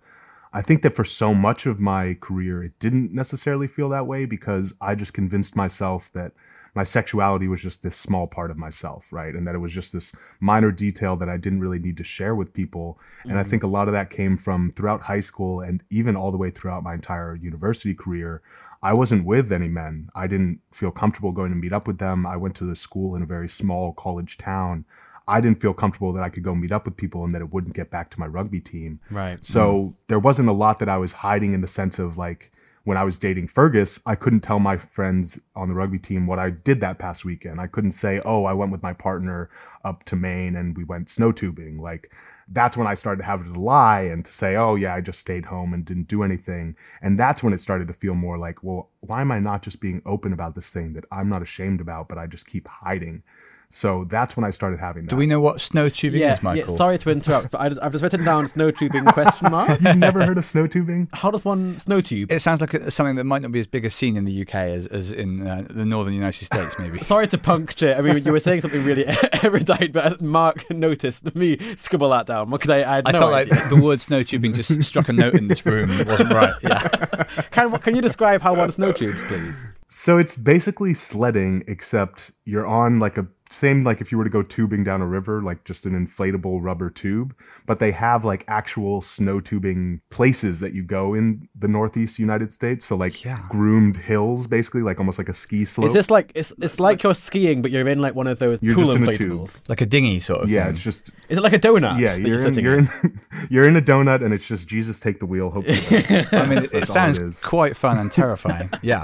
I 0.54 0.62
think 0.62 0.84
that 0.84 0.94
for 0.94 1.04
so 1.06 1.34
much 1.34 1.66
of 1.66 1.80
my 1.80 2.16
career, 2.20 2.62
it 2.64 2.78
didn't 2.80 3.12
necessarily 3.14 3.68
feel 3.68 3.90
that 3.90 4.06
way 4.06 4.26
because 4.26 4.74
I 4.82 4.94
just 4.96 5.14
convinced 5.14 5.56
myself 5.56 6.12
that 6.14 6.34
my 6.76 6.84
sexuality 6.84 7.48
was 7.48 7.62
just 7.62 7.82
this 7.82 7.96
small 7.96 8.28
part 8.28 8.52
of 8.52 8.58
myself, 8.58 9.12
right? 9.14 9.34
And 9.34 9.48
that 9.48 9.56
it 9.56 9.60
was 9.60 9.74
just 9.74 9.94
this 9.94 10.14
minor 10.42 10.72
detail 10.72 11.16
that 11.16 11.30
I 11.30 11.38
didn't 11.38 11.62
really 11.62 11.80
need 11.80 11.96
to 11.98 12.04
share 12.04 12.36
with 12.36 12.54
people. 12.54 13.00
And 13.24 13.34
I 13.34 13.42
mm-hmm. 13.42 13.50
think 13.50 13.64
a 13.64 13.68
lot 13.68 13.88
of 13.88 13.94
that 13.94 14.10
came 14.10 14.38
from 14.38 14.72
throughout 14.72 15.02
high 15.02 15.22
school 15.22 15.62
and 15.62 15.82
even 15.90 16.18
all 16.18 16.32
the 16.32 16.38
way 16.38 16.52
throughout 16.52 16.84
my 16.84 16.94
entire 16.94 17.36
university 17.36 17.94
career. 17.94 18.42
I 18.84 18.94
wasn't 18.94 19.26
with 19.26 19.52
any 19.52 19.70
men. 19.70 20.10
I 20.14 20.28
didn't 20.28 20.60
feel 20.72 20.92
comfortable 20.92 21.32
going 21.32 21.52
to 21.52 21.58
meet 21.58 21.74
up 21.74 21.88
with 21.88 21.98
them. 21.98 22.26
I 22.26 22.36
went 22.36 22.56
to 22.58 22.66
the 22.66 22.76
school 22.76 23.16
in 23.16 23.24
a 23.24 23.26
very 23.26 23.48
small 23.48 23.94
college 23.94 24.38
town. 24.38 24.86
I 25.28 25.42
didn't 25.42 25.62
feel 25.62 25.74
comfortable 25.74 26.14
that 26.14 26.24
I 26.24 26.30
could 26.30 26.44
go 26.44 26.54
meet 26.54 26.72
up 26.72 26.86
with 26.86 26.98
people 26.98 27.24
and 27.24 27.34
that 27.34 27.42
it 27.42 27.52
wouldn't 27.52 27.74
get 27.74 27.90
back 27.90 28.12
to 28.12 28.20
my 28.20 28.28
rugby 28.28 28.60
team. 28.60 29.00
Right. 29.10 29.44
So 29.44 29.74
mm-hmm. 29.74 29.96
there 30.08 30.20
wasn't 30.20 30.50
a 30.50 30.54
lot 30.54 30.80
that 30.80 30.90
I 30.90 30.98
was 30.98 31.14
hiding 31.14 31.54
in 31.54 31.62
the 31.62 31.68
sense 31.68 31.98
of 31.98 32.18
like 32.18 32.52
when 32.86 32.98
I 32.98 33.04
was 33.04 33.18
dating 33.18 33.48
Fergus, 33.48 34.00
I 34.06 34.14
couldn't 34.14 34.42
tell 34.42 34.60
my 34.60 34.78
friends 34.78 35.40
on 35.56 35.68
the 35.68 35.74
rugby 35.74 35.98
team 35.98 36.28
what 36.28 36.38
I 36.38 36.52
did 36.52 36.80
that 36.82 37.00
past 37.00 37.26
weekend. 37.26 37.60
I 37.60 37.66
couldn't 37.66 37.92
say, 37.92 38.22
"Oh, 38.24 38.46
I 38.46 38.54
went 38.54 38.72
with 38.72 38.84
my 38.84 38.94
partner 38.94 39.50
up 39.84 40.04
to 40.06 40.16
Maine 40.16 40.56
and 40.56 40.78
we 40.78 40.84
went 40.84 41.10
snow 41.10 41.32
tubing." 41.32 41.80
Like 41.80 42.12
that's 42.48 42.78
when 42.78 42.86
I 42.86 42.94
started 42.94 43.22
to 43.22 43.26
have 43.26 43.44
to 43.44 43.60
lie 43.60 44.02
and 44.02 44.24
to 44.24 44.32
say, 44.32 44.56
"Oh, 44.56 44.76
yeah, 44.76 44.94
I 44.94 45.02
just 45.02 45.20
stayed 45.20 45.46
home 45.46 45.74
and 45.74 45.84
didn't 45.84 46.08
do 46.08 46.22
anything." 46.22 46.76
And 47.02 47.18
that's 47.18 47.42
when 47.42 47.54
it 47.54 47.60
started 47.60 47.88
to 47.88 47.94
feel 47.94 48.14
more 48.14 48.38
like, 48.38 48.64
"Well, 48.64 48.92
why 49.00 49.22
am 49.22 49.32
I 49.32 49.40
not 49.40 49.64
just 49.64 49.82
being 49.82 50.04
open 50.06 50.32
about 50.32 50.54
this 50.54 50.72
thing 50.72 50.94
that 50.94 51.06
I'm 51.12 51.28
not 51.28 51.42
ashamed 51.42 51.82
about, 51.82 52.08
but 52.08 52.20
I 52.20 52.28
just 52.28 52.46
keep 52.46 52.68
hiding?" 52.68 53.24
So 53.70 54.06
that's 54.10 54.38
when 54.38 54.44
I 54.44 54.50
started 54.52 54.80
having 54.80 55.04
that. 55.06 55.10
Do 55.10 55.16
we 55.16 55.26
know 55.26 55.40
what 55.40 55.60
snow 55.62 55.90
tubing 55.90 56.22
Yeah, 56.22 56.34
is, 56.36 56.44
Michael? 56.44 56.70
yeah, 56.70 56.76
sorry 56.76 56.98
to 57.00 57.10
interrupt, 57.10 57.52
but 57.52 57.60
I 57.62 57.70
just, 57.70 57.82
I've 57.82 57.92
just 57.92 58.04
written 58.04 58.24
down 58.24 58.48
snow 58.48 58.72
tubing 58.72 59.06
question 59.06 59.52
mark. 59.52 59.70
You've 59.82 59.98
never 59.98 60.26
heard 60.26 60.38
of 60.38 60.46
snow 60.46 60.68
tubing? 60.68 61.10
How 61.14 61.32
does 61.32 61.44
one 61.44 61.78
snow 61.80 62.00
tube? 62.02 62.32
It 62.32 62.40
sounds 62.40 62.62
like 62.62 62.74
a, 62.74 62.92
something 62.92 63.16
that 63.16 63.24
might 63.26 63.42
not 63.42 63.52
be 63.52 63.60
as 63.60 63.68
big 63.68 63.84
a 63.86 63.90
scene 63.90 64.16
in 64.18 64.26
the 64.26 64.42
UK 64.44 64.56
as, 64.56 64.88
as 64.88 65.12
in 65.12 65.46
uh, 65.46 65.66
the 65.70 65.86
northern 65.86 66.14
United 66.14 66.46
States, 66.46 66.76
maybe. 66.80 67.00
Sorry 67.04 67.28
to 67.28 67.38
puncture. 67.38 67.96
I 67.98 68.02
mean, 68.02 68.24
you 68.24 68.32
were 68.32 68.40
saying 68.40 68.62
something 68.62 68.84
really 68.86 69.06
erudite, 69.44 69.92
but 69.92 70.22
Mark 70.22 70.70
noticed 70.70 71.36
me 71.36 71.58
scribble 71.76 72.10
that 72.12 72.28
down 72.28 72.50
because 72.50 72.70
I, 72.70 72.78
I 72.84 72.96
had 72.96 73.08
I 73.08 73.12
no 73.12 73.20
felt 73.20 73.34
idea. 73.34 73.56
like 73.56 73.70
the 73.70 73.82
word 73.82 74.00
snow 74.00 74.22
tubing 74.24 74.54
just 74.54 74.82
struck 74.84 75.10
a 75.10 75.14
note 75.14 75.34
in 75.36 75.48
this 75.48 75.66
room 75.66 75.90
and 75.92 76.02
it 76.02 76.08
wasn't 76.08 76.32
right. 76.32 76.54
Yeah. 76.64 77.24
Can, 77.52 77.78
can 77.80 77.96
you 77.96 78.02
describe 78.02 78.42
how 78.42 78.54
one 78.56 78.72
snow 78.72 78.92
tubes, 78.92 79.24
please? 79.24 79.66
So 79.88 80.18
it's 80.18 80.36
basically 80.36 80.94
sledding, 80.94 81.64
except 81.68 82.32
you're 82.46 82.66
on 82.66 83.00
like 83.00 83.18
a 83.18 83.28
same 83.50 83.84
like 83.84 84.02
if 84.02 84.12
you 84.12 84.18
were 84.18 84.24
to 84.24 84.30
go 84.30 84.42
tubing 84.42 84.84
down 84.84 85.02
a 85.02 85.06
river, 85.08 85.42
like 85.42 85.64
just 85.66 85.86
an 85.86 85.94
inflatable 85.94 86.60
rubber 86.62 86.90
tube. 86.90 87.36
But 87.66 87.80
they 87.80 87.92
have 87.92 88.26
like 88.26 88.44
actual 88.48 89.02
snow 89.02 89.40
tubing 89.40 90.02
places 90.10 90.60
that 90.62 90.74
you 90.74 90.84
go 90.84 91.14
in 91.14 91.48
the 91.58 91.68
Northeast 91.68 92.18
United 92.20 92.52
States. 92.52 92.86
So 92.86 92.96
like 92.96 93.24
Yeah. 93.24 93.40
groomed 93.50 93.98
hills, 93.98 94.48
basically, 94.48 94.82
like 94.82 95.00
almost 95.00 95.18
like 95.20 95.30
a 95.30 95.34
ski 95.34 95.64
slope. 95.66 95.88
Is 95.88 95.94
this 95.94 96.10
like 96.10 96.32
it's 96.36 96.52
it's 96.62 96.80
like 96.80 97.04
you're 97.04 97.16
skiing, 97.16 97.62
but 97.62 97.72
you're 97.72 97.88
in 97.88 98.00
like 98.00 98.16
one 98.16 98.28
of 98.28 98.40
those 98.40 98.62
You're 98.64 98.76
pool 98.76 98.86
just 98.86 98.98
in 98.98 99.08
a 99.08 99.14
tube. 99.14 99.50
Like 99.68 99.82
a 99.82 99.86
dinghy 99.86 100.20
sort 100.20 100.42
of 100.44 100.50
yeah, 100.50 100.64
thing. 100.64 100.74
it's 100.74 100.84
just 100.84 101.12
Is 101.30 101.38
it 101.38 101.42
like 101.42 101.54
a 101.54 101.60
donut? 101.60 102.00
yeah. 102.00 102.14
that 102.14 102.22
You're 102.22 102.36
in, 102.38 102.40
sitting 102.54 102.66
you're 102.66 102.80
in 102.80 103.20
you're 103.50 103.68
in 103.68 103.76
a 103.76 103.82
donut, 103.82 104.24
and 104.24 104.34
it's 104.34 104.48
just 104.48 104.68
Jesus 104.68 105.00
take 105.00 105.20
the 105.20 105.26
wheel. 105.26 105.52
Hopefully, 105.52 105.78
I 106.32 106.46
mean, 106.48 106.50
that's- 106.56 106.74
it, 106.74 106.84
it 106.84 106.88
sounds 106.88 107.20
is. 107.20 107.42
quite 107.44 107.78
fun 107.78 107.98
and 107.98 108.12
terrifying. 108.12 108.70
yeah. 108.82 109.04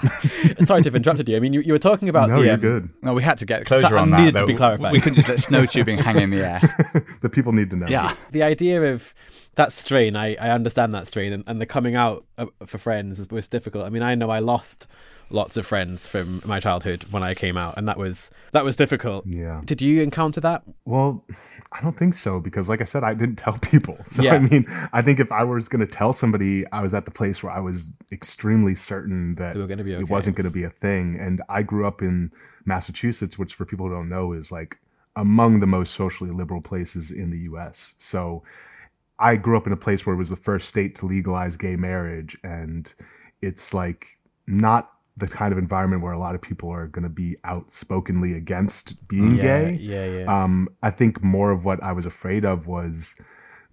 Sorry 0.63 0.81
to 0.81 0.87
have 0.87 0.95
interrupted 0.95 1.29
you. 1.29 1.35
I 1.37 1.39
mean, 1.39 1.53
you, 1.53 1.61
you 1.61 1.73
were 1.73 1.79
talking 1.79 2.09
about 2.09 2.29
No, 2.29 2.39
the 2.39 2.45
you're 2.45 2.53
um, 2.55 2.59
good. 2.59 2.89
No, 3.01 3.13
we 3.13 3.23
had 3.23 3.37
to 3.39 3.45
get 3.45 3.65
closure 3.65 3.89
That 3.89 3.97
on 3.97 4.09
that. 4.11 4.30
To 4.34 4.39
though. 4.41 4.45
be 4.47 4.55
clarified. 4.55 4.91
We 4.91 4.99
couldn't 4.99 5.15
just 5.15 5.27
let 5.29 5.39
snow 5.39 5.65
tubing 5.65 5.97
hang 5.97 6.19
in 6.19 6.29
the 6.29 6.43
air. 6.45 7.05
The 7.21 7.29
people 7.29 7.51
need 7.53 7.69
to 7.69 7.75
know. 7.75 7.88
Yeah. 7.88 8.15
the 8.32 8.41
idea 8.43 8.93
of 8.93 9.13
that 9.55 9.71
strain. 9.73 10.15
I, 10.15 10.35
I 10.35 10.49
understand 10.51 10.93
that 10.95 11.07
strain, 11.07 11.33
and, 11.33 11.43
and 11.47 11.59
the 11.61 11.65
coming 11.65 11.95
out 11.95 12.25
for 12.65 12.77
friends 12.77 13.19
is- 13.19 13.29
was 13.29 13.47
difficult. 13.47 13.85
I 13.85 13.89
mean, 13.89 14.03
I 14.03 14.15
know 14.15 14.29
I 14.29 14.39
lost 14.39 14.87
lots 15.29 15.55
of 15.55 15.65
friends 15.65 16.07
from 16.07 16.41
my 16.45 16.59
childhood 16.59 17.03
when 17.11 17.23
I 17.23 17.33
came 17.33 17.57
out, 17.57 17.75
and 17.77 17.87
that 17.87 17.97
was 17.97 18.31
that 18.51 18.63
was 18.65 18.75
difficult. 18.75 19.25
Yeah. 19.25 19.61
Did 19.65 19.81
you 19.81 20.01
encounter 20.01 20.41
that? 20.41 20.63
Well, 20.85 21.25
I 21.73 21.79
don't 21.81 21.95
think 21.97 22.13
so 22.15 22.39
because, 22.41 22.67
like 22.67 22.81
I 22.81 22.85
said, 22.85 23.03
I 23.03 23.13
didn't 23.13 23.35
tell 23.45 23.57
people. 23.59 23.97
So, 24.03 24.23
Yeah. 24.23 24.33
I 24.35 24.39
mean, 24.39 24.65
I 24.91 25.01
think 25.01 25.19
if 25.21 25.31
I 25.31 25.43
was 25.43 25.69
going 25.69 25.79
to 25.85 25.87
tell 25.91 26.11
somebody, 26.11 26.65
I 26.71 26.81
was 26.81 26.93
at 26.93 27.05
the 27.05 27.11
place 27.11 27.41
where 27.43 27.51
I 27.53 27.59
was 27.59 27.93
extremely 28.11 28.75
certain 28.75 29.35
that 29.35 29.53
They 29.53 29.59
were 29.61 29.67
gonna 29.67 29.83
be 29.85 29.93
okay. 29.95 30.01
it 30.03 30.09
wasn't 30.09 30.35
going 30.35 30.45
to 30.45 30.49
be 30.51 30.63
a 30.63 30.69
thing. 30.69 31.17
And 31.19 31.41
I 31.47 31.61
grew 31.63 31.85
up 31.87 32.01
in 32.01 32.31
Massachusetts, 32.65 33.39
which, 33.39 33.53
for 33.53 33.65
people 33.65 33.87
who 33.87 33.93
don't 33.93 34.09
know, 34.09 34.33
is 34.33 34.51
like 34.51 34.79
among 35.15 35.59
the 35.61 35.67
most 35.67 35.93
socially 35.93 36.31
liberal 36.31 36.61
places 36.61 37.11
in 37.11 37.31
the 37.31 37.39
US. 37.51 37.95
So, 37.97 38.43
I 39.22 39.36
grew 39.36 39.55
up 39.55 39.67
in 39.67 39.74
a 39.74 39.78
place 39.78 40.05
where 40.05 40.15
it 40.15 40.17
was 40.17 40.30
the 40.30 40.36
first 40.36 40.67
state 40.67 40.95
to 40.95 41.05
legalize 41.05 41.55
gay 41.55 41.76
marriage, 41.76 42.38
and 42.43 42.93
it's 43.41 43.74
like 43.74 44.17
not 44.47 44.91
the 45.17 45.28
kind 45.28 45.51
of 45.51 45.57
environment 45.57 46.01
where 46.01 46.13
a 46.13 46.19
lot 46.19 46.36
of 46.36 46.41
people 46.41 46.69
are 46.69 46.88
going 46.88 47.03
to 47.03 47.09
be 47.09 47.36
outspokenly 47.45 48.34
against 48.34 49.07
being 49.07 49.36
Yeah, 49.36 49.41
gay. 49.41 49.78
yeah, 49.80 50.05
yeah. 50.05 50.43
Um, 50.43 50.69
I 50.82 50.89
think 50.89 51.24
more 51.24 51.51
of 51.51 51.65
what 51.65 51.82
I 51.84 51.91
was 51.91 52.05
afraid 52.05 52.45
of 52.45 52.65
was 52.65 53.15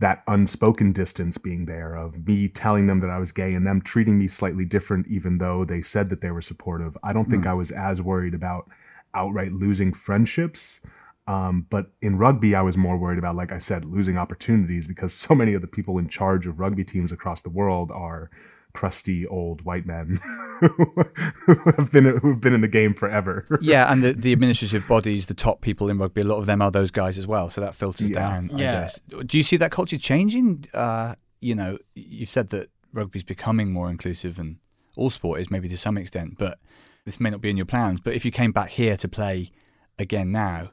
that 0.01 0.23
unspoken 0.29 0.93
distance 0.93 1.39
being 1.39 1.65
there 1.67 1.95
of 1.95 2.27
me 2.27 2.49
telling 2.49 2.87
them 2.87 3.01
that 3.01 3.11
I 3.11 3.19
was 3.19 3.33
gay 3.33 3.55
and 3.55 3.67
them 3.67 3.81
treating 3.81 4.19
me 4.19 4.29
slightly 4.29 4.65
different, 4.65 5.07
even 5.09 5.39
though 5.39 5.65
they 5.65 5.81
said 5.81 6.09
that 6.11 6.21
they 6.21 6.31
were 6.31 6.43
supportive. 6.43 6.97
I 7.03 7.13
don't 7.13 7.25
think 7.25 7.47
I 7.47 7.55
was 7.55 7.71
as 7.71 8.01
worried 8.03 8.35
about 8.35 8.69
outright 9.15 9.53
losing 9.53 9.93
friendships. 9.93 10.81
Um, 11.29 11.67
but 11.69 11.93
in 12.01 12.17
rugby, 12.17 12.55
I 12.55 12.63
was 12.63 12.77
more 12.79 12.97
worried 12.97 13.19
about, 13.19 13.37
like 13.37 13.53
I 13.53 13.59
said, 13.59 13.85
losing 13.85 14.17
opportunities 14.17 14.87
because 14.87 15.13
so 15.13 15.35
many 15.35 15.53
of 15.53 15.61
the 15.61 15.67
people 15.69 15.99
in 15.99 16.09
charge 16.09 16.47
of 16.47 16.59
rugby 16.59 16.85
teams 16.85 17.13
across 17.13 17.43
the 17.43 17.51
world 17.51 17.91
are 17.93 18.31
crusty 18.73 19.27
old 19.27 19.63
white 19.63 19.85
men 19.87 20.21
who 20.61 21.57
have 21.77 21.91
been 21.93 22.05
who 22.19 22.31
have 22.31 22.41
been 22.41 22.55
in 22.55 22.61
the 22.63 22.69
game 22.69 22.95
forever. 22.95 23.45
yeah, 23.61 23.93
and 23.93 24.03
the, 24.03 24.13
the 24.13 24.33
administrative 24.33 24.87
bodies, 24.89 25.27
the 25.27 25.35
top 25.35 25.61
people 25.61 25.91
in 25.91 25.99
rugby, 25.99 26.21
a 26.23 26.25
lot 26.25 26.39
of 26.39 26.47
them 26.47 26.63
are 26.63 26.71
those 26.71 26.91
guys 26.91 27.19
as 27.19 27.27
well. 27.27 27.51
So 27.51 27.61
that 27.61 27.75
filters 27.75 28.11
Yeah. 28.11 28.19
down. 28.21 28.51
I 28.55 28.61
Yeah. 28.61 28.73
guess. 28.81 29.01
Do 29.27 29.37
you 29.37 29.43
see 29.43 29.57
that 29.59 29.71
culture 29.71 29.99
changing? 29.99 30.67
Uh, 30.73 31.15
you 31.41 31.55
know, 31.55 31.79
you've 31.95 32.31
said 32.31 32.49
that 32.49 32.71
rugby's 32.93 33.23
becoming 33.23 33.71
more 33.73 33.91
inclusive, 33.91 34.39
and 34.39 34.57
all 34.97 35.11
sport 35.11 35.41
is 35.41 35.51
maybe 35.51 35.69
to 35.69 35.77
some 35.77 35.99
extent. 35.99 36.37
But 36.39 36.59
this 37.05 37.21
may 37.21 37.31
not 37.31 37.41
be 37.41 37.51
in 37.51 37.57
your 37.57 37.67
plans. 37.67 38.01
But 38.01 38.15
if 38.15 38.25
you 38.25 38.31
came 38.31 38.53
back 38.53 38.71
here 38.71 38.97
to 38.97 39.09
play 39.09 39.51
again 39.99 40.33
now, 40.33 40.71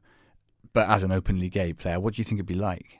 but 0.75 0.87
as 0.89 1.01
an 1.01 1.11
openly 1.11 1.49
gay 1.49 1.73
player, 1.73 1.99
what 1.99 2.13
do 2.13 2.19
you 2.19 2.23
think 2.23 2.37
it'd 2.37 2.45
be 2.45 2.53
like? 2.53 2.99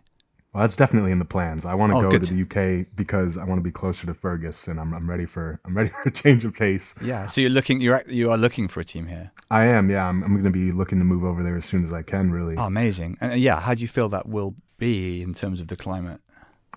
Well, 0.53 0.61
that's 0.63 0.77
definitely 0.77 1.11
in 1.11 1.19
the 1.19 1.25
plans. 1.25 1.65
I 1.65 1.73
want 1.75 1.91
to 1.91 1.97
Oh, 1.97 2.01
go 2.03 2.09
good. 2.11 2.23
to 2.23 2.33
the 2.33 2.41
UK 2.43 2.87
because 2.95 3.37
I 3.37 3.43
want 3.43 3.59
to 3.59 3.61
be 3.61 3.71
closer 3.71 4.05
to 4.07 4.13
Fergus, 4.13 4.67
and 4.69 4.79
I'm, 4.79 4.93
I'm 4.93 5.09
ready 5.09 5.25
for 5.25 5.59
I'm 5.65 5.75
ready 5.75 5.89
for 6.03 6.07
a 6.07 6.11
change 6.11 6.45
of 6.45 6.53
pace. 6.55 6.95
Yeah. 7.03 7.27
So 7.27 7.41
you're 7.41 7.49
looking, 7.49 7.81
you're 7.81 8.03
you 8.07 8.31
are 8.31 8.37
looking 8.37 8.67
for 8.69 8.79
a 8.79 8.85
team 8.85 9.07
here. 9.07 9.31
I 9.51 9.65
am, 9.65 9.89
yeah. 9.89 10.07
I'm, 10.07 10.23
I'm 10.23 10.31
going 10.31 10.45
to 10.45 10.49
be 10.51 10.71
looking 10.71 10.97
to 10.99 11.05
move 11.05 11.23
over 11.25 11.43
there 11.43 11.57
as 11.57 11.65
soon 11.65 11.83
as 11.85 11.91
I 11.91 12.01
can. 12.03 12.31
Really, 12.31 12.55
Oh, 12.57 12.63
amazing. 12.63 13.17
And 13.21 13.33
uh, 13.33 13.35
yeah, 13.35 13.59
how 13.59 13.73
do 13.75 13.81
you 13.81 13.87
feel 13.89 14.07
that 14.09 14.29
will 14.29 14.55
be 14.77 15.21
in 15.21 15.33
terms 15.33 15.59
of 15.59 15.67
the 15.67 15.75
climate? 15.75 16.21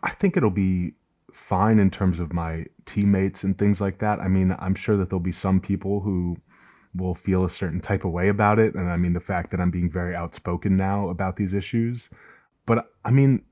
I 0.02 0.10
think 0.10 0.36
it'll 0.36 0.50
be 0.50 0.94
fine 1.32 1.78
in 1.78 1.90
terms 1.90 2.18
of 2.18 2.32
my 2.32 2.64
teammates 2.84 3.44
and 3.44 3.56
things 3.56 3.80
like 3.80 3.98
that. 3.98 4.18
I 4.18 4.26
mean, 4.26 4.56
I'm 4.58 4.74
sure 4.74 4.96
that 4.96 5.08
there'll 5.08 5.20
be 5.20 5.30
some 5.46 5.60
people 5.60 6.00
who 6.00 6.38
will 6.98 7.14
feel 7.14 7.44
a 7.44 7.50
certain 7.50 7.80
type 7.80 8.04
of 8.04 8.12
way 8.12 8.28
about 8.28 8.58
it, 8.58 8.74
and 8.74 8.90
I 8.90 8.96
mean 8.96 9.14
the 9.14 9.20
fact 9.20 9.50
that 9.50 9.60
I'm 9.60 9.70
being 9.70 9.90
very 9.90 10.14
outspoken 10.14 10.76
now 10.76 11.08
about 11.08 11.36
these 11.36 11.54
issues. 11.54 12.10
But 12.66 12.90
I 13.04 13.10
mean, 13.10 13.44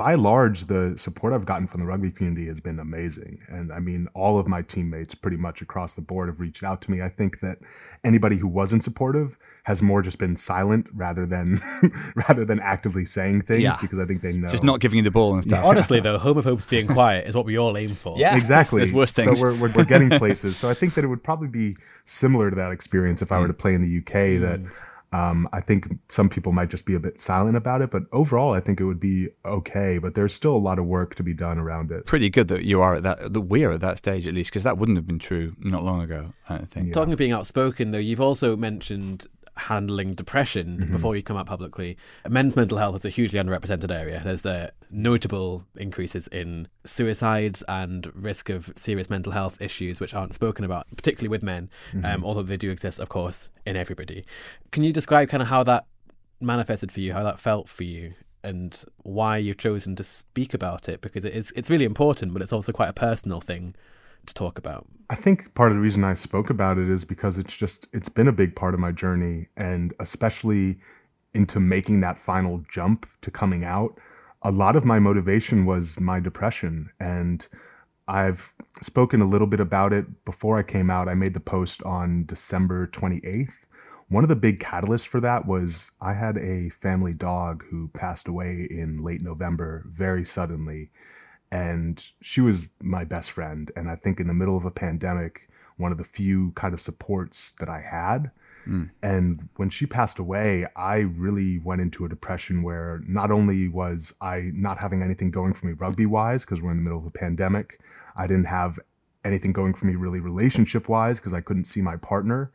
by 0.00 0.14
large, 0.14 0.64
the 0.64 0.94
support 0.96 1.34
I've 1.34 1.44
gotten 1.44 1.66
from 1.66 1.82
the 1.82 1.86
rugby 1.86 2.10
community 2.10 2.46
has 2.46 2.58
been 2.58 2.80
amazing. 2.80 3.42
And 3.48 3.70
I 3.70 3.80
mean, 3.80 4.08
all 4.14 4.38
of 4.38 4.48
my 4.48 4.62
teammates 4.62 5.14
pretty 5.14 5.36
much 5.36 5.60
across 5.60 5.92
the 5.92 6.00
board 6.00 6.30
have 6.30 6.40
reached 6.40 6.64
out 6.64 6.80
to 6.82 6.90
me. 6.90 7.02
I 7.02 7.10
think 7.10 7.40
that 7.40 7.58
anybody 8.02 8.38
who 8.38 8.48
wasn't 8.48 8.82
supportive 8.82 9.36
has 9.64 9.82
more 9.82 10.00
just 10.00 10.18
been 10.18 10.36
silent 10.36 10.86
rather 10.94 11.26
than 11.26 11.60
rather 12.28 12.46
than 12.46 12.60
actively 12.60 13.04
saying 13.04 13.42
things 13.42 13.64
Yeah. 13.64 13.76
because 13.78 13.98
I 13.98 14.06
think 14.06 14.22
they 14.22 14.32
know 14.32 14.48
Just 14.48 14.64
not 14.64 14.80
giving 14.80 14.96
you 14.96 15.02
the 15.02 15.10
ball 15.10 15.34
and 15.34 15.44
stuff. 15.44 15.62
Honestly, 15.66 16.00
though, 16.00 16.18
homophobes 16.18 16.66
being 16.66 16.86
quiet 16.86 17.26
is 17.26 17.36
what 17.36 17.44
we 17.44 17.58
all 17.58 17.76
aim 17.76 17.90
for. 17.90 18.16
Yeah. 18.16 18.36
exactly. 18.38 18.80
There's 18.80 18.94
worse 18.94 19.12
things. 19.12 19.38
So 19.38 19.44
we're, 19.44 19.54
we're, 19.54 19.70
we're 19.70 19.84
getting 19.84 20.08
places. 20.18 20.56
So 20.56 20.70
I 20.70 20.74
think 20.74 20.94
that 20.94 21.04
it 21.04 21.08
would 21.08 21.22
probably 21.22 21.48
be 21.48 21.76
similar 22.06 22.48
to 22.48 22.56
that 22.56 22.72
experience 22.72 23.20
if 23.20 23.32
I 23.32 23.38
were 23.38 23.48
to 23.48 23.52
play 23.52 23.74
in 23.74 23.82
the 23.82 23.98
UK. 23.98 24.40
That 24.40 24.62
mm. 24.62 24.70
Um, 25.12 25.48
I 25.52 25.60
think 25.60 25.98
some 26.08 26.28
people 26.28 26.52
might 26.52 26.70
just 26.70 26.86
be 26.86 26.94
a 26.94 27.00
bit 27.00 27.18
silent 27.18 27.56
about 27.56 27.82
it, 27.82 27.90
but 27.90 28.04
overall, 28.12 28.54
I 28.54 28.60
think 28.60 28.80
it 28.80 28.84
would 28.84 29.00
be 29.00 29.28
okay. 29.44 29.98
But 29.98 30.14
there's 30.14 30.32
still 30.32 30.54
a 30.54 30.58
lot 30.58 30.78
of 30.78 30.86
work 30.86 31.16
to 31.16 31.22
be 31.24 31.34
done 31.34 31.58
around 31.58 31.90
it. 31.90 32.06
Pretty 32.06 32.30
good 32.30 32.48
that 32.48 32.64
you 32.64 32.80
are 32.80 32.96
at 32.96 33.02
that, 33.02 33.32
that 33.32 33.40
we're 33.40 33.72
at 33.72 33.80
that 33.80 33.98
stage 33.98 34.26
at 34.26 34.34
least, 34.34 34.50
because 34.50 34.62
that 34.62 34.78
wouldn't 34.78 34.96
have 34.96 35.06
been 35.06 35.18
true 35.18 35.56
not 35.58 35.82
long 35.82 36.00
ago, 36.00 36.26
I 36.48 36.58
don't 36.58 36.70
think. 36.70 36.92
Talking 36.92 37.12
of 37.12 37.18
being 37.18 37.32
outspoken, 37.32 37.90
though, 37.90 37.98
you've 37.98 38.20
also 38.20 38.56
mentioned 38.56 39.26
handling 39.56 40.14
depression 40.14 40.78
Mm-hmm. 40.78 40.92
before 40.92 41.16
you 41.16 41.22
come 41.22 41.36
out 41.36 41.46
publicly. 41.46 41.96
Men's 42.28 42.56
mental 42.56 42.78
health 42.78 42.96
is 42.96 43.04
a 43.04 43.10
hugely 43.10 43.38
underrepresented 43.40 43.90
area. 43.90 44.20
There's 44.24 44.46
uh, 44.46 44.70
notable 44.90 45.64
increases 45.76 46.26
in 46.28 46.68
suicides 46.84 47.62
and 47.68 48.10
risk 48.14 48.48
of 48.50 48.72
serious 48.76 49.08
mental 49.10 49.32
health 49.32 49.60
issues, 49.60 50.00
which 50.00 50.14
aren't 50.14 50.34
spoken 50.34 50.64
about, 50.64 50.86
particularly 50.96 51.28
with 51.28 51.42
men, 51.42 51.70
Mm-hmm. 51.92 52.04
um, 52.06 52.24
although 52.24 52.42
they 52.42 52.56
do 52.56 52.70
exist, 52.70 52.98
of 52.98 53.08
course, 53.08 53.50
in 53.66 53.76
everybody. 53.76 54.24
Can 54.72 54.82
you 54.84 54.92
describe 54.92 55.28
kind 55.28 55.42
of 55.42 55.48
how 55.48 55.62
that 55.64 55.86
manifested 56.40 56.90
for 56.92 57.00
you, 57.00 57.12
how 57.12 57.22
that 57.22 57.40
felt 57.40 57.68
for 57.68 57.84
you? 57.84 58.14
And 58.42 58.82
why 59.02 59.36
you've 59.36 59.58
chosen 59.58 59.94
to 59.96 60.04
speak 60.04 60.54
about 60.54 60.88
it 60.88 61.02
because 61.02 61.26
it 61.26 61.34
is 61.34 61.52
it's 61.54 61.68
really 61.68 61.84
important, 61.84 62.32
but 62.32 62.40
it's 62.40 62.54
also 62.54 62.72
quite 62.72 62.88
a 62.88 62.94
personal 62.94 63.38
thing 63.42 63.74
to 64.26 64.34
talk 64.34 64.58
about. 64.58 64.86
I 65.08 65.14
think 65.14 65.54
part 65.54 65.70
of 65.70 65.76
the 65.76 65.82
reason 65.82 66.04
I 66.04 66.14
spoke 66.14 66.50
about 66.50 66.78
it 66.78 66.88
is 66.88 67.04
because 67.04 67.38
it's 67.38 67.56
just 67.56 67.88
it's 67.92 68.08
been 68.08 68.28
a 68.28 68.32
big 68.32 68.54
part 68.54 68.74
of 68.74 68.80
my 68.80 68.92
journey 68.92 69.48
and 69.56 69.92
especially 69.98 70.78
into 71.34 71.60
making 71.60 72.00
that 72.00 72.18
final 72.18 72.62
jump 72.68 73.06
to 73.22 73.30
coming 73.30 73.64
out. 73.64 73.98
A 74.42 74.50
lot 74.50 74.76
of 74.76 74.84
my 74.84 74.98
motivation 74.98 75.66
was 75.66 76.00
my 76.00 76.20
depression 76.20 76.90
and 76.98 77.46
I've 78.08 78.52
spoken 78.82 79.20
a 79.20 79.26
little 79.26 79.46
bit 79.46 79.60
about 79.60 79.92
it 79.92 80.24
before 80.24 80.58
I 80.58 80.62
came 80.62 80.90
out. 80.90 81.08
I 81.08 81.14
made 81.14 81.34
the 81.34 81.40
post 81.40 81.82
on 81.84 82.24
December 82.26 82.88
28th. 82.88 83.66
One 84.08 84.24
of 84.24 84.28
the 84.28 84.36
big 84.36 84.58
catalysts 84.58 85.06
for 85.06 85.20
that 85.20 85.46
was 85.46 85.92
I 86.00 86.14
had 86.14 86.36
a 86.36 86.70
family 86.70 87.14
dog 87.14 87.64
who 87.70 87.88
passed 87.88 88.26
away 88.26 88.66
in 88.68 89.02
late 89.02 89.22
November 89.22 89.84
very 89.86 90.24
suddenly 90.24 90.90
and 91.52 92.10
she 92.20 92.40
was 92.40 92.68
my 92.80 93.04
best 93.04 93.30
friend. 93.30 93.70
And 93.76 93.88
i 93.90 93.96
think 93.96 94.20
in 94.20 94.26
the 94.26 94.34
middle 94.34 94.56
of 94.56 94.64
a 94.64 94.70
pandemic 94.70 95.48
one 95.76 95.92
of 95.92 95.98
the 95.98 96.04
few 96.04 96.52
kind 96.52 96.74
of 96.74 96.80
supports 96.80 97.52
that 97.52 97.68
i 97.68 97.80
had. 97.80 98.30
Hmm. 98.64 98.84
And 99.02 99.48
when 99.56 99.70
she 99.70 99.86
passed 99.86 100.18
away 100.18 100.66
i 100.76 100.96
really 100.96 101.58
went 101.58 101.80
into 101.80 102.04
a 102.04 102.08
depression 102.08 102.62
where 102.62 103.00
not 103.06 103.30
only 103.30 103.68
was 103.68 104.14
i 104.20 104.50
not 104.54 104.78
having 104.78 105.02
anything 105.02 105.30
going 105.30 105.54
for 105.54 105.66
me 105.66 105.72
rugby 105.72 106.06
wise 106.06 106.44
because 106.44 106.62
we're 106.62 106.70
in 106.70 106.76
the 106.76 106.82
middle 106.82 106.98
of 106.98 107.06
a 107.06 107.10
pandemic 107.10 107.80
i 108.16 108.26
didn't 108.26 108.44
have 108.44 108.78
anything 109.24 109.52
going 109.52 109.74
for 109.74 109.86
me 109.86 109.94
really 109.94 110.20
relationship 110.20 110.88
wise 110.88 111.18
because 111.18 111.32
i 111.32 111.40
couldn't 111.40 111.64
see 111.64 111.82
my 111.82 111.96
partner. 111.96 112.52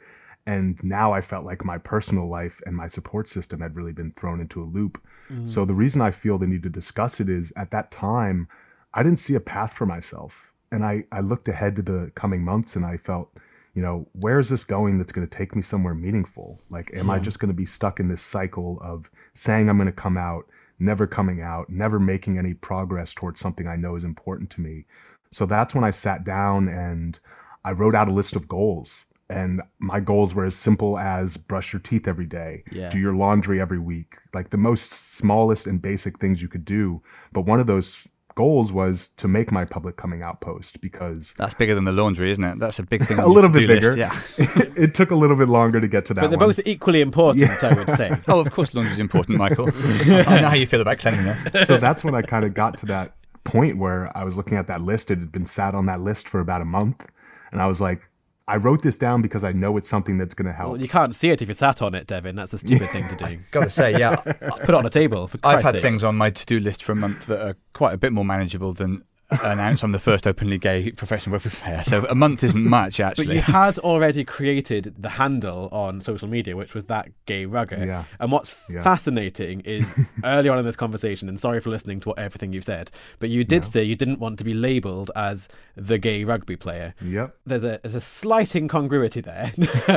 And 0.48 0.82
now 0.84 1.12
i 1.12 1.22
felt 1.22 1.44
like 1.44 1.66
my 1.66 1.80
personal 1.80 2.28
life 2.28 2.62
and 2.68 2.76
my 2.76 2.86
support 2.86 3.28
system 3.28 3.62
had 3.62 3.76
really 3.76 3.94
been 3.94 4.12
thrown 4.12 4.40
into 4.40 4.62
a 4.62 4.66
loop. 4.66 5.02
Hmm. 5.28 5.46
So 5.46 5.66
the 5.66 5.74
reason 5.74 6.02
i 6.02 6.12
feel 6.12 6.38
the 6.38 6.48
need 6.48 6.64
to 6.64 6.70
discuss 6.70 7.20
it 7.20 7.30
is 7.30 7.52
at 7.56 7.72
that 7.72 7.90
time 7.90 8.48
I 8.96 9.04
didn't 9.04 9.20
see 9.20 9.36
a 9.36 9.40
path 9.40 9.74
for 9.74 9.86
myself. 9.86 10.54
And 10.72 10.84
I, 10.84 11.04
I 11.12 11.20
looked 11.20 11.48
ahead 11.48 11.76
to 11.76 11.82
the 11.82 12.12
coming 12.16 12.44
months 12.44 12.76
and 12.76 12.86
I 12.86 12.98
felt, 12.98 13.32
you 13.76 13.82
know, 13.82 14.08
where 14.14 14.40
is 14.40 14.50
this 14.50 14.64
going 14.64 14.98
that's 14.98 15.12
going 15.12 15.28
to 15.28 15.38
take 15.38 15.56
me 15.56 15.62
somewhere 15.62 15.94
meaningful? 15.94 16.60
Like, 16.70 16.92
am 16.94 17.10
I 17.10 17.20
just 17.20 17.40
going 17.40 17.50
to 17.50 17.54
be 17.56 17.66
stuck 17.66 18.00
in 18.00 18.08
this 18.08 18.22
cycle 18.22 18.80
of 18.82 19.10
saying 19.34 19.70
I'm 19.70 19.78
going 19.78 19.86
to 19.88 19.92
come 19.92 20.18
out, 20.18 20.46
never 20.80 21.06
coming 21.08 21.42
out, 21.42 21.70
never 21.70 22.00
making 22.00 22.38
any 22.40 22.54
progress 22.54 23.14
towards 23.14 23.40
something 23.40 23.68
I 23.68 23.76
know 23.76 23.96
is 23.96 24.04
important 24.04 24.50
to 24.52 24.62
me? 24.62 24.86
So 25.32 25.46
that's 25.46 25.76
when 25.76 25.84
I 25.84 25.90
sat 25.92 26.24
down 26.24 26.68
and 26.68 27.20
I 27.64 27.72
wrote 27.74 27.96
out 27.96 28.08
a 28.08 28.14
list 28.14 28.36
of 28.36 28.48
goals. 28.48 29.06
And 29.30 29.62
my 29.80 30.00
goals 30.00 30.36
were 30.36 30.46
as 30.46 30.56
simple 30.56 31.00
as 31.00 31.36
brush 31.36 31.74
your 31.74 31.80
teeth 31.80 32.08
every 32.08 32.28
day, 32.28 32.64
Yeah. 32.72 32.90
do 32.90 33.00
your 33.00 33.16
laundry 33.16 33.60
every 33.60 33.80
week, 33.80 34.18
like 34.34 34.52
the 34.52 34.58
most 34.58 34.92
smallest 34.92 35.66
and 35.68 35.82
basic 35.82 36.20
things 36.20 36.42
you 36.42 36.48
could 36.48 36.64
do. 36.64 37.02
But 37.34 37.42
one 37.42 37.60
of 37.60 37.66
those 37.68 38.08
goals 38.36 38.72
was 38.74 39.08
to 39.08 39.28
make 39.28 39.52
my 39.52 39.64
public 39.66 39.96
coming 39.96 40.22
out 40.22 40.42
post 40.42 40.82
because 40.82 41.34
That's 41.38 41.54
bigger 41.54 41.74
than 41.74 41.86
the 41.86 41.92
laundry, 41.92 42.32
isn't 42.32 42.44
it? 42.44 42.60
That's 42.60 42.80
a 42.80 42.84
big 42.84 43.06
thing. 43.06 43.18
a 43.20 43.28
little 43.28 43.50
bit 43.50 43.62
to-do 43.62 43.74
list, 43.74 43.82
bigger. 43.82 43.98
Yeah. 43.98 44.22
it 44.76 44.94
took 44.94 45.12
a 45.12 45.16
little 45.16 45.38
bit 45.38 45.48
longer 45.48 45.80
to 45.80 45.88
get 45.88 46.06
to 46.08 46.14
that 46.14 46.22
But 46.22 46.28
they're 46.32 46.38
one. 46.38 46.50
both 46.50 46.60
equally 46.66 47.02
important, 47.02 47.50
I 47.64 47.74
would 47.74 47.90
say. 47.92 48.18
Oh, 48.28 48.40
of 48.40 48.52
course, 48.52 48.74
laundry's 48.74 49.00
important, 49.00 49.38
Michael. 49.38 49.70
I 49.70 50.42
know 50.42 50.48
how 50.50 50.56
you 50.56 50.68
feel 50.68 50.82
about 50.82 51.00
cleanliness. 51.00 51.66
so 51.66 51.78
that's 51.78 52.04
when 52.04 52.14
I 52.16 52.22
kind 52.22 52.44
of 52.44 52.54
got 52.54 52.78
to 52.80 52.86
that 52.88 53.16
point 53.44 53.78
where 53.78 54.16
I 54.18 54.24
was 54.24 54.36
looking 54.36 54.58
at 54.58 54.68
that 54.68 54.82
list. 54.82 55.12
It 55.12 55.20
had 55.20 55.32
been 55.32 55.46
sat 55.46 55.74
on 55.76 55.86
that 55.86 56.02
list 56.02 56.28
for 56.28 56.40
about 56.40 56.62
a 56.62 56.66
month. 56.66 57.08
And 57.52 57.62
I 57.62 57.68
was 57.68 57.80
like, 57.80 58.10
I 58.48 58.58
wrote 58.58 58.84
this 58.84 58.98
down 58.98 59.22
because 59.24 59.44
I 59.44 59.54
know 59.54 59.76
it's 59.78 59.90
something 59.90 60.18
that's 60.20 60.36
going 60.36 60.46
to 60.46 60.54
help. 60.54 60.74
Well, 60.74 60.82
you 60.82 60.88
can't 60.88 61.16
see 61.16 61.32
it 61.32 61.42
if 61.42 61.48
you 61.48 61.56
sat 61.56 61.82
on 61.82 61.96
it, 61.96 62.06
Devin. 62.06 62.36
That's 62.36 62.54
a 62.54 62.58
stupid 62.60 62.92
thing 62.92 63.08
to 63.08 63.16
do. 63.16 63.40
Gotta 63.52 63.72
say, 63.72 63.98
yeah, 63.98 64.22
Just 64.24 64.60
put 64.60 64.70
it 64.70 64.76
on 64.76 64.86
a 64.86 64.90
table. 64.90 65.28
For 65.28 65.40
I've 65.44 65.64
had 65.64 65.74
sake. 65.74 65.82
things 65.82 66.04
on 66.04 66.16
my 66.16 66.30
to-do 66.30 66.60
list 66.60 66.84
for 66.84 66.92
a 66.92 66.96
month 66.96 67.26
that 67.26 67.42
are 67.42 67.58
quite 67.74 67.94
a 67.94 67.98
bit 67.98 68.14
more 68.14 68.26
manageable 68.26 68.72
than 68.74 69.04
announce 69.30 69.84
I'm 69.84 69.92
the 69.92 70.00
first 70.00 70.28
openly 70.28 70.58
gay 70.58 70.92
professional 70.92 71.34
rugby 71.34 71.50
player. 71.50 71.84
So 71.84 72.06
a 72.08 72.16
month 72.16 72.44
isn't 72.44 72.64
much, 72.64 73.00
actually. 73.00 73.26
But 73.28 73.36
you 73.36 73.42
had 73.42 73.80
already 73.80 74.24
created 74.24 74.94
the 74.98 75.10
handle 75.10 75.70
on 75.72 76.02
social 76.02 76.28
media, 76.28 76.56
which 76.56 76.74
was 76.74 76.86
that 76.86 77.10
gay 77.26 77.46
rugger. 77.46 77.84
Yeah. 77.86 78.04
And 78.20 78.32
what's 78.32 78.56
Yeah. 78.70 78.82
fascinating 78.84 79.62
is 79.62 79.98
early 80.24 80.50
on 80.50 80.60
in 80.60 80.66
this 80.66 80.76
conversation, 80.76 81.28
and 81.30 81.40
sorry 81.40 81.60
for 81.62 81.70
listening 81.70 82.00
to 82.02 82.10
what, 82.10 82.20
everything 82.20 82.54
you've 82.54 82.64
said, 82.64 82.92
but 83.20 83.30
you 83.30 83.44
did 83.44 83.66
say 83.66 83.84
you 83.84 83.96
didn't 83.96 84.20
want 84.20 84.38
to 84.40 84.44
be 84.44 84.54
labelled 84.54 85.12
as 85.16 85.48
the 85.76 85.98
gay 85.98 86.24
rugby 86.24 86.56
player. 86.56 86.94
Yep. 87.02 87.36
There's 87.46 87.64
a 87.64 87.80
there's 87.84 87.96
a 87.96 88.02
slight 88.02 88.56
incongruity 88.56 89.22
there. 89.22 89.52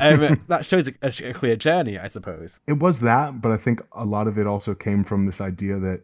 um, 0.00 0.42
that 0.48 0.64
shows 0.64 0.88
a, 0.88 0.94
a 1.02 1.32
clear 1.32 1.56
journey, 1.56 1.98
I 1.98 2.08
suppose. 2.08 2.60
It 2.66 2.74
was 2.78 3.00
that, 3.00 3.40
but 3.40 3.52
I 3.52 3.56
think 3.56 3.80
a 3.92 4.04
lot 4.04 4.28
of 4.28 4.38
it 4.38 4.46
also 4.46 4.74
came 4.74 5.04
from 5.04 5.26
this 5.26 5.40
idea 5.40 5.78
that 5.78 6.02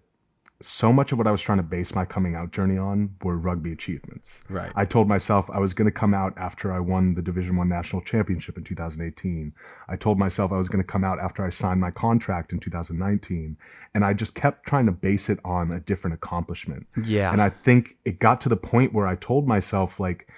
so 0.64 0.92
much 0.92 1.12
of 1.12 1.18
what 1.18 1.26
I 1.26 1.32
was 1.32 1.42
trying 1.42 1.58
to 1.58 1.64
base 1.64 1.94
my 1.94 2.04
coming 2.04 2.34
out 2.34 2.52
journey 2.52 2.78
on 2.78 3.16
were 3.22 3.36
rugby 3.36 3.72
achievements. 3.72 4.42
Right. 4.48 4.72
I 4.74 4.84
told 4.84 5.08
myself 5.08 5.50
I 5.50 5.58
was 5.58 5.74
going 5.74 5.86
to 5.86 5.92
come 5.92 6.14
out 6.14 6.32
after 6.36 6.72
I 6.72 6.80
won 6.80 7.14
the 7.14 7.22
Division 7.22 7.56
1 7.56 7.68
National 7.68 8.00
Championship 8.02 8.56
in 8.56 8.64
2018. 8.64 9.52
I 9.88 9.96
told 9.96 10.18
myself 10.18 10.52
I 10.52 10.58
was 10.58 10.68
going 10.68 10.82
to 10.82 10.86
come 10.86 11.04
out 11.04 11.18
after 11.18 11.44
I 11.44 11.50
signed 11.50 11.80
my 11.80 11.90
contract 11.90 12.52
in 12.52 12.60
2019, 12.60 13.56
and 13.94 14.04
I 14.04 14.12
just 14.12 14.34
kept 14.34 14.66
trying 14.66 14.86
to 14.86 14.92
base 14.92 15.28
it 15.28 15.38
on 15.44 15.72
a 15.72 15.80
different 15.80 16.14
accomplishment. 16.14 16.86
Yeah. 17.04 17.32
And 17.32 17.42
I 17.42 17.50
think 17.50 17.96
it 18.04 18.18
got 18.18 18.40
to 18.42 18.48
the 18.48 18.56
point 18.56 18.92
where 18.92 19.06
I 19.06 19.16
told 19.16 19.46
myself 19.46 19.98
like 19.98 20.28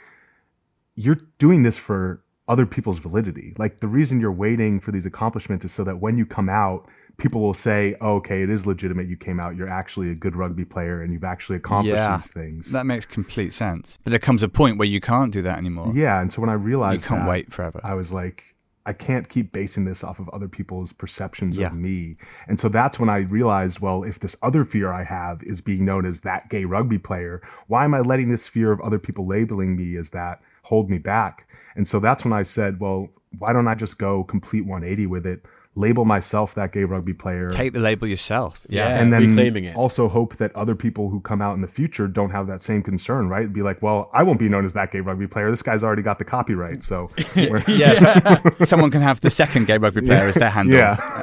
you're 0.95 1.21
doing 1.39 1.63
this 1.63 1.79
for 1.79 2.23
other 2.47 2.67
people's 2.67 2.99
validity. 2.99 3.55
Like 3.59 3.81
the 3.81 3.89
reason 3.89 4.21
you're 4.21 4.33
waiting 4.33 4.81
for 4.81 4.93
these 4.93 5.07
accomplishments 5.07 5.65
is 5.65 5.73
so 5.73 5.85
that 5.85 6.01
when 6.01 6.19
you 6.19 6.27
come 6.27 6.49
out, 6.49 6.89
people 7.17 7.41
will 7.41 7.55
say, 7.55 7.95
oh, 8.01 8.17
okay, 8.17 8.43
it 8.43 8.51
is 8.51 8.67
legitimate 8.67 9.07
you 9.09 9.17
came 9.17 9.39
out. 9.41 9.57
You're 9.57 9.69
actually 9.69 10.11
a 10.11 10.15
good 10.15 10.35
rugby 10.37 10.65
player 10.65 11.01
and 11.03 11.13
you've 11.13 11.25
actually 11.25 11.57
accomplished 11.57 11.97
Yeah. 11.97 12.17
these 12.17 12.33
things. 12.33 12.73
That 12.73 12.87
makes 12.87 13.07
complete 13.07 13.53
sense. 13.55 13.99
But 14.03 14.11
there 14.11 14.19
comes 14.19 14.43
a 14.43 14.49
point 14.49 14.79
where 14.79 14.89
you 14.89 15.01
can't 15.01 15.33
do 15.33 15.43
that 15.43 15.59
anymore. 15.59 15.93
yeah. 15.95 16.21
And 16.21 16.33
so 16.33 16.41
when 16.41 16.51
I 16.51 16.55
realized 16.55 17.05
You 17.05 17.09
can't 17.09 17.23
that, 17.23 17.29
wait 17.31 17.53
forever. 17.53 17.81
I 17.85 17.95
was 17.95 18.13
like, 18.13 18.55
I 18.87 18.93
can't 18.93 19.29
keep 19.31 19.51
basing 19.53 19.87
this 19.87 20.05
off 20.05 20.19
of 20.19 20.29
other 20.31 20.49
people's 20.49 20.93
perceptions 20.93 21.57
Yeah. 21.57 21.69
of 21.69 21.75
me. 21.75 22.17
And 22.49 22.61
so 22.61 22.69
that's 22.69 23.01
when 23.01 23.09
I 23.09 23.19
realized, 23.19 23.81
well, 23.81 24.03
if 24.05 24.19
this 24.19 24.37
other 24.43 24.63
fear 24.65 24.93
I 24.93 25.05
have 25.05 25.43
is 25.45 25.61
being 25.63 25.85
known 25.87 26.05
as 26.05 26.21
that 26.21 26.51
gay 26.51 26.65
rugby 26.67 26.99
player, 26.99 27.41
why 27.67 27.85
am 27.87 27.95
I 27.95 28.01
letting 28.01 28.29
this 28.29 28.47
fear 28.47 28.73
of 28.73 28.81
other 28.83 28.99
people 28.99 29.27
labeling 29.27 29.75
me 29.77 29.97
as 29.97 30.11
that 30.11 30.43
hold 30.65 30.91
me 30.91 30.99
back? 30.99 31.49
And 31.77 31.89
so 31.89 31.99
that's 31.99 32.25
when 32.25 32.35
I 32.35 32.43
said, 32.43 32.79
well, 32.79 33.09
why 33.39 33.53
don't 33.55 33.67
I 33.69 33.75
just 33.75 33.99
go 33.99 34.23
complete 34.23 34.67
180 34.67 35.07
with 35.07 35.27
it? 35.27 35.47
Label 35.77 36.05
myself 36.05 36.55
that 36.55 36.73
gay 36.73 36.85
rugby 36.85 37.15
player. 37.15 37.51
Take 37.51 37.73
the 37.73 37.81
label 37.81 38.07
yourself. 38.07 38.65
Yeah. 38.69 38.89
and 39.01 39.13
then 39.13 39.27
reclaiming 39.27 39.65
it. 39.65 39.77
also 39.77 40.09
hope 40.09 40.37
that 40.37 40.55
other 40.55 40.77
people 40.77 41.11
who 41.11 41.21
come 41.21 41.43
out 41.43 41.55
in 41.55 41.63
the 41.63 41.69
future 41.69 42.07
don't 42.07 42.31
have 42.31 42.47
that 42.47 42.61
same 42.61 42.83
concern, 42.83 43.29
right? 43.29 43.53
Be 43.53 43.63
like, 43.63 43.83
well, 43.83 44.09
I 44.15 44.23
won't 44.23 44.39
be 44.39 44.49
known 44.49 44.65
as 44.65 44.73
that 44.75 44.93
gay 44.93 45.01
rugby 45.01 45.27
player. 45.27 45.51
This 45.51 45.63
guy's 45.63 45.83
already 45.83 46.03
got 46.03 46.19
the 46.21 46.25
copyright, 46.25 46.83
so 46.85 47.11
Yeah, 47.67 47.95
so 47.95 48.55
someone 48.65 48.93
can 48.93 49.03
have 49.03 49.21
the 49.21 49.31
second 49.31 49.67
gay 49.67 49.79
rugby 49.79 50.03
player 50.03 50.29
as 50.29 50.37
their 50.37 50.51
handle. 50.51 50.79
yeah. 50.79 51.23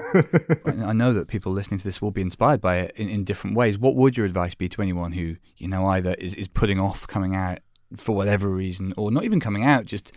I 0.86 0.94
know 0.94 1.14
that 1.14 1.28
people 1.30 1.54
listening 1.54 1.80
to 1.80 1.86
this 1.86 2.02
will 2.02 2.12
be 2.12 2.22
inspired 2.22 2.60
by 2.60 2.78
it 2.80 2.92
in, 2.98 3.08
in 3.08 3.24
different 3.24 3.56
ways. 3.56 3.78
What 3.78 3.96
would 3.96 4.18
your 4.18 4.26
advice 4.26 4.54
be 4.56 4.68
to 4.70 4.82
anyone 4.82 5.14
who, 5.14 5.38
you 5.58 5.68
know, 5.70 5.88
either 5.88 6.14
is, 6.16 6.34
is 6.36 6.48
putting 6.50 6.80
off 6.80 7.08
coming 7.08 7.36
out 7.36 7.60
for 7.96 8.16
whatever 8.16 8.50
reason 8.50 8.94
or 8.98 9.12
not 9.12 9.24
even 9.24 9.40
coming 9.40 9.64
out, 9.64 9.86
just 9.86 10.12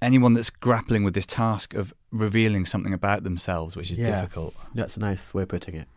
anyone 0.00 0.34
that's 0.34 0.50
grappling 0.50 1.04
with 1.04 1.14
this 1.14 1.26
task 1.26 1.74
of 1.74 1.92
revealing 2.12 2.64
something 2.66 2.92
about 2.92 3.24
themselves, 3.24 3.74
which 3.74 3.90
is 3.90 3.98
Yeah. 3.98 4.20
difficult? 4.20 4.54
That's 4.74 4.96
a 4.96 5.00
nice 5.00 5.32
way 5.34 5.42
of 5.42 5.48
putting 5.48 5.74
it. 5.74 5.88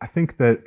I 0.00 0.06
think 0.06 0.36
that 0.36 0.62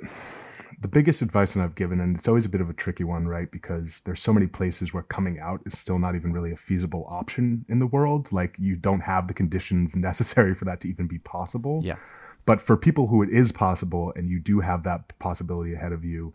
the 0.82 0.88
biggest 0.88 1.22
advice 1.22 1.54
that 1.54 1.62
I've 1.64 1.76
given, 1.76 2.00
and 2.00 2.16
it's 2.16 2.28
always 2.28 2.46
a 2.46 2.50
bit 2.50 2.62
of 2.62 2.70
a 2.70 2.74
tricky 2.74 3.04
one, 3.04 3.28
right? 3.28 3.52
Because 3.52 4.00
there's 4.06 4.22
so 4.22 4.32
many 4.34 4.48
places 4.48 4.94
where 4.94 5.04
coming 5.04 5.38
out 5.40 5.62
is 5.66 5.78
still 5.78 6.00
not 6.00 6.16
even 6.16 6.32
really 6.32 6.52
a 6.52 6.56
feasible 6.56 7.06
option 7.10 7.66
in 7.68 7.80
the 7.80 7.88
world. 7.88 8.32
Like 8.32 8.56
you 8.58 8.76
don't 8.78 9.02
have 9.02 9.28
the 9.28 9.34
conditions 9.34 9.96
necessary 10.10 10.54
for 10.56 10.66
that 10.66 10.80
to 10.82 10.88
even 10.88 11.08
be 11.08 11.20
possible. 11.20 11.82
Yeah. 11.84 11.98
But 12.46 12.62
for 12.62 12.78
people 12.78 13.08
who 13.08 13.22
it 13.22 13.30
is 13.30 13.52
possible 13.52 14.14
and 14.16 14.30
you 14.30 14.40
do 14.40 14.62
have 14.62 14.84
that 14.84 15.18
possibility 15.20 15.74
ahead 15.74 15.92
of 15.92 16.04
you, 16.06 16.34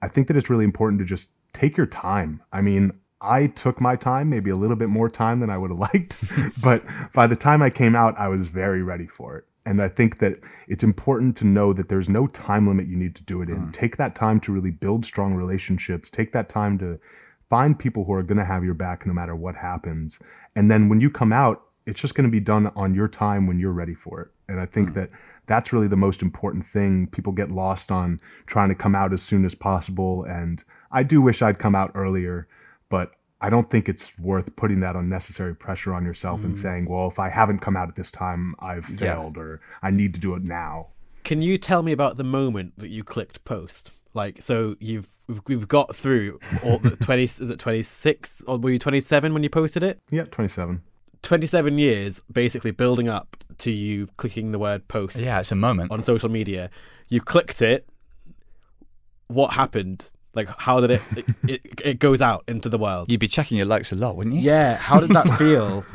I 0.00 0.08
think 0.08 0.26
that 0.28 0.36
it's 0.36 0.50
really 0.50 0.64
important 0.64 0.98
to 1.00 1.04
just 1.04 1.30
take 1.52 1.76
your 1.76 1.86
time. 1.86 2.42
I 2.52 2.62
mean, 2.62 2.92
I 3.22 3.46
took 3.46 3.80
my 3.80 3.96
time, 3.96 4.28
maybe 4.28 4.50
a 4.50 4.56
little 4.56 4.76
bit 4.76 4.88
more 4.88 5.08
time 5.08 5.40
than 5.40 5.48
I 5.48 5.56
would 5.56 5.70
have 5.70 5.78
liked, 5.94 6.18
but 6.60 6.84
by 7.14 7.26
the 7.26 7.36
time 7.36 7.62
I 7.62 7.70
came 7.70 7.94
out, 7.94 8.18
I 8.18 8.28
was 8.28 8.48
very 8.48 8.82
ready 8.82 9.06
for 9.06 9.36
it. 9.36 9.44
And 9.64 9.80
I 9.80 9.88
think 9.88 10.18
that 10.18 10.40
it's 10.66 10.82
important 10.82 11.36
to 11.36 11.46
know 11.46 11.72
that 11.72 11.88
there's 11.88 12.08
no 12.08 12.26
time 12.26 12.66
limit 12.66 12.88
you 12.88 12.96
need 12.96 13.14
to 13.14 13.24
do 13.24 13.42
it 13.42 13.48
in. 13.48 13.68
Mm. 13.68 13.72
Take 13.72 13.96
that 13.96 14.16
time 14.16 14.40
to 14.40 14.52
really 14.52 14.72
build 14.72 15.04
strong 15.04 15.34
relationships. 15.34 16.10
Take 16.10 16.32
that 16.32 16.48
time 16.48 16.78
to 16.78 16.98
find 17.48 17.78
people 17.78 18.04
who 18.04 18.12
are 18.12 18.24
going 18.24 18.38
to 18.38 18.44
have 18.44 18.64
your 18.64 18.74
back 18.74 19.06
no 19.06 19.12
matter 19.12 19.36
what 19.36 19.54
happens. 19.54 20.18
And 20.56 20.68
then 20.68 20.88
when 20.88 21.00
you 21.00 21.10
come 21.10 21.32
out, 21.32 21.62
it's 21.86 22.00
just 22.00 22.14
going 22.14 22.26
to 22.26 22.30
be 22.30 22.40
done 22.40 22.72
on 22.74 22.94
your 22.94 23.08
time 23.08 23.46
when 23.46 23.58
you're 23.58 23.72
ready 23.72 23.94
for 23.94 24.20
it. 24.20 24.28
And 24.48 24.60
I 24.60 24.66
think 24.66 24.90
mm. 24.90 24.94
that 24.94 25.10
that's 25.46 25.72
really 25.72 25.88
the 25.88 25.96
most 25.96 26.22
important 26.22 26.66
thing. 26.66 27.06
People 27.08 27.32
get 27.32 27.50
lost 27.50 27.92
on 27.92 28.20
trying 28.46 28.68
to 28.68 28.74
come 28.74 28.94
out 28.94 29.12
as 29.12 29.22
soon 29.22 29.44
as 29.44 29.54
possible. 29.54 30.24
And 30.24 30.62
I 30.90 31.02
do 31.02 31.20
wish 31.20 31.42
I'd 31.42 31.58
come 31.58 31.74
out 31.74 31.92
earlier, 31.94 32.48
but 32.92 33.12
I 33.40 33.48
don't 33.48 33.70
think 33.70 33.88
it's 33.88 34.18
worth 34.18 34.54
putting 34.54 34.80
that 34.80 34.96
unnecessary 34.96 35.56
pressure 35.56 35.94
on 35.94 36.04
yourself 36.04 36.44
and 36.44 36.52
mm. 36.52 36.56
saying, 36.58 36.90
well, 36.90 37.08
if 37.08 37.18
I 37.18 37.30
haven't 37.30 37.60
come 37.60 37.74
out 37.74 37.88
at 37.88 37.96
this 37.96 38.10
time, 38.10 38.54
I've 38.60 38.84
failed 38.84 39.38
or 39.38 39.62
I 39.82 39.90
need 39.90 40.12
to 40.12 40.20
do 40.20 40.34
it 40.34 40.44
now. 40.44 40.88
Can 41.24 41.40
you 41.40 41.56
tell 41.56 41.82
me 41.82 41.92
about 41.92 42.18
the 42.18 42.24
moment 42.24 42.74
that 42.76 42.90
you 42.90 43.02
clicked 43.02 43.44
post? 43.44 43.92
Like, 44.12 44.42
so 44.42 44.76
you've 44.78 45.08
we've, 45.26 45.40
we've 45.46 45.66
got 45.66 45.96
through 45.96 46.38
all 46.62 46.76
the 46.76 46.90
twenty. 47.06 47.22
is 47.22 47.40
it 47.40 47.58
twenty 47.58 47.82
six 47.82 48.42
or 48.46 48.58
were 48.58 48.72
you 48.72 48.78
twenty 48.78 49.00
seven 49.00 49.32
when 49.32 49.42
you 49.42 49.48
posted 49.48 49.82
it? 49.82 50.00
Yeah, 50.10 50.24
27. 50.24 50.82
Twenty 51.22 51.46
seven 51.46 51.78
years, 51.78 52.22
basically 52.30 52.72
building 52.72 53.08
up 53.08 53.38
to 53.58 53.70
you 53.70 54.08
clicking 54.18 54.52
the 54.52 54.58
word 54.58 54.86
post. 54.88 55.16
Yeah, 55.16 55.40
it's 55.40 55.50
a 55.50 55.56
moment. 55.56 55.90
on 55.90 56.02
social 56.02 56.28
media. 56.28 56.68
You 57.08 57.22
clicked 57.22 57.62
it. 57.62 57.88
What 59.28 59.54
happened? 59.54 60.10
Like, 60.34 60.48
how 60.58 60.80
did 60.80 60.90
it? 60.92 61.02
It, 61.16 61.26
it, 61.48 61.80
it 61.84 61.98
goes 61.98 62.20
out 62.20 62.44
into 62.48 62.68
the 62.68 62.78
world. 62.78 63.10
You'd 63.10 63.20
be 63.20 63.28
checking 63.28 63.58
your 63.58 63.66
likes 63.66 63.92
a 63.92 63.96
lot, 63.96 64.16
wouldn't 64.16 64.34
you? 64.34 64.42
Yeah. 64.42 64.76
How 64.76 65.00
did 65.00 65.10
that 65.10 65.28
feel? 65.38 65.84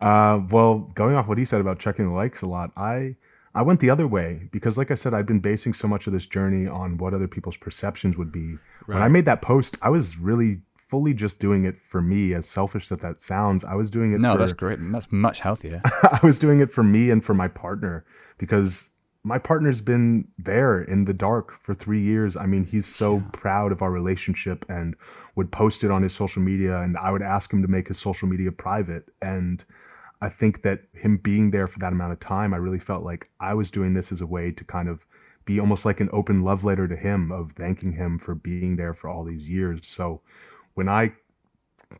Uh, 0.00 0.40
well, 0.48 0.78
going 0.94 1.14
off 1.14 1.28
what 1.28 1.36
he 1.36 1.44
said 1.44 1.60
about 1.60 1.78
checking 1.78 2.08
the 2.08 2.14
likes 2.14 2.40
a 2.40 2.46
lot, 2.46 2.70
I 2.74 3.16
I 3.54 3.60
went 3.62 3.80
the 3.80 3.90
other 3.90 4.06
way 4.06 4.48
because, 4.52 4.78
like 4.78 4.90
I 4.90 4.94
said, 4.94 5.12
I'd 5.12 5.26
been 5.26 5.40
basing 5.40 5.72
so 5.72 5.88
much 5.88 6.06
of 6.06 6.14
this 6.14 6.24
journey 6.24 6.66
on 6.66 6.96
what 6.96 7.12
other 7.12 7.28
people's 7.28 7.58
perceptions 7.58 8.16
would 8.16 8.32
be. 8.32 8.56
When 8.86 9.02
I 9.02 9.08
made 9.08 9.26
that 9.26 9.42
post, 9.42 9.76
I 9.82 9.90
was 9.90 10.18
really 10.18 10.62
fully 10.76 11.14
just 11.14 11.38
doing 11.38 11.64
it 11.64 11.80
for 11.80 12.00
me. 12.00 12.32
As 12.32 12.48
selfish 12.48 12.88
that 12.88 13.00
that 13.00 13.20
sounds, 13.20 13.64
I 13.64 13.74
was 13.74 13.90
doing 13.90 14.12
it. 14.12 14.20
No, 14.20 14.32
for, 14.32 14.38
that's 14.38 14.52
great. 14.52 14.78
That's 14.80 15.10
much 15.12 15.40
healthier. 15.40 15.82
I 16.02 16.20
was 16.22 16.38
doing 16.38 16.60
it 16.60 16.70
for 16.70 16.82
me 16.82 17.10
and 17.10 17.24
for 17.24 17.34
my 17.34 17.48
partner 17.48 18.04
because 18.38 18.90
my 19.22 19.38
partner's 19.38 19.80
been 19.80 20.28
there 20.38 20.80
in 20.80 21.04
the 21.04 21.12
dark 21.12 21.52
for 21.52 21.74
three 21.74 22.00
years. 22.00 22.36
I 22.36 22.46
mean, 22.46 22.64
he's 22.64 22.86
so 22.86 23.22
proud 23.32 23.70
of 23.70 23.82
our 23.82 23.90
relationship 23.90 24.64
and 24.68 24.96
would 25.36 25.52
post 25.52 25.84
it 25.84 25.90
on 25.90 26.02
his 26.02 26.14
social 26.14 26.40
media, 26.40 26.80
and 26.80 26.96
I 26.96 27.10
would 27.10 27.22
ask 27.22 27.52
him 27.52 27.60
to 27.62 27.68
make 27.68 27.88
his 27.88 27.98
social 27.98 28.28
media 28.28 28.50
private. 28.50 29.10
And 29.20 29.62
I 30.22 30.30
think 30.30 30.62
that 30.62 30.84
him 30.94 31.18
being 31.18 31.50
there 31.50 31.66
for 31.66 31.78
that 31.80 31.92
amount 31.92 32.12
of 32.12 32.20
time, 32.20 32.54
I 32.54 32.58
really 32.58 32.78
felt 32.78 33.04
like 33.04 33.30
I 33.40 33.52
was 33.54 33.70
doing 33.70 33.92
this 33.92 34.10
as 34.10 34.20
a 34.22 34.26
way 34.26 34.52
to 34.52 34.64
kind 34.64 34.88
of 34.88 35.06
be 35.44 35.60
almost 35.60 35.84
like 35.84 36.00
an 36.00 36.08
open 36.12 36.42
love 36.42 36.64
letter 36.64 36.88
to 36.88 36.96
him 36.96 37.30
of 37.30 37.52
thanking 37.52 37.92
him 37.92 38.18
for 38.18 38.34
being 38.34 38.76
there 38.76 38.94
for 38.94 39.08
all 39.08 39.24
these 39.24 39.48
years. 39.50 39.86
So 39.86 40.22
when 40.74 40.88
I 40.88 41.12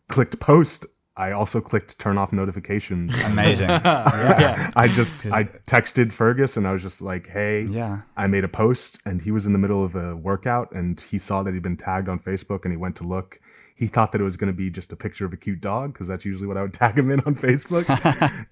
clicked 0.09 0.39
post, 0.41 0.87
I 1.21 1.33
also 1.33 1.61
clicked 1.61 1.99
turn 1.99 2.17
off 2.19 2.33
notifications. 2.33 3.15
Amazing. 3.25 3.69
yeah. 3.85 4.71
I 4.75 4.89
just 4.89 5.27
I 5.27 5.45
texted 5.67 6.13
Fergus 6.13 6.57
and 6.57 6.67
I 6.67 6.73
was 6.73 6.83
just 6.83 7.03
like, 7.03 7.29
"Hey, 7.29 7.65
Yeah. 7.65 8.01
I 8.17 8.27
made 8.27 8.45
a 8.45 8.49
post 8.49 9.01
and 9.05 9.21
he 9.23 9.31
was 9.31 9.45
in 9.47 9.53
the 9.53 9.59
middle 9.59 9.85
of 9.85 9.95
a 9.95 10.17
workout 10.17 10.73
and 10.73 10.99
he 11.01 11.19
saw 11.19 11.43
that 11.43 11.53
he'd 11.55 11.63
been 11.63 11.77
tagged 11.77 12.09
on 12.09 12.19
Facebook 12.19 12.65
and 12.65 12.73
he 12.73 12.77
went 12.77 12.97
to 12.97 13.05
look. 13.05 13.39
He 13.75 13.87
thought 13.87 14.13
that 14.13 14.21
it 14.21 14.25
was 14.25 14.37
going 14.37 14.53
to 14.53 14.57
be 14.57 14.69
just 14.69 14.93
a 14.93 14.97
picture 14.97 15.25
of 15.25 15.33
a 15.33 15.39
cute 15.39 15.61
dog 15.61 15.93
because 15.95 16.07
that's 16.07 16.25
usually 16.27 16.47
what 16.47 16.57
I 16.59 16.63
would 16.63 16.75
tag 16.83 16.99
him 16.99 17.11
in 17.11 17.21
on 17.21 17.35
Facebook. 17.35 17.87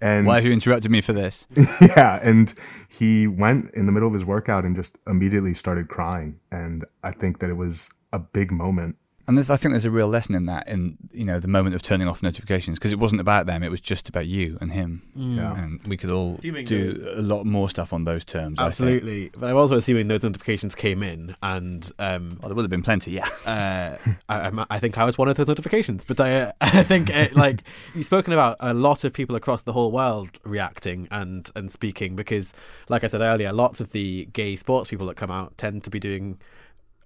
and 0.00 0.26
Why 0.26 0.36
have 0.36 0.46
you 0.46 0.52
interrupted 0.52 0.90
me 0.90 1.00
for 1.02 1.12
this? 1.12 1.46
yeah, 1.82 2.18
and 2.22 2.52
he 2.88 3.26
went 3.26 3.70
in 3.74 3.86
the 3.86 3.92
middle 3.92 4.08
of 4.08 4.14
his 4.14 4.24
workout 4.24 4.64
and 4.64 4.74
just 4.76 4.96
immediately 5.06 5.52
started 5.54 5.88
crying. 5.88 6.38
And 6.50 6.84
I 7.02 7.12
think 7.12 7.40
that 7.40 7.50
it 7.50 7.56
was 7.56 7.90
a 8.12 8.18
big 8.18 8.50
moment. 8.50 8.96
And 9.28 9.36
there's, 9.36 9.50
I 9.50 9.58
think 9.58 9.74
there's 9.74 9.84
a 9.84 9.90
real 9.90 10.08
lesson 10.08 10.34
in 10.34 10.46
that, 10.46 10.66
in 10.66 10.96
you 11.12 11.24
know, 11.24 11.38
the 11.38 11.48
moment 11.48 11.74
of 11.74 11.82
turning 11.82 12.08
off 12.08 12.22
notifications, 12.22 12.78
because 12.78 12.92
it 12.94 12.98
wasn't 12.98 13.20
about 13.20 13.44
them; 13.44 13.62
it 13.62 13.70
was 13.70 13.80
just 13.82 14.08
about 14.08 14.26
you 14.26 14.56
and 14.62 14.72
him. 14.72 15.02
Yeah. 15.14 15.54
And 15.54 15.84
we 15.86 15.98
could 15.98 16.10
all 16.10 16.36
Assuming 16.38 16.64
do 16.64 17.12
a 17.14 17.20
lot 17.20 17.44
more 17.44 17.68
stuff 17.68 17.92
on 17.92 18.04
those 18.04 18.24
terms. 18.24 18.58
I 18.58 18.70
think. 18.70 18.88
Absolutely. 18.88 19.30
But 19.38 19.50
I'm 19.50 19.56
also 19.56 19.76
assuming 19.76 20.08
those 20.08 20.22
notifications 20.24 20.74
came 20.74 21.02
in, 21.02 21.36
and 21.42 21.92
um, 21.98 22.38
Well, 22.40 22.48
there 22.48 22.54
would 22.56 22.62
have 22.62 22.70
been 22.70 22.82
plenty. 22.82 23.10
Yeah. 23.12 23.28
uh, 23.44 23.96
I, 24.30 24.40
I'm- 24.40 24.64
think 24.78 24.96
I 24.96 25.04
was 25.04 25.18
one 25.18 25.28
of 25.28 25.36
those 25.36 25.48
notifications. 25.48 26.04
But 26.06 26.20
I, 26.20 26.40
uh, 26.40 26.52
I 26.62 26.82
think 26.82 27.10
it, 27.10 27.36
like 27.36 27.62
you've 27.94 28.06
spoken 28.06 28.32
about 28.32 28.56
a 28.60 28.72
lot 28.72 29.04
of 29.04 29.12
people 29.12 29.36
across 29.36 29.60
the 29.60 29.74
whole 29.74 29.92
world 29.92 30.30
reacting 30.44 31.06
and 31.10 31.50
and 31.54 31.70
speaking 31.70 32.16
because, 32.16 32.54
like 32.88 33.04
I 33.04 33.08
said 33.08 33.20
earlier, 33.20 33.52
lots 33.52 33.82
of 33.82 33.90
the 33.92 34.26
gay 34.32 34.56
sports 34.56 34.88
people 34.88 35.06
that 35.08 35.16
come 35.16 35.30
out 35.30 35.58
tend 35.58 35.84
to 35.84 35.90
be 35.90 35.98
doing 36.00 36.38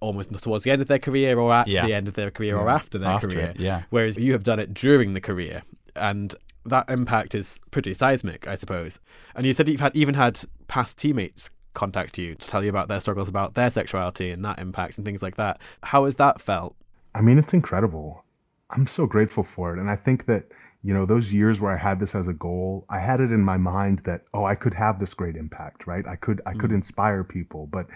almost 0.03 0.27
towards 0.41 0.63
the 0.63 0.71
end 0.71 0.81
of 0.81 0.87
their 0.87 0.99
career 1.07 1.39
or 1.39 1.53
at 1.53 1.67
Yeah. 1.67 1.85
the 1.87 1.93
end 1.93 2.07
of 2.07 2.13
their 2.13 2.31
career 2.31 2.55
or 2.57 2.69
after 2.69 2.97
their 2.99 3.09
After 3.09 3.27
career. 3.27 3.51
it, 3.55 3.59
yeah. 3.59 3.83
Whereas 3.89 4.17
you 4.17 4.31
have 4.33 4.43
done 4.43 4.59
it 4.59 4.73
during 4.73 5.13
the 5.13 5.21
career 5.21 5.63
and. 5.95 6.35
That 6.65 6.89
impact 6.89 7.35
is 7.35 7.59
pretty 7.71 7.93
seismic, 7.93 8.47
I 8.47 8.55
suppose. 8.55 9.01
And 9.35 9.45
you 9.45 9.51
said 9.51 9.67
you've 9.67 9.81
had 9.81 9.93
even 9.97 10.15
had 10.15 10.39
past 10.69 10.97
teammates 10.97 11.49
contact 11.73 12.17
you 12.17 12.35
to 12.35 12.47
tell 12.47 12.63
you 12.63 12.69
about 12.69 12.87
their 12.87 13.01
struggles 13.01 13.27
about 13.27 13.55
their 13.55 13.69
sexuality 13.69 14.31
and 14.31 14.45
that 14.45 14.59
impact 14.59 14.95
and 14.95 15.03
things 15.03 15.21
like 15.21 15.35
that. 15.35 15.59
How 15.91 16.05
has 16.05 16.15
that 16.23 16.39
felt? 16.39 16.77
I 17.13 17.19
mean, 17.19 17.37
it's 17.37 17.53
incredible. 17.53 18.23
I'm 18.69 18.87
so 18.87 19.05
grateful 19.05 19.43
for 19.43 19.73
it. 19.73 19.79
And 19.81 19.89
I 19.89 19.97
think 19.97 20.25
that, 20.27 20.45
you 20.83 20.93
know, 20.93 21.05
those 21.05 21.33
years 21.33 21.59
where 21.59 21.73
I 21.73 21.77
had 21.77 21.99
this 21.99 22.15
as 22.15 22.29
a 22.29 22.33
goal, 22.33 22.85
I 22.89 22.99
had 22.99 23.19
it 23.19 23.31
in 23.31 23.41
my 23.41 23.57
mind 23.57 23.99
that, 24.05 24.21
oh, 24.33 24.45
I 24.45 24.55
could 24.55 24.73
have 24.73 24.99
this 24.99 25.13
great 25.13 25.35
impact, 25.35 25.85
right? 25.85 26.07
I 26.07 26.15
could 26.15 26.39
I 26.45 26.53
could 26.53 26.71
mm. 26.71 26.75
inspire 26.75 27.25
people. 27.25 27.67
But 27.67 27.87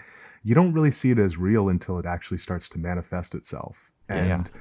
you 0.48 0.54
don't 0.54 0.72
really 0.72 0.90
see 0.90 1.10
it 1.10 1.18
as 1.18 1.36
real 1.36 1.68
until 1.68 1.98
it 1.98 2.06
actually 2.06 2.38
starts 2.38 2.68
to 2.70 2.78
manifest 2.78 3.34
itself. 3.34 3.92
And 4.08 4.28
Yeah. 4.28 4.60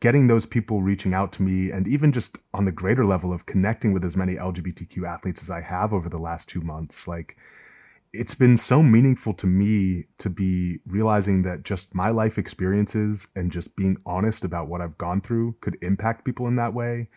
getting 0.00 0.26
those 0.26 0.46
people 0.46 0.82
reaching 0.82 1.14
out 1.14 1.32
to 1.32 1.42
me 1.42 1.70
and 1.70 1.86
even 1.88 2.12
just 2.12 2.38
on 2.52 2.64
the 2.64 2.72
greater 2.72 3.04
level 3.04 3.32
of 3.32 3.46
connecting 3.46 3.92
with 3.92 4.04
as 4.04 4.16
many 4.16 4.34
LGBTQ 4.36 5.04
athletes 5.14 5.42
as 5.42 5.50
I 5.50 5.60
have 5.62 5.92
over 5.92 6.08
the 6.08 6.18
last 6.28 6.48
2 6.48 6.60
months 6.60 7.06
like 7.08 7.36
it's 8.12 8.34
been 8.34 8.56
so 8.56 8.82
meaningful 8.82 9.34
to 9.34 9.46
me 9.46 10.06
to 10.18 10.30
be 10.30 10.78
realizing 10.86 11.42
that 11.42 11.64
just 11.64 11.94
my 11.94 12.10
life 12.10 12.36
experiences 12.38 13.28
and 13.36 13.52
just 13.52 13.76
being 13.76 13.96
honest 14.04 14.44
about 14.44 14.68
what 14.68 14.80
I've 14.80 14.98
gone 14.98 15.20
through 15.20 15.56
could 15.60 15.76
impact 15.82 16.24
people 16.24 16.46
in 16.48 16.56
that 16.56 16.74
way 16.74 17.08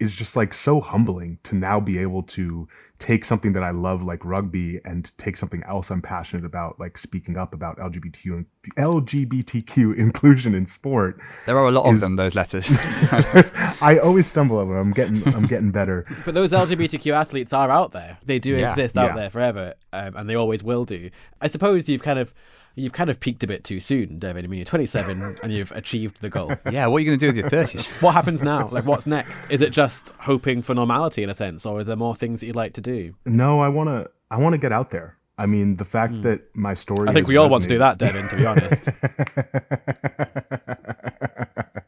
is 0.00 0.14
just 0.16 0.34
like 0.36 0.52
so 0.52 0.80
humbling 0.80 1.38
to 1.44 1.54
now 1.54 1.78
be 1.80 1.98
able 1.98 2.22
to 2.22 2.66
take 2.98 3.24
something 3.24 3.52
that 3.52 3.62
I 3.62 3.70
love 3.70 4.02
like 4.02 4.24
rugby 4.24 4.80
and 4.84 5.10
take 5.18 5.36
something 5.36 5.62
else 5.64 5.90
I'm 5.90 6.00
passionate 6.02 6.44
about 6.44 6.80
like 6.80 6.96
speaking 6.98 7.36
up 7.36 7.54
about 7.54 7.78
LGBTQ 7.78 8.32
and 8.32 8.46
LGBTQ 8.76 9.96
inclusion 9.96 10.54
in 10.54 10.66
sport. 10.66 11.20
There 11.46 11.56
are 11.58 11.66
a 11.68 11.70
lot 11.70 11.86
of 11.92 12.00
them. 12.00 12.16
Those 12.16 12.34
letters. 12.34 12.66
I 12.70 13.98
always 14.02 14.26
stumble 14.26 14.58
over. 14.58 14.74
'em. 14.78 14.88
I'm 14.88 14.92
getting 14.92 15.26
I'm 15.34 15.46
getting 15.46 15.70
better. 15.70 16.06
But 16.24 16.34
those 16.34 16.52
LGBTQ 16.52 17.12
athletes 17.14 17.52
are 17.52 17.70
out 17.70 17.92
there. 17.92 18.18
They 18.24 18.38
do 18.38 18.50
Yeah, 18.56 18.70
exist 18.70 18.96
out 18.96 19.10
yeah. 19.10 19.16
there 19.16 19.30
forever, 19.30 19.74
um, 19.92 20.16
and 20.16 20.28
they 20.28 20.34
always 20.34 20.62
will 20.62 20.84
do. 20.84 21.10
I 21.40 21.46
suppose 21.48 21.88
you've 21.88 22.02
kind 22.02 22.18
of 22.18 22.32
you've 22.74 22.92
kind 22.92 23.10
of 23.10 23.20
peaked 23.20 23.42
a 23.42 23.46
bit 23.46 23.64
too 23.64 23.80
soon, 23.80 24.18
Devin. 24.18 24.44
I 24.44 24.48
mean, 24.48 24.58
you're 24.58 24.64
27 24.64 25.38
and 25.42 25.52
you've 25.52 25.72
achieved 25.72 26.20
the 26.20 26.30
goal. 26.30 26.52
yeah. 26.70 26.86
What 26.86 26.98
are 26.98 27.00
you 27.00 27.06
going 27.06 27.18
to 27.18 27.26
do 27.26 27.28
with 27.28 27.36
your 27.36 27.50
thirties? 27.50 27.86
What 28.00 28.12
happens 28.12 28.42
now? 28.42 28.68
Like, 28.68 28.84
what's 28.84 29.06
next? 29.06 29.40
Is 29.50 29.60
it 29.60 29.70
just 29.70 30.12
hoping 30.20 30.62
for 30.62 30.74
normality 30.74 31.22
in 31.22 31.30
a 31.30 31.34
sense, 31.34 31.64
or 31.66 31.80
are 31.80 31.84
there 31.84 31.96
more 31.96 32.14
things 32.14 32.40
that 32.40 32.46
you'd 32.46 32.56
like 32.56 32.74
to 32.74 32.80
do? 32.80 33.10
No, 33.24 33.60
I 33.60 33.68
want 33.68 33.88
to 33.88 34.10
I 34.30 34.38
want 34.38 34.54
to 34.54 34.58
get 34.58 34.72
out 34.72 34.90
there. 34.90 35.16
I 35.36 35.46
mean, 35.46 35.76
the 35.76 35.84
fact 35.84 36.14
hmm. 36.14 36.22
that 36.22 36.54
my 36.54 36.74
story. 36.74 37.08
I 37.08 37.12
think 37.12 37.28
we 37.28 37.36
all 37.36 37.48
want 37.48 37.64
to 37.64 37.68
do 37.68 37.78
that, 37.78 37.98
Devin. 37.98 38.28
To 38.28 38.36
be 38.36 38.46
honest. 38.46 38.88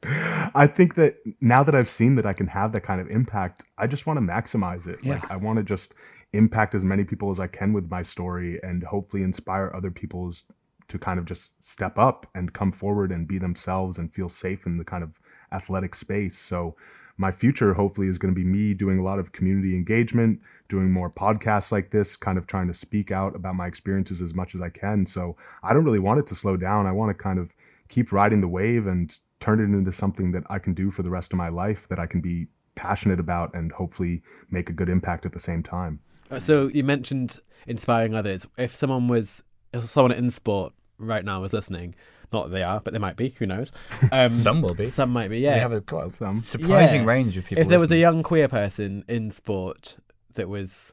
I 0.55 0.67
think 0.67 0.95
that 0.95 1.17
now 1.41 1.63
that 1.63 1.75
I've 1.75 1.89
seen 1.89 2.15
that 2.17 2.27
I 2.27 2.33
can 2.33 2.47
have 2.47 2.73
that 2.73 2.81
kind 2.81 3.01
of 3.01 3.09
impact, 3.09 3.65
I 3.77 3.87
just 3.87 4.07
want 4.07 4.19
to 4.19 4.25
maximize 4.25 4.87
it. 4.89 5.05
Like 5.05 5.31
I 5.31 5.37
want 5.37 5.59
to 5.59 5.63
just 5.63 5.95
impact 6.33 6.75
as 6.75 6.85
many 6.85 7.05
people 7.05 7.31
as 7.31 7.41
I 7.41 7.47
can 7.47 7.73
with 7.73 7.91
my 7.91 8.03
story 8.03 8.61
and 8.63 8.83
hopefully 8.83 9.23
inspire 9.23 9.73
other 9.75 9.91
people's 9.91 10.45
to 10.89 10.99
kind 10.99 11.19
of 11.19 11.25
just 11.25 11.63
step 11.63 11.99
up 11.99 12.27
and 12.35 12.53
come 12.53 12.73
forward 12.73 13.11
and 13.13 13.27
be 13.27 13.39
themselves 13.39 13.99
and 13.99 14.13
feel 14.13 14.29
safe 14.29 14.67
in 14.67 14.79
the 14.79 14.85
kind 14.85 15.03
of 15.03 15.21
athletic 15.53 15.95
space. 15.95 16.37
So 16.39 16.77
my 17.17 17.31
future 17.31 17.75
hopefully 17.75 18.09
is 18.09 18.19
going 18.19 18.35
to 18.35 18.39
be 18.39 18.45
me 18.47 18.75
doing 18.75 18.99
a 18.99 19.03
lot 19.03 19.19
of 19.19 19.33
community 19.33 19.75
engagement, 19.75 20.41
doing 20.69 20.93
more 20.93 21.11
podcasts 21.11 21.73
like 21.73 21.91
this, 21.91 22.15
kind 22.17 22.37
of 22.37 22.47
trying 22.47 22.67
to 22.69 22.75
speak 22.75 23.11
out 23.11 23.35
about 23.35 23.55
my 23.55 23.67
experiences 23.67 24.21
as 24.21 24.35
much 24.35 24.55
as 24.55 24.61
I 24.61 24.69
can. 24.69 25.07
So 25.07 25.37
I 25.63 25.73
don't 25.73 25.85
really 25.85 25.99
want 25.99 26.21
it 26.21 26.27
to 26.29 26.35
slow 26.35 26.57
down. 26.57 26.87
I 26.87 26.93
want 26.93 27.17
to 27.17 27.23
kind 27.23 27.39
of 27.39 27.55
keep 27.89 28.13
riding 28.13 28.41
the 28.41 28.49
wave 28.49 28.87
and 28.87 29.19
turn 29.41 29.61
it 29.61 29.65
into 29.65 29.93
something 29.93 30.33
that 30.33 30.45
I 30.49 30.59
can 30.59 30.75
do 30.75 30.91
for 30.91 31.03
the 31.03 31.11
rest 31.11 31.33
of 31.33 31.37
my 31.39 31.49
life 31.49 31.89
that 31.89 31.99
I 31.99 32.07
can 32.07 32.21
be 32.21 32.49
passionate 32.75 33.21
about 33.21 33.55
and 33.55 33.73
hopefully 33.73 34.23
make 34.51 34.69
a 34.69 34.73
good 34.73 34.89
impact 34.89 35.25
at 35.25 35.33
the 35.33 35.39
same 35.39 35.63
time. 35.63 36.01
Uh, 36.31 36.39
So 36.39 36.69
you 36.69 36.85
mentioned 36.85 37.41
inspiring 37.67 38.15
others. 38.15 38.47
If 38.59 38.75
someone 38.75 39.09
was, 39.09 39.43
if 39.85 39.91
someone 39.91 40.13
in 40.13 40.31
sport 40.31 40.73
right 40.99 41.25
now 41.25 41.45
is 41.45 41.53
listening, 41.53 41.95
not 42.33 42.45
that 42.49 42.51
they 42.53 42.63
are, 42.63 42.81
but 42.81 42.93
they 42.93 42.99
might 42.99 43.17
be. 43.17 43.31
Who 43.39 43.47
knows? 43.47 43.71
Um, 44.13 44.33
Some 44.33 44.63
will 44.63 44.75
be. 44.75 44.87
Some 44.89 45.11
might 45.11 45.29
be. 45.29 45.39
Yeah. 45.39 45.55
We 45.55 45.61
have 45.61 45.73
a 45.73 45.81
quite 45.81 46.15
Some. 46.15 46.41
surprising 46.41 47.03
Yeah. 47.03 47.07
range 47.07 47.37
of 47.37 47.45
people. 47.45 47.63
if 47.63 47.69
there 47.69 47.81
was 47.81 47.91
a 47.91 47.97
young 47.97 48.23
queer 48.23 48.49
person 48.49 49.05
in 49.09 49.31
sport 49.31 49.97
that 50.35 50.49
was 50.49 50.93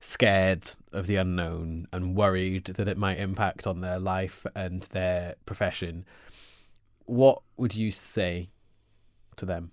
scared 0.00 0.70
of 0.92 1.06
the 1.06 1.16
unknown 1.16 1.86
and 1.92 2.16
worried 2.16 2.64
that 2.64 2.88
it 2.88 2.96
might 2.96 3.18
impact 3.18 3.66
on 3.66 3.80
their 3.82 3.98
life 3.98 4.46
and 4.54 4.82
their 4.92 5.34
profession, 5.44 6.04
what 7.06 7.42
would 7.56 7.74
you 7.74 7.90
say 7.90 8.48
to 9.36 9.44
them? 9.44 9.72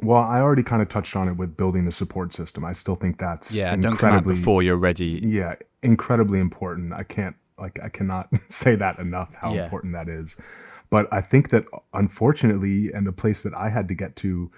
Well, 0.00 0.20
I 0.22 0.40
already 0.40 0.64
kind 0.64 0.82
of 0.82 0.88
touched 0.88 1.14
on 1.14 1.28
it 1.28 1.36
with 1.36 1.56
building 1.56 1.84
the 1.84 1.92
support 1.92 2.32
system. 2.32 2.64
I 2.64 2.72
still 2.72 2.96
think 2.96 3.18
that's 3.18 3.54
yeah, 3.54 3.76
don't 3.76 3.96
come 3.96 4.08
out 4.08 4.14
incredibly 4.16 4.34
before 4.36 4.62
you're 4.64 4.76
ready. 4.76 5.20
yeah, 5.22 5.54
incredibly 5.82 6.40
important. 6.40 6.92
I 6.92 7.04
can't 7.04 7.36
like 7.62 7.78
I 7.82 7.88
cannot 7.88 8.28
say 8.48 8.74
that 8.76 8.98
enough 8.98 9.34
how 9.36 9.54
Yeah. 9.54 9.64
important 9.64 9.94
that 9.94 10.08
is. 10.08 10.36
But 10.90 11.08
I 11.10 11.22
think 11.22 11.48
that 11.50 11.64
unfortunately, 11.94 12.92
and 12.92 13.06
the 13.06 13.12
place 13.12 13.40
that 13.42 13.56
I 13.56 13.70
had 13.70 13.88
to 13.88 13.94
get 13.94 14.14
to 14.16 14.50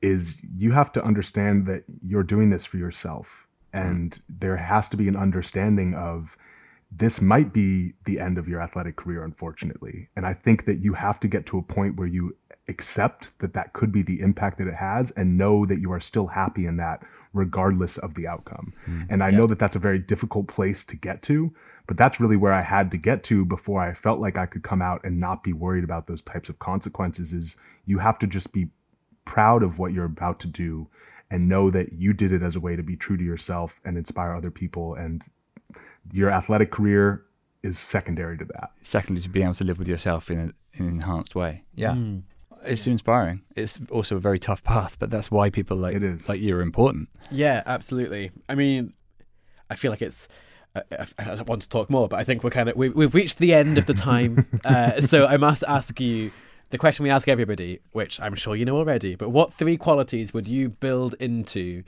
is 0.00 0.40
you 0.56 0.70
have 0.72 0.92
to 0.92 1.04
understand 1.04 1.66
that 1.66 1.82
you're 2.00 2.22
doing 2.22 2.50
this 2.50 2.64
for 2.66 2.76
yourself. 2.76 3.48
Mm-hmm. 3.72 3.88
And 3.88 4.22
there 4.28 4.58
has 4.58 4.88
to 4.90 4.96
be 4.96 5.08
an 5.08 5.16
understanding 5.16 5.94
of 5.94 6.36
this 6.92 7.20
might 7.20 7.52
be 7.52 7.94
the 8.04 8.20
end 8.20 8.38
of 8.38 8.46
your 8.46 8.60
athletic 8.60 8.94
career, 8.94 9.24
unfortunately. 9.24 10.10
And 10.14 10.24
I 10.24 10.32
think 10.32 10.64
that 10.66 10.76
you 10.76 10.92
have 10.94 11.18
to 11.20 11.28
get 11.28 11.44
to 11.46 11.58
a 11.58 11.62
point 11.62 11.96
where 11.96 12.06
you 12.06 12.36
accept 12.68 13.36
that 13.40 13.54
that 13.54 13.72
could 13.72 13.90
be 13.90 14.02
the 14.02 14.20
impact 14.20 14.58
that 14.58 14.68
it 14.68 14.74
has 14.74 15.10
and 15.12 15.36
know 15.36 15.66
that 15.66 15.80
you 15.80 15.90
are 15.92 16.00
still 16.00 16.28
happy 16.28 16.66
in 16.66 16.76
that 16.76 17.02
regardless 17.34 17.98
of 17.98 18.14
the 18.14 18.26
outcome. 18.26 18.72
And 19.10 19.22
I 19.22 19.30
know 19.30 19.46
that 19.46 19.58
that's 19.58 19.76
a 19.76 19.80
very 19.80 19.98
difficult 19.98 20.48
place 20.48 20.84
to 20.84 20.96
get 20.96 21.20
to, 21.22 21.52
but 21.86 21.98
that's 21.98 22.20
really 22.20 22.36
where 22.36 22.52
I 22.52 22.62
had 22.62 22.90
to 22.92 22.96
get 22.96 23.22
to 23.24 23.44
before 23.44 23.82
I 23.82 23.92
felt 23.92 24.20
like 24.20 24.38
I 24.38 24.46
could 24.46 24.62
come 24.62 24.80
out 24.80 25.04
and 25.04 25.20
not 25.20 25.42
be 25.42 25.52
worried 25.52 25.84
about 25.84 26.06
those 26.06 26.22
types 26.22 26.48
of 26.48 26.58
consequences 26.58 27.32
is 27.32 27.56
you 27.84 27.98
have 27.98 28.18
to 28.20 28.26
just 28.26 28.52
be 28.52 28.68
proud 29.24 29.62
of 29.62 29.78
what 29.78 29.92
you're 29.92 30.04
about 30.04 30.38
to 30.40 30.46
do 30.46 30.88
and 31.30 31.48
know 31.48 31.70
that 31.70 31.92
you 31.92 32.12
did 32.12 32.32
it 32.32 32.42
as 32.42 32.54
a 32.56 32.60
way 32.60 32.76
to 32.76 32.82
be 32.82 32.96
true 32.96 33.16
to 33.16 33.24
yourself 33.24 33.80
and 33.84 33.98
inspire 33.98 34.32
other 34.34 34.50
people 34.50 34.94
and 34.94 35.24
your 36.12 36.30
athletic 36.30 36.70
career 36.70 37.24
is 37.62 37.78
secondary 37.78 38.36
to 38.38 38.44
that. 38.44 38.70
Secondly, 38.82 39.22
to 39.22 39.28
be 39.28 39.42
able 39.42 39.54
to 39.54 39.64
live 39.64 39.78
with 39.78 39.88
yourself 39.88 40.30
in, 40.30 40.38
a, 40.38 40.42
in 40.74 40.86
an 40.86 40.88
enhanced 40.88 41.34
way. 41.34 41.64
Yeah, 41.74 41.94
Hmm. 41.94 42.18
It's 42.66 42.86
inspiring. 42.86 43.42
It's 43.56 43.78
also 43.90 44.16
a 44.16 44.20
very 44.20 44.38
tough 44.38 44.62
path, 44.64 44.96
but 44.98 45.10
that's 45.10 45.30
why 45.30 45.50
people 45.50 45.76
like 45.76 45.94
It 45.96 46.02
is. 46.02 46.28
like 46.28 46.40
you 46.40 46.56
are 46.56 46.60
important. 46.62 47.08
Yeah, 47.30 47.62
absolutely. 47.66 48.30
I 48.48 48.54
mean, 48.54 48.92
I 49.70 49.74
feel 49.76 49.90
like 49.90 50.02
it's. 50.02 50.28
I, 50.76 50.82
I, 51.18 51.30
I 51.30 51.42
want 51.42 51.62
to 51.62 51.68
talk 51.68 51.88
more, 51.88 52.08
but 52.08 52.18
I 52.18 52.24
think 52.24 52.42
we're 52.42 52.50
kind 52.50 52.68
of 52.68 52.76
we've, 52.76 52.94
we've 52.94 53.14
reached 53.14 53.38
the 53.38 53.54
end 53.54 53.78
of 53.78 53.86
the 53.86 53.94
time. 53.94 54.46
uh, 54.64 55.00
so 55.00 55.26
I 55.26 55.36
must 55.36 55.62
ask 55.68 56.00
you 56.00 56.32
the 56.70 56.78
question 56.78 57.04
we 57.04 57.10
ask 57.10 57.28
everybody, 57.28 57.78
which 57.92 58.20
I'm 58.20 58.34
sure 58.34 58.56
you 58.56 58.64
know 58.64 58.76
already. 58.76 59.14
But 59.14 59.28
what 59.28 59.52
three 59.52 59.76
qualities 59.76 60.34
would 60.34 60.48
you 60.48 60.68
build 60.70 61.14
into 61.20 61.84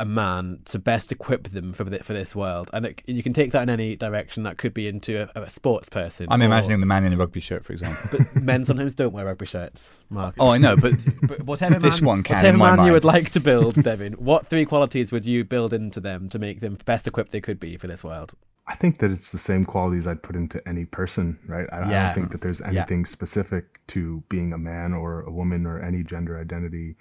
a 0.00 0.04
man 0.04 0.60
to 0.66 0.78
best 0.78 1.10
equip 1.10 1.48
them 1.48 1.72
for 1.72 1.84
the, 1.84 1.98
for 2.04 2.12
this 2.12 2.34
world? 2.36 2.70
And 2.72 2.86
it, 2.86 3.02
you 3.06 3.22
can 3.22 3.32
take 3.32 3.52
that 3.52 3.62
in 3.62 3.70
any 3.70 3.96
direction. 3.96 4.42
That 4.44 4.56
could 4.58 4.72
be 4.74 4.86
into 4.86 5.28
a, 5.34 5.42
a 5.42 5.50
sports 5.50 5.88
person. 5.88 6.26
I'm 6.30 6.40
or- 6.42 6.44
imagining 6.46 6.80
the 6.80 6.86
man 6.86 7.04
in 7.04 7.12
a 7.12 7.16
rugby 7.16 7.40
shirt, 7.40 7.64
for 7.64 7.72
example. 7.72 8.08
But 8.10 8.36
men 8.42 8.64
sometimes 8.64 8.94
don't 8.94 9.12
wear 9.12 9.24
rugby 9.26 9.46
shirts. 9.46 9.92
Mark. 10.10 10.34
oh, 10.38 10.48
I 10.48 10.58
know, 10.58 10.76
but 10.76 10.94
But 11.22 11.42
whatever 11.44 11.78
This 11.78 12.00
man, 12.00 12.06
one 12.08 12.22
can, 12.22 12.36
whatever 12.36 12.54
in 12.54 12.58
my 12.58 12.76
man 12.76 12.86
you 12.86 12.92
would 12.92 13.04
like 13.04 13.30
to 13.30 13.40
build, 13.40 13.74
Devin, 13.82 14.14
what 14.14 14.46
three 14.46 14.64
qualities 14.64 15.12
would 15.12 15.26
you 15.26 15.44
build 15.44 15.72
into 15.72 16.00
them 16.00 16.28
to 16.30 16.38
make 16.38 16.60
them 16.60 16.76
best 16.84 17.06
equipped 17.06 17.32
they 17.32 17.40
could 17.40 17.58
be 17.60 17.76
for 17.76 17.86
this 17.86 18.02
world? 18.04 18.34
I 18.70 18.74
think 18.74 18.98
that 18.98 19.10
it's 19.10 19.32
the 19.32 19.38
same 19.38 19.64
qualities 19.64 20.06
I'd 20.06 20.22
put 20.22 20.36
into 20.36 20.66
any 20.68 20.84
person, 20.84 21.38
right? 21.46 21.66
I, 21.72 21.76
I 21.78 21.80
don't 22.04 22.14
think 22.14 22.32
that 22.32 22.42
there's 22.42 22.60
Yeah. 22.60 22.66
anything 22.68 23.06
specific 23.06 23.80
to 23.88 24.22
being 24.28 24.52
a 24.52 24.58
man 24.58 24.92
or 24.92 25.22
a 25.22 25.30
woman 25.30 25.64
or 25.66 25.80
any 25.80 26.02
gender 26.04 26.38
identity. 26.38 26.96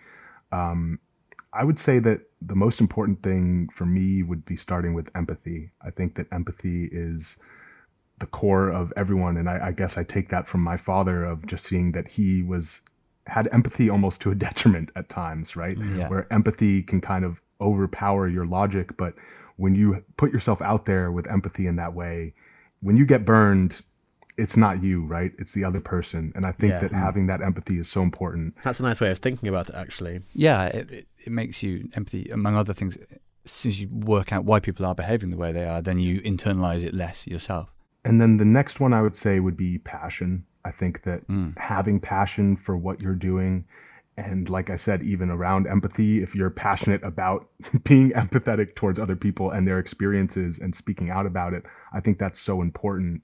Um, 0.52 1.00
I 1.54 1.64
would 1.66 1.78
say 1.80 2.00
that 2.00 2.22
the 2.42 2.56
most 2.56 2.80
important 2.80 3.24
thing 3.24 3.70
for 3.72 3.86
me 3.86 4.24
would 4.24 4.46
be 4.46 4.56
starting 4.56 4.94
with 4.94 5.10
empathy. 5.16 5.72
I 5.82 5.90
think 5.90 6.16
that 6.16 6.28
empathy 6.32 6.88
is 6.92 7.38
the 8.20 8.28
core 8.28 8.70
of 8.70 8.94
everyone, 8.96 9.38
and 9.38 9.50
I, 9.50 9.68
I 9.68 9.72
guess 9.72 9.98
I 9.98 10.04
take 10.04 10.30
that 10.30 10.48
from 10.48 10.62
my 10.62 10.78
father 10.78 11.24
of 11.24 11.46
just 11.46 11.66
seeing 11.66 11.92
that 11.94 12.10
he 12.10 12.44
was 12.44 12.82
had 13.28 13.50
empathy 13.52 13.90
almost 13.90 14.22
to 14.22 14.32
a 14.32 14.36
detriment 14.48 14.90
at 14.96 15.10
times, 15.10 15.56
right? 15.56 15.78
Yeah. 15.78 16.08
Where 16.10 16.32
empathy 16.32 16.84
can 16.84 17.02
kind 17.02 17.26
of 17.26 17.42
overpower 17.60 18.28
your 18.28 18.46
logic, 18.46 18.98
but 18.98 19.16
when 19.56 19.76
you 19.76 20.04
put 20.18 20.32
yourself 20.32 20.62
out 20.62 20.86
there 20.86 21.12
with 21.12 21.28
empathy 21.30 21.66
in 21.66 21.76
that 21.78 21.94
way, 21.94 22.34
when 22.82 22.96
you 22.96 23.06
get 23.06 23.26
burned, 23.26 23.82
it's 24.38 24.56
not 24.58 24.84
you, 24.84 25.04
right? 25.06 25.32
It's 25.40 25.54
the 25.54 25.64
other 25.64 25.80
person. 25.80 26.32
And 26.36 26.46
I 26.46 26.52
think 26.52 26.72
Yeah. 26.74 26.80
that 26.80 26.92
having 26.92 27.28
that 27.28 27.42
empathy 27.42 27.80
is 27.80 27.90
so 27.90 28.02
important. 28.04 28.56
That's 28.64 28.80
a 28.80 28.84
nice 28.84 29.02
way 29.02 29.10
of 29.10 29.18
thinking 29.18 29.50
about 29.50 29.70
it, 29.70 29.76
actually. 29.76 30.22
yeah, 30.34 30.66
it, 30.66 30.92
it, 30.92 31.08
it 31.26 31.32
makes 31.32 31.64
you 31.64 31.90
empathy, 31.96 32.30
among 32.32 32.56
other 32.56 32.74
things. 32.74 32.98
As 33.46 33.52
soon 33.52 33.70
as 33.72 33.82
you 33.82 33.88
work 33.90 34.32
out 34.34 34.46
why 34.46 34.60
people 34.60 34.86
are 34.86 34.94
behaving 34.96 35.30
the 35.32 35.38
way 35.38 35.52
they 35.52 35.66
are, 35.66 35.82
then 35.82 36.00
you 36.00 36.22
internalize 36.22 36.84
it 36.84 36.94
less 36.94 37.26
yourself. 37.28 37.70
And 38.06 38.22
then 38.22 38.38
the 38.38 38.46
next 38.46 38.80
one 38.80 38.94
I 38.94 39.02
would 39.02 39.16
say 39.16 39.40
would 39.40 39.58
be 39.58 39.80
passion. 39.80 40.46
I 40.64 40.72
think 40.72 41.04
that 41.04 41.28
Mm. 41.28 41.58
having 41.58 42.00
passion 42.00 42.56
for 42.58 42.76
what 42.78 43.00
you're 43.02 43.16
doing, 43.16 43.66
and 44.18 44.50
like 44.50 44.70
I 44.70 44.76
said, 44.76 45.02
even 45.04 45.30
around 45.30 45.66
empathy, 45.68 46.22
if 46.22 46.36
you're 46.36 46.50
passionate 46.50 47.04
about 47.04 47.50
being 47.86 48.12
empathetic 48.12 48.76
towards 48.76 49.00
other 49.00 49.16
people 49.16 49.50
and 49.52 49.68
their 49.68 49.80
experiences 49.80 50.60
and 50.60 50.76
speaking 50.76 51.10
out 51.10 51.26
about 51.26 51.54
it, 51.54 51.64
I 51.94 52.02
think 52.02 52.18
that's 52.20 52.40
so 52.40 52.62
important. 52.62 53.22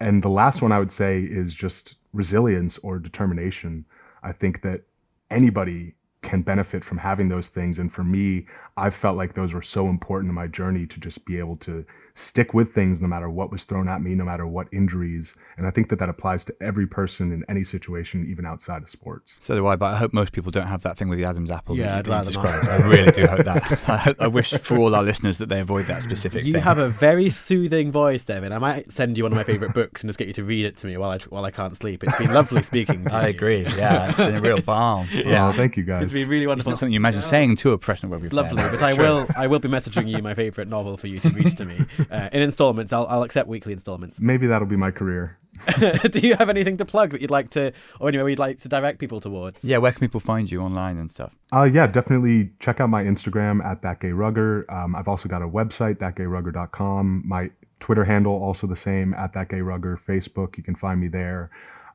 And 0.00 0.22
the 0.22 0.30
last 0.30 0.62
one 0.62 0.72
I 0.72 0.78
would 0.78 0.90
say 0.92 1.20
is 1.20 1.54
just 1.54 1.96
resilience 2.12 2.78
or 2.78 2.98
determination. 2.98 3.84
I 4.22 4.32
think 4.32 4.62
that 4.62 4.82
anybody 5.30 5.94
can 6.22 6.42
benefit 6.42 6.84
from 6.84 6.98
having 6.98 7.28
those 7.30 7.48
things. 7.48 7.78
And 7.78 7.90
for 7.90 8.04
me, 8.04 8.44
I 8.76 8.90
felt 8.90 9.16
like 9.16 9.32
those 9.34 9.54
were 9.54 9.62
so 9.62 9.88
important 9.88 10.28
in 10.28 10.34
my 10.34 10.46
journey 10.46 10.86
to 10.86 11.00
just 11.00 11.24
be 11.24 11.38
able 11.38 11.56
to 11.58 11.84
stick 12.12 12.52
with 12.52 12.68
things 12.70 13.00
no 13.00 13.08
matter 13.08 13.30
what 13.30 13.50
was 13.50 13.64
thrown 13.64 13.88
at 13.90 14.02
me, 14.02 14.14
no 14.14 14.24
matter 14.24 14.46
what 14.46 14.68
injuries. 14.72 15.34
And 15.56 15.66
I 15.66 15.70
think 15.70 15.88
that 15.88 15.98
that 15.98 16.10
applies 16.10 16.44
to 16.44 16.54
every 16.60 16.86
person 16.86 17.32
in 17.32 17.42
any 17.48 17.64
situation, 17.64 18.26
even 18.30 18.44
outside 18.44 18.82
of 18.82 18.90
sports. 18.90 19.38
So 19.40 19.54
do 19.54 19.66
I, 19.66 19.76
but 19.76 19.94
I 19.94 19.96
hope 19.96 20.12
most 20.12 20.32
people 20.32 20.50
don't 20.50 20.66
have 20.66 20.82
that 20.82 20.98
thing 20.98 21.08
with 21.08 21.18
the 21.18 21.24
Adam's 21.24 21.50
apple. 21.50 21.76
Yeah, 21.76 22.02
that 22.02 22.10
I'd 22.10 22.24
you've 22.26 22.34
been 22.34 22.42
rather 22.42 22.62
not. 22.62 22.68
I 22.68 22.86
really 22.86 23.12
do 23.12 23.26
hope 23.26 23.44
that. 23.44 23.72
I, 23.88 23.96
hope, 23.96 24.16
I 24.20 24.26
wish 24.26 24.50
for 24.52 24.76
all 24.76 24.94
our 24.94 25.02
listeners 25.02 25.38
that 25.38 25.48
they 25.48 25.60
avoid 25.60 25.86
that 25.86 26.02
specific 26.02 26.44
You 26.44 26.54
thing. 26.54 26.62
have 26.62 26.76
a 26.78 26.88
very 26.90 27.30
soothing 27.30 27.90
voice, 27.90 28.24
Devin. 28.24 28.52
I 28.52 28.58
might 28.58 28.92
send 28.92 29.16
you 29.16 29.24
one 29.24 29.32
of 29.32 29.36
my 29.36 29.44
favourite 29.44 29.72
books 29.72 30.02
and 30.02 30.08
just 30.08 30.18
get 30.18 30.28
you 30.28 30.34
to 30.34 30.44
read 30.44 30.66
it 30.66 30.76
to 30.78 30.86
me 30.86 30.96
while 30.98 31.10
I 31.10 31.18
while 31.30 31.44
I 31.46 31.50
can't 31.50 31.74
sleep. 31.76 32.04
It's 32.04 32.16
been 32.18 32.34
lovely 32.34 32.62
speaking 32.62 33.04
to 33.06 33.10
you. 33.10 33.16
I 33.16 33.28
agree. 33.28 33.62
Yeah, 33.62 34.08
it's 34.10 34.18
been 34.18 34.34
a 34.34 34.40
real 34.40 34.60
balm. 34.66 35.08
Yeah, 35.12 35.22
Yeah. 35.28 35.52
thank 35.54 35.76
you 35.78 35.84
guys. 35.84 36.09
It's 36.10 36.18
been 36.20 36.28
really 36.28 36.44
It's 36.44 36.48
wonderful. 36.48 36.70
not 36.72 36.78
something 36.78 36.92
you 36.92 36.98
imagine 36.98 37.22
saying 37.22 37.56
to 37.56 37.72
a 37.72 37.78
professional 37.78 38.12
rugby 38.12 38.26
It's 38.26 38.32
player. 38.34 38.52
lovely, 38.52 38.78
but 38.78 38.82
I 38.82 38.94
will 38.94 39.26
I 39.36 39.46
will 39.46 39.58
be 39.60 39.68
messaging 39.68 40.08
you 40.10 40.22
my 40.22 40.34
favourite 40.34 40.68
novel 40.68 40.96
for 40.96 41.06
you 41.06 41.18
to 41.20 41.28
read 41.30 41.56
to 41.56 41.64
me 41.64 41.86
uh, 42.10 42.28
in 42.32 42.42
instalments. 42.42 42.92
I'll, 42.92 43.06
I'll 43.06 43.22
accept 43.22 43.48
weekly 43.48 43.72
instalments. 43.72 44.20
Maybe 44.20 44.46
that'll 44.46 44.66
be 44.68 44.76
my 44.76 44.90
career. 44.90 45.38
Do 45.78 46.20
you 46.20 46.36
have 46.36 46.48
anything 46.48 46.76
to 46.78 46.84
plug 46.86 47.10
that 47.10 47.20
you'd 47.20 47.30
like 47.30 47.50
to, 47.50 47.72
or 47.98 48.08
anywhere 48.08 48.28
you'd 48.28 48.38
like 48.38 48.60
to 48.60 48.68
direct 48.68 48.98
people 48.98 49.20
towards? 49.20 49.64
Yeah, 49.64 49.78
where 49.78 49.92
can 49.92 50.00
people 50.00 50.20
find 50.20 50.50
you 50.50 50.60
online 50.62 50.96
and 50.96 51.10
stuff? 51.10 51.36
Uh, 51.52 51.64
yeah, 51.70 51.86
definitely 51.86 52.50
check 52.60 52.80
out 52.80 52.88
my 52.88 53.02
Instagram 53.04 53.62
at 53.64 53.82
thatgayrugger. 53.82 54.64
Um, 54.72 54.94
I've 54.94 55.08
also 55.08 55.28
got 55.28 55.42
a 55.42 55.48
website, 55.48 55.96
thatgayrugger.com. 55.96 57.22
My 57.26 57.50
Twitter 57.78 58.04
handle, 58.04 58.32
also 58.32 58.66
the 58.66 58.76
same, 58.76 59.14
at 59.14 59.32
thatgayrugger. 59.34 59.98
Facebook, 60.02 60.56
you 60.56 60.62
can 60.62 60.74
find 60.74 61.00
me 61.00 61.08
there. 61.08 61.50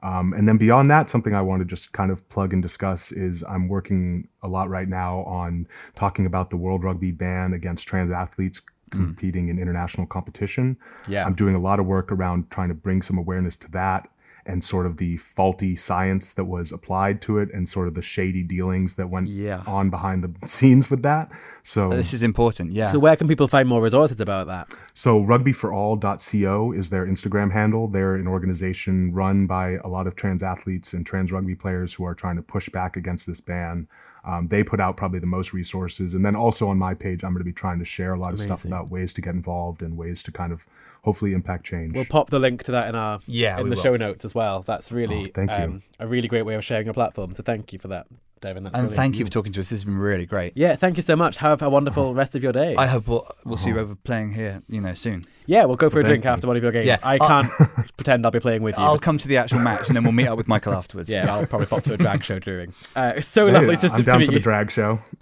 Um, 0.06 0.34
and 0.34 0.48
then 0.48 0.58
beyond 0.58 0.92
that, 0.92 1.10
something 1.10 1.34
I 1.34 1.42
want 1.42 1.62
to 1.62 1.66
just 1.66 1.92
kind 1.92 2.12
of 2.12 2.28
plug 2.30 2.54
and 2.54 2.62
discuss 2.62 3.12
is 3.12 3.44
I'm 3.50 3.68
working 3.68 4.28
a 4.44 4.48
lot 4.48 4.70
right 4.70 4.88
now 4.88 5.22
on 5.22 5.68
talking 5.96 6.28
about 6.28 6.52
the 6.52 6.58
World 6.58 6.84
Rugby 6.84 7.12
ban 7.12 7.54
against 7.54 7.88
trans 7.88 8.12
athletes 8.12 8.62
competing 8.92 9.50
in 9.50 9.58
international 9.58 10.06
competition. 10.06 10.78
Yeah. 11.08 11.26
I'm 11.26 11.34
doing 11.34 11.56
a 11.56 11.60
lot 11.60 11.80
of 11.80 11.88
work 11.88 12.12
around 12.12 12.52
trying 12.52 12.70
to 12.70 12.76
bring 12.76 13.02
some 13.02 13.18
awareness 13.18 13.58
to 13.58 13.72
that 13.72 14.08
and 14.48 14.64
sort 14.64 14.86
of 14.86 14.98
the 14.98 15.18
faulty 15.18 15.76
science 15.76 16.34
that 16.36 16.46
was 16.46 16.72
applied 16.72 17.20
to 17.20 17.40
it 17.40 17.50
and 17.54 17.68
sort 17.68 17.88
of 17.88 17.94
the 17.96 18.02
shady 18.02 18.44
dealings 18.44 18.96
that 18.96 19.10
went 19.10 19.28
Yeah. 19.28 19.64
on 19.66 19.90
behind 19.90 20.24
the 20.24 20.48
scenes 20.48 20.90
with 20.92 21.02
that. 21.04 21.32
So 21.64 21.88
uh, 21.92 21.96
This 21.96 22.14
is 22.14 22.22
important. 22.24 22.72
Yeah. 22.72 22.92
So 22.92 23.00
where 23.00 23.16
can 23.16 23.28
people 23.28 23.48
find 23.48 23.68
more 23.68 23.82
resources 23.82 24.20
about 24.22 24.46
that? 24.48 24.70
so 24.94 25.20
rugbyforall.co 25.22 26.72
is 26.72 26.90
their 26.90 27.06
Instagram 27.06 27.52
handle. 27.52 27.88
They're 27.88 28.16
an 28.16 28.28
organization 28.28 29.14
run 29.14 29.48
by 29.48 29.78
a 29.84 29.88
lot 29.88 30.08
of 30.08 30.16
trans 30.16 30.44
athletes 30.44 30.94
and 30.94 31.06
trans 31.06 31.32
rugby 31.32 31.56
players 31.56 31.94
who 31.94 32.06
are 32.06 32.16
trying 32.16 32.36
to 32.38 32.42
push 32.42 32.70
back 32.70 32.96
against 32.98 33.28
this 33.28 33.42
ban. 33.42 33.88
Um, 34.28 34.48
they 34.48 34.64
put 34.64 34.80
out 34.80 34.98
probably 34.98 35.20
the 35.20 35.28
most 35.28 35.54
resources. 35.54 36.16
And 36.16 36.26
then 36.26 36.36
also 36.36 36.68
on 36.68 36.80
my 36.80 36.96
page, 36.96 37.24
I'm 37.24 37.32
going 37.32 37.42
to 37.42 37.46
be 37.46 37.54
trying 37.54 37.78
to 37.80 37.86
share 37.86 38.14
a 38.14 38.20
lot 38.20 38.34
of 38.34 38.40
stuff 38.40 38.66
about 38.66 38.90
ways 38.90 39.14
to 39.14 39.22
get 39.22 39.36
involved 39.36 39.84
and 39.84 39.96
ways 39.96 40.24
to 40.24 40.32
kind 40.32 40.52
of 40.52 40.66
hopefully 41.04 41.34
impact 41.34 41.64
change. 41.66 41.94
We'll 41.96 42.06
pop 42.06 42.32
the 42.32 42.40
link 42.40 42.64
to 42.64 42.72
that 42.72 42.90
in 42.90 42.96
our 42.96 43.20
Yeah, 43.28 43.60
in 43.60 43.70
the 43.70 43.76
will. 43.76 43.84
show 43.84 43.96
notes 43.98 44.26
as 44.26 44.34
well. 44.34 44.64
That's 44.64 44.92
really 44.92 45.28
Oh, 45.28 45.32
thank 45.34 45.52
you. 45.52 45.56
um, 45.58 45.82
a 46.00 46.08
really 46.08 46.28
great 46.28 46.42
way 46.42 46.56
of 46.56 46.66
sharing 46.66 46.86
your 46.86 46.94
platform. 46.96 47.36
So 47.36 47.44
thank 47.44 47.72
you 47.72 47.78
for 47.78 47.88
that, 47.90 48.08
Devin. 48.46 48.64
That's 48.64 48.76
and 48.76 48.84
brilliant. 48.84 48.96
thank 48.96 49.20
you 49.20 49.26
for 49.26 49.32
talking 49.32 49.52
to 49.54 49.60
us. 49.60 49.66
This 49.70 49.80
has 49.80 49.86
been 49.86 49.98
really 49.98 50.26
great. 50.26 50.54
Yeah, 50.56 50.76
thank 50.76 50.96
you 50.98 51.04
so 51.04 51.16
much. 51.16 51.38
Have 51.38 51.62
a 51.62 51.70
wonderful 51.70 52.14
rest 52.14 52.36
of 52.36 52.44
your 52.44 52.52
day. 52.54 52.76
I 52.78 52.88
hope 52.88 53.08
we'll, 53.08 53.28
we'll 53.44 53.58
see 53.58 53.70
you 53.70 53.80
over 53.80 53.96
playing 53.96 54.34
here, 54.34 54.62
you 54.70 54.80
know, 54.82 54.94
soon. 54.94 55.24
yeah, 55.48 55.66
we'll 55.66 55.76
go 55.76 55.90
for 55.90 56.00
a 56.00 56.04
drink 56.04 56.26
after 56.26 56.48
one 56.48 56.56
of 56.58 56.64
your 56.64 56.72
games. 56.72 56.88
Yeah, 56.88 56.98
I 57.04 57.18
can't 57.18 57.50
pretend 57.98 58.26
I'll 58.26 58.32
be 58.32 58.40
playing 58.40 58.62
with 58.64 58.78
you. 58.78 58.84
I'll 58.84 59.00
come 59.00 59.18
to 59.18 59.28
the 59.28 59.38
actual 59.38 59.60
match 59.60 59.88
and 59.88 59.96
then 59.96 60.04
we'll 60.04 60.14
meet 60.14 60.28
up 60.28 60.38
with 60.38 60.48
Michael 60.48 60.74
afterwards. 60.82 61.10
yeah, 61.10 61.34
I'll 61.34 61.46
probably 61.46 61.68
pop 61.68 61.84
to 61.84 61.94
a 61.94 61.98
drag 61.98 62.24
show 62.24 62.40
during. 62.40 62.74
Uh, 62.96 63.14
it's 63.18 63.28
so 63.28 63.48
Hey, 63.48 63.54
lovely 63.54 63.78
to, 63.78 63.88
I'm 63.90 63.98
to 63.98 64.04
down 64.04 64.20
meet 64.20 64.26
for 64.28 64.32
you. 64.34 64.40
the 64.40 64.44
drag 64.44 64.72
show. 64.72 65.00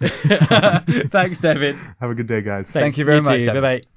Thanks, 1.08 1.38
Devin. 1.38 1.76
Have 2.00 2.10
a 2.10 2.14
good 2.14 2.26
day, 2.26 2.40
guys. 2.42 2.70
Thank 2.70 2.98
you 2.98 3.04
very 3.04 3.20
much, 3.20 3.40
Bye 3.40 3.44
Devin. 3.46 3.62
bye. 3.62 3.93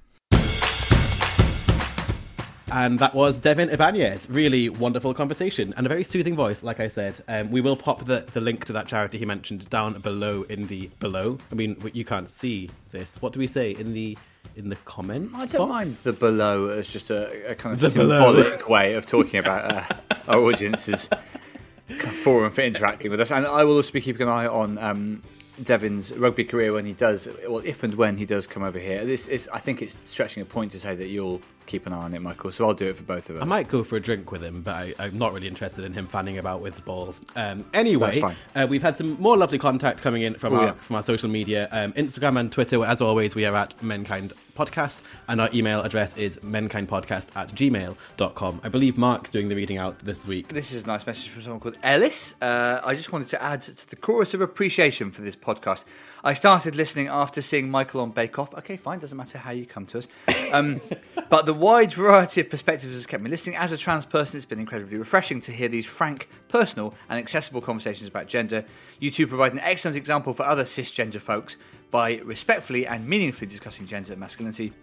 And 2.78 2.99
that 2.99 3.15
was 3.15 3.38
Devin 3.39 3.69
Ibañez. 3.69 4.28
Really 4.30 4.69
wonderful 4.69 5.11
conversation 5.11 5.73
and 5.78 5.88
a 5.88 5.89
very 5.89 6.03
soothing 6.03 6.36
voice, 6.36 6.61
like 6.61 6.80
I 6.80 6.88
said. 6.89 7.15
Um, 7.28 7.49
we 7.49 7.59
will 7.59 7.75
pop 7.75 8.05
the, 8.05 8.23
the 8.32 8.39
link 8.39 8.65
to 8.65 8.73
that 8.73 8.88
charity 8.88 9.17
he 9.17 9.25
mentioned 9.25 9.67
down 9.71 9.99
below 9.99 10.43
in 10.43 10.67
the 10.67 10.88
below. 10.99 11.39
I 11.51 11.55
mean, 11.55 11.75
you 11.93 12.05
can't 12.05 12.30
see 12.30 12.69
this. 12.91 13.19
What 13.19 13.34
do 13.34 13.39
we 13.39 13.47
say 13.47 13.71
in 13.71 13.93
the 13.95 14.15
in 14.55 14.69
the 14.69 14.75
comments? 14.86 15.34
I 15.36 15.47
don't 15.47 15.67
box? 15.69 15.88
mind 15.88 15.97
the 16.03 16.13
below 16.13 16.69
as 16.69 16.88
just 16.88 17.09
a, 17.09 17.49
a 17.49 17.55
kind 17.55 17.73
of 17.73 17.82
The 17.82 17.89
below. 17.99 18.36
symbolic 18.36 18.69
way 18.69 18.93
of 18.93 19.07
talking 19.07 19.39
about 19.39 19.71
uh, 19.71 19.95
our 20.28 20.38
audience's 20.39 21.09
forum 22.21 22.51
for 22.51 22.61
interacting 22.61 23.09
with 23.09 23.19
us. 23.19 23.32
And 23.32 23.47
I 23.47 23.63
will 23.63 23.78
also 23.78 23.91
be 23.91 24.01
keeping 24.01 24.21
an 24.21 24.28
eye 24.30 24.45
on 24.45 24.78
um, 24.78 25.23
Devin's 25.63 26.13
rugby 26.13 26.43
career 26.43 26.73
when 26.73 26.86
he 26.86 26.93
does, 26.93 27.28
well, 27.47 27.63
if 27.65 27.82
and 27.82 27.95
when 27.95 28.17
he 28.17 28.25
does 28.28 28.45
come 28.45 28.61
over 28.61 28.78
here. 28.78 29.03
This 29.03 29.28
is, 29.28 29.49
I 29.51 29.57
think 29.57 29.82
it's 29.82 29.97
stretching 30.07 30.43
a 30.43 30.45
point 30.45 30.73
to 30.73 30.80
say 30.80 30.93
that 30.93 31.07
you'll 31.07 31.41
keep 31.68 31.86
an 31.86 31.93
eye 31.93 31.97
on 31.97 32.13
it, 32.13 32.22
Michael. 32.22 32.51
So 32.51 32.68
I'll 32.68 32.74
do 32.74 32.88
it 32.88 32.97
for 32.97 33.03
both 33.03 33.30
of 33.30 33.36
us. 33.36 33.41
I 33.41 33.45
might 33.45 33.68
go 33.68 33.84
for 33.84 33.97
a 33.97 33.99
drink 33.99 34.32
with 34.32 34.43
him, 34.43 34.61
but 34.61 34.74
I, 34.74 34.93
I'm 34.97 35.18
not 35.18 35.34
really 35.34 35.47
interested 35.47 35.86
in 35.86 35.93
him 35.93 36.07
fanning 36.07 36.38
about 36.38 36.61
with 36.61 36.76
the 36.76 36.82
balls. 36.82 37.22
Um, 37.36 37.65
anyway, 37.74 38.22
uh, 38.55 38.65
we've 38.70 38.82
had 38.82 38.97
some 38.97 39.22
more 39.22 39.38
lovely 39.38 39.59
contact 39.59 40.01
coming 40.01 40.24
in 40.24 40.34
from 40.36 40.55
our 40.55 40.68
yeah. 40.68 40.72
from 40.72 40.95
our 40.95 41.03
social 41.03 41.30
media, 41.30 41.68
um, 41.72 41.93
Instagram 41.93 42.39
and 42.39 42.51
Twitter. 42.51 42.84
As 42.84 43.01
always, 43.01 43.36
we 43.36 43.45
are 43.45 43.55
at 43.55 43.78
Menkind 43.80 44.34
Podcast, 44.58 45.03
and 45.28 45.39
our 45.39 45.49
email 45.53 45.82
address 45.82 46.18
is 46.18 46.38
menkindpodcast 46.38 47.36
at 47.36 47.49
gmail.com. 47.49 48.62
I 48.64 48.70
believe 48.70 48.97
Mark's 48.97 49.30
doing 49.30 49.49
the 49.49 49.55
reading 49.55 49.78
out 49.78 49.99
this 49.99 50.26
week. 50.26 50.47
This 50.47 50.72
is 50.72 50.84
a 50.84 50.88
nice 50.88 51.05
message 51.05 51.30
from 51.30 51.43
someone 51.43 51.60
called 51.60 51.78
Ellis. 51.84 52.36
Uh, 52.41 52.82
I 52.84 52.95
just 52.95 53.12
wanted 53.12 53.28
to 53.30 53.43
add 53.43 53.62
to 53.62 53.89
the 53.89 53.95
chorus 53.95 54.34
of 54.34 54.41
appreciation 54.41 55.12
for 55.12 55.22
this 55.22 55.36
podcast. 55.36 55.86
I 56.24 56.34
started 56.34 56.76
listening 56.76 57.08
after 57.08 57.41
seeing 57.41 57.70
Michael 57.70 58.01
on 58.01 58.12
Bake 58.12 58.39
Off. 58.39 58.53
Okay, 58.55 58.76
fine, 58.76 58.99
doesn't 58.99 59.18
matter 59.18 59.38
how 59.38 59.51
you 59.51 59.66
come 59.66 59.86
to 59.88 59.99
us. 59.99 60.08
Um, 60.51 60.82
but 61.30 61.45
the 61.45 61.53
wide 61.53 61.93
variety 61.93 62.41
of 62.41 62.49
perspectives 62.49 62.93
has 62.93 63.05
kept 63.05 63.22
me 63.22 63.30
listening. 63.30 63.55
As 63.55 63.72
a 63.72 63.78
trans 63.78 64.05
person, 64.05 64.38
it's 64.38 64.45
been 64.45 64.60
incredibly 64.60 64.97
refreshing 64.97 65.39
to 65.41 65.51
hear 65.51 65.70
these 65.70 65.86
frank, 65.86 66.28
personal, 66.49 66.95
and 67.10 67.20
accessible 67.20 67.62
conversations 67.62 68.10
about 68.10 68.28
gender. 68.28 68.66
You 68.99 69.12
two 69.12 69.28
provide 69.28 69.53
an 69.53 69.60
excellent 69.60 69.97
example 69.97 70.34
for 70.34 70.43
other 70.43 70.64
cisgender 70.64 71.22
folks 71.22 71.58
by 71.91 72.17
respectfully 72.17 72.85
and 72.88 73.07
meaningfully 73.07 73.47
discussing 73.47 73.88
gender 73.88 74.13
and 74.13 74.19
masculinity. 74.19 74.73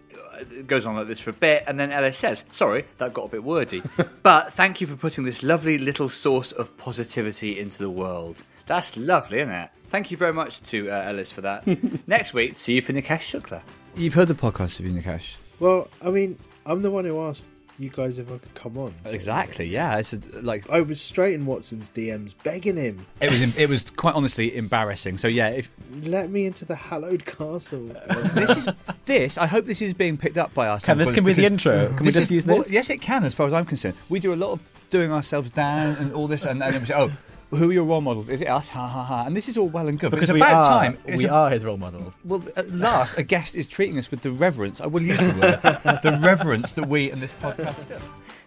It 0.50 0.66
goes 0.66 0.84
on 0.84 0.96
like 0.96 1.07
this 1.07 1.20
for 1.20 1.30
a 1.30 1.34
bit, 1.34 1.64
and 1.66 1.78
then 1.78 1.92
Ellis 1.92 2.18
says, 2.18 2.44
Sorry, 2.50 2.84
that 2.98 3.14
got 3.14 3.26
a 3.26 3.28
bit 3.28 3.44
wordy. 3.44 3.82
but 4.22 4.52
thank 4.55 4.80
you 4.80 4.86
for 4.86 4.96
putting 4.96 5.24
this 5.24 5.42
lovely 5.42 5.78
little 5.78 6.09
source 6.09 6.52
of 6.52 6.76
positivity 6.76 7.59
into 7.59 7.78
the 7.78 7.90
world. 7.90 8.42
That's 8.66 8.96
lovely, 8.96 9.40
isn't 9.40 9.55
it? 9.55 9.70
Thank 9.88 10.11
you 10.11 10.16
very 10.16 10.32
much 10.32 10.62
to 10.64 10.90
uh, 10.90 11.02
Ellis 11.02 11.30
for 11.30 11.42
that. 11.42 11.66
Next 12.09 12.34
week, 12.34 12.59
see 12.59 12.74
you 12.74 12.82
for 12.82 12.92
Nikesh 12.92 13.40
Shukla. 13.40 13.62
You've 13.94 14.14
heard 14.14 14.28
the 14.28 14.34
podcast 14.34 14.80
of 14.80 14.86
Nikesh. 14.86 15.36
Well, 15.61 15.88
I 16.02 16.11
mean, 16.11 16.38
I'm 16.66 16.82
the 16.82 16.90
one 16.90 17.05
who 17.05 17.20
asked 17.22 17.46
you 17.79 17.91
guys 17.91 18.18
if 18.18 18.29
I 18.31 18.39
could 18.39 18.55
come 18.55 18.79
on. 18.79 18.95
so- 19.05 19.11
Exactly, 19.11 19.66
yeah. 19.66 19.99
It's 19.99 20.12
a, 20.12 20.18
like 20.43 20.68
I 20.70 20.81
was 20.81 21.01
straight 21.01 21.35
in 21.35 21.47
Watson's 21.47 21.91
DMs 21.91 22.35
begging 22.43 22.77
him, 22.77 23.07
it 23.20 23.31
was. 23.31 23.43
It 23.57 23.68
was 23.68 23.91
quite 23.91 24.14
honestly 24.14 24.57
embarrassing. 24.57 25.18
So 25.18 25.29
yeah, 25.29 25.49
if 25.51 25.70
let 26.03 26.31
me 26.31 26.47
into 26.47 26.64
the 26.64 26.77
hallowed 26.77 27.25
castle. 27.25 27.87
this 28.35 28.66
is 28.66 28.68
this, 29.07 29.39
I 29.39 29.47
hope 29.47 29.66
this 29.66 29.83
is 29.83 29.95
being 29.95 30.16
picked 30.16 30.37
up 30.37 30.55
by 30.55 30.68
our. 30.68 30.79
Can 30.81 30.99
this 30.99 31.11
can 31.11 31.25
be 31.25 31.33
the 31.33 31.47
intro? 31.47 31.89
Can 31.97 32.07
we 32.07 32.12
just 32.12 32.18
is- 32.25 32.31
use 32.31 32.47
well, 32.47 32.59
this? 32.59 32.72
yes, 32.72 32.91
it 32.91 33.01
can. 33.01 33.25
As 33.25 33.35
far 33.35 33.47
as 33.47 33.53
I'm 33.53 33.64
concerned, 33.66 33.97
we 34.09 34.20
do 34.20 34.33
a 34.33 34.37
lot 34.37 34.53
of 34.53 34.61
doing 34.91 35.11
ourselves 35.12 35.51
down 35.51 35.97
and 35.97 36.12
all 36.12 36.29
this, 36.29 36.45
and, 36.45 36.62
and 36.62 36.75
then 36.75 36.83
we 36.83 36.87
say, 36.87 36.95
oh. 36.97 37.11
Who 37.51 37.70
are 37.70 37.72
your 37.72 37.84
role 37.84 38.01
models? 38.01 38.28
Is 38.30 38.40
it 38.40 38.49
us? 38.49 38.68
Ha 38.70 38.86
ha 38.88 39.03
ha! 39.05 39.24
And 39.26 39.36
this 39.36 39.49
is 39.49 39.57
all 39.57 39.68
well 39.68 39.86
and 39.86 39.99
good, 39.99 40.11
Because 40.11 40.28
but 40.28 40.34
we 40.34 40.40
it's 40.42 40.51
about 40.51 40.64
are, 40.64 40.82
time. 40.82 40.99
It's 41.07 41.18
we 41.18 41.26
a- 41.26 41.32
are 41.32 41.51
his 41.51 41.64
role 41.64 41.76
models. 41.76 42.18
Well, 42.24 42.42
at 42.57 42.70
last, 42.72 43.16
a 43.18 43.22
guest 43.22 43.55
is 43.55 43.66
treating 43.66 43.99
us 43.99 44.11
with 44.11 44.22
the 44.22 44.30
reverence. 44.32 44.80
I 44.80 44.86
will 44.86 45.03
use 45.03 45.18
the 45.18 45.24
word, 45.40 46.01
the 46.03 46.18
reverence 46.20 46.72
that 46.72 46.88
we 46.88 47.11
in 47.11 47.20
this 47.20 47.32
podcast 47.34 47.76
deserve. 47.76 48.03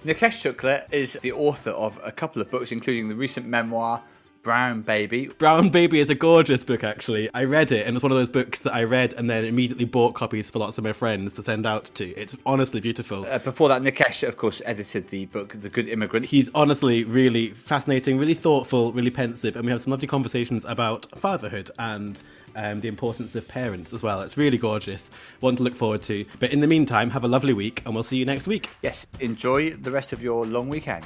Nikesh 0.05 0.53
Shukla 0.53 0.91
is 0.93 1.13
the 1.21 1.31
author 1.31 1.71
of 1.71 1.99
a 2.03 2.11
couple 2.11 2.41
of 2.41 2.51
books, 2.51 2.71
including 2.71 3.07
the 3.09 3.15
recent 3.15 3.45
memoir, 3.47 4.01
Brown 4.47 4.81
Baby. 4.81 5.27
Brown 5.27 5.67
Baby 5.67 5.99
is 5.99 6.09
a 6.09 6.15
gorgeous 6.15 6.63
book, 6.63 6.81
actually. 6.81 7.29
I 7.33 7.43
read 7.43 7.73
it, 7.73 7.85
and 7.85 7.97
it's 7.97 8.01
one 8.01 8.13
of 8.13 8.17
those 8.17 8.29
books 8.29 8.61
that 8.61 8.73
I 8.73 8.85
read 8.85 9.13
and 9.15 9.29
then 9.29 9.43
immediately 9.43 9.83
bought 9.83 10.13
copies 10.13 10.49
for 10.49 10.59
lots 10.59 10.77
of 10.77 10.85
my 10.85 10.93
friends 10.93 11.33
to 11.33 11.43
send 11.43 11.65
out 11.65 11.91
to. 11.95 12.15
It's 12.15 12.37
honestly 12.45 12.79
beautiful. 12.79 13.25
Uh, 13.25 13.39
before 13.39 13.67
that, 13.67 13.81
Nikesh, 13.81 14.25
of 14.25 14.37
course, 14.37 14.61
edited 14.63 15.09
the 15.09 15.25
book, 15.25 15.59
The 15.59 15.67
Good 15.67 15.89
Immigrant. 15.89 16.27
He's 16.27 16.49
honestly 16.55 17.03
really 17.03 17.49
fascinating, 17.49 18.17
really 18.17 18.33
thoughtful, 18.33 18.93
really 18.93 19.11
pensive, 19.11 19.57
and 19.57 19.65
we 19.65 19.71
have 19.73 19.81
some 19.81 19.91
lovely 19.91 20.07
conversations 20.07 20.63
about 20.63 21.11
fatherhood 21.19 21.69
and 21.77 22.17
um, 22.55 22.79
the 22.79 22.87
importance 22.87 23.35
of 23.35 23.49
parents 23.49 23.91
as 23.91 24.01
well. 24.01 24.21
It's 24.21 24.37
really 24.37 24.57
gorgeous. 24.57 25.11
One 25.41 25.57
to 25.57 25.63
look 25.63 25.75
forward 25.75 26.03
to. 26.03 26.23
But 26.39 26.53
in 26.53 26.61
the 26.61 26.67
meantime, 26.67 27.09
have 27.09 27.25
a 27.25 27.27
lovely 27.27 27.51
week, 27.51 27.81
and 27.83 27.93
we'll 27.93 28.05
see 28.05 28.15
you 28.15 28.23
next 28.23 28.47
week. 28.47 28.69
Yes, 28.81 29.07
enjoy 29.19 29.71
the 29.71 29.91
rest 29.91 30.13
of 30.13 30.23
your 30.23 30.45
long 30.45 30.69
weekend. 30.69 31.05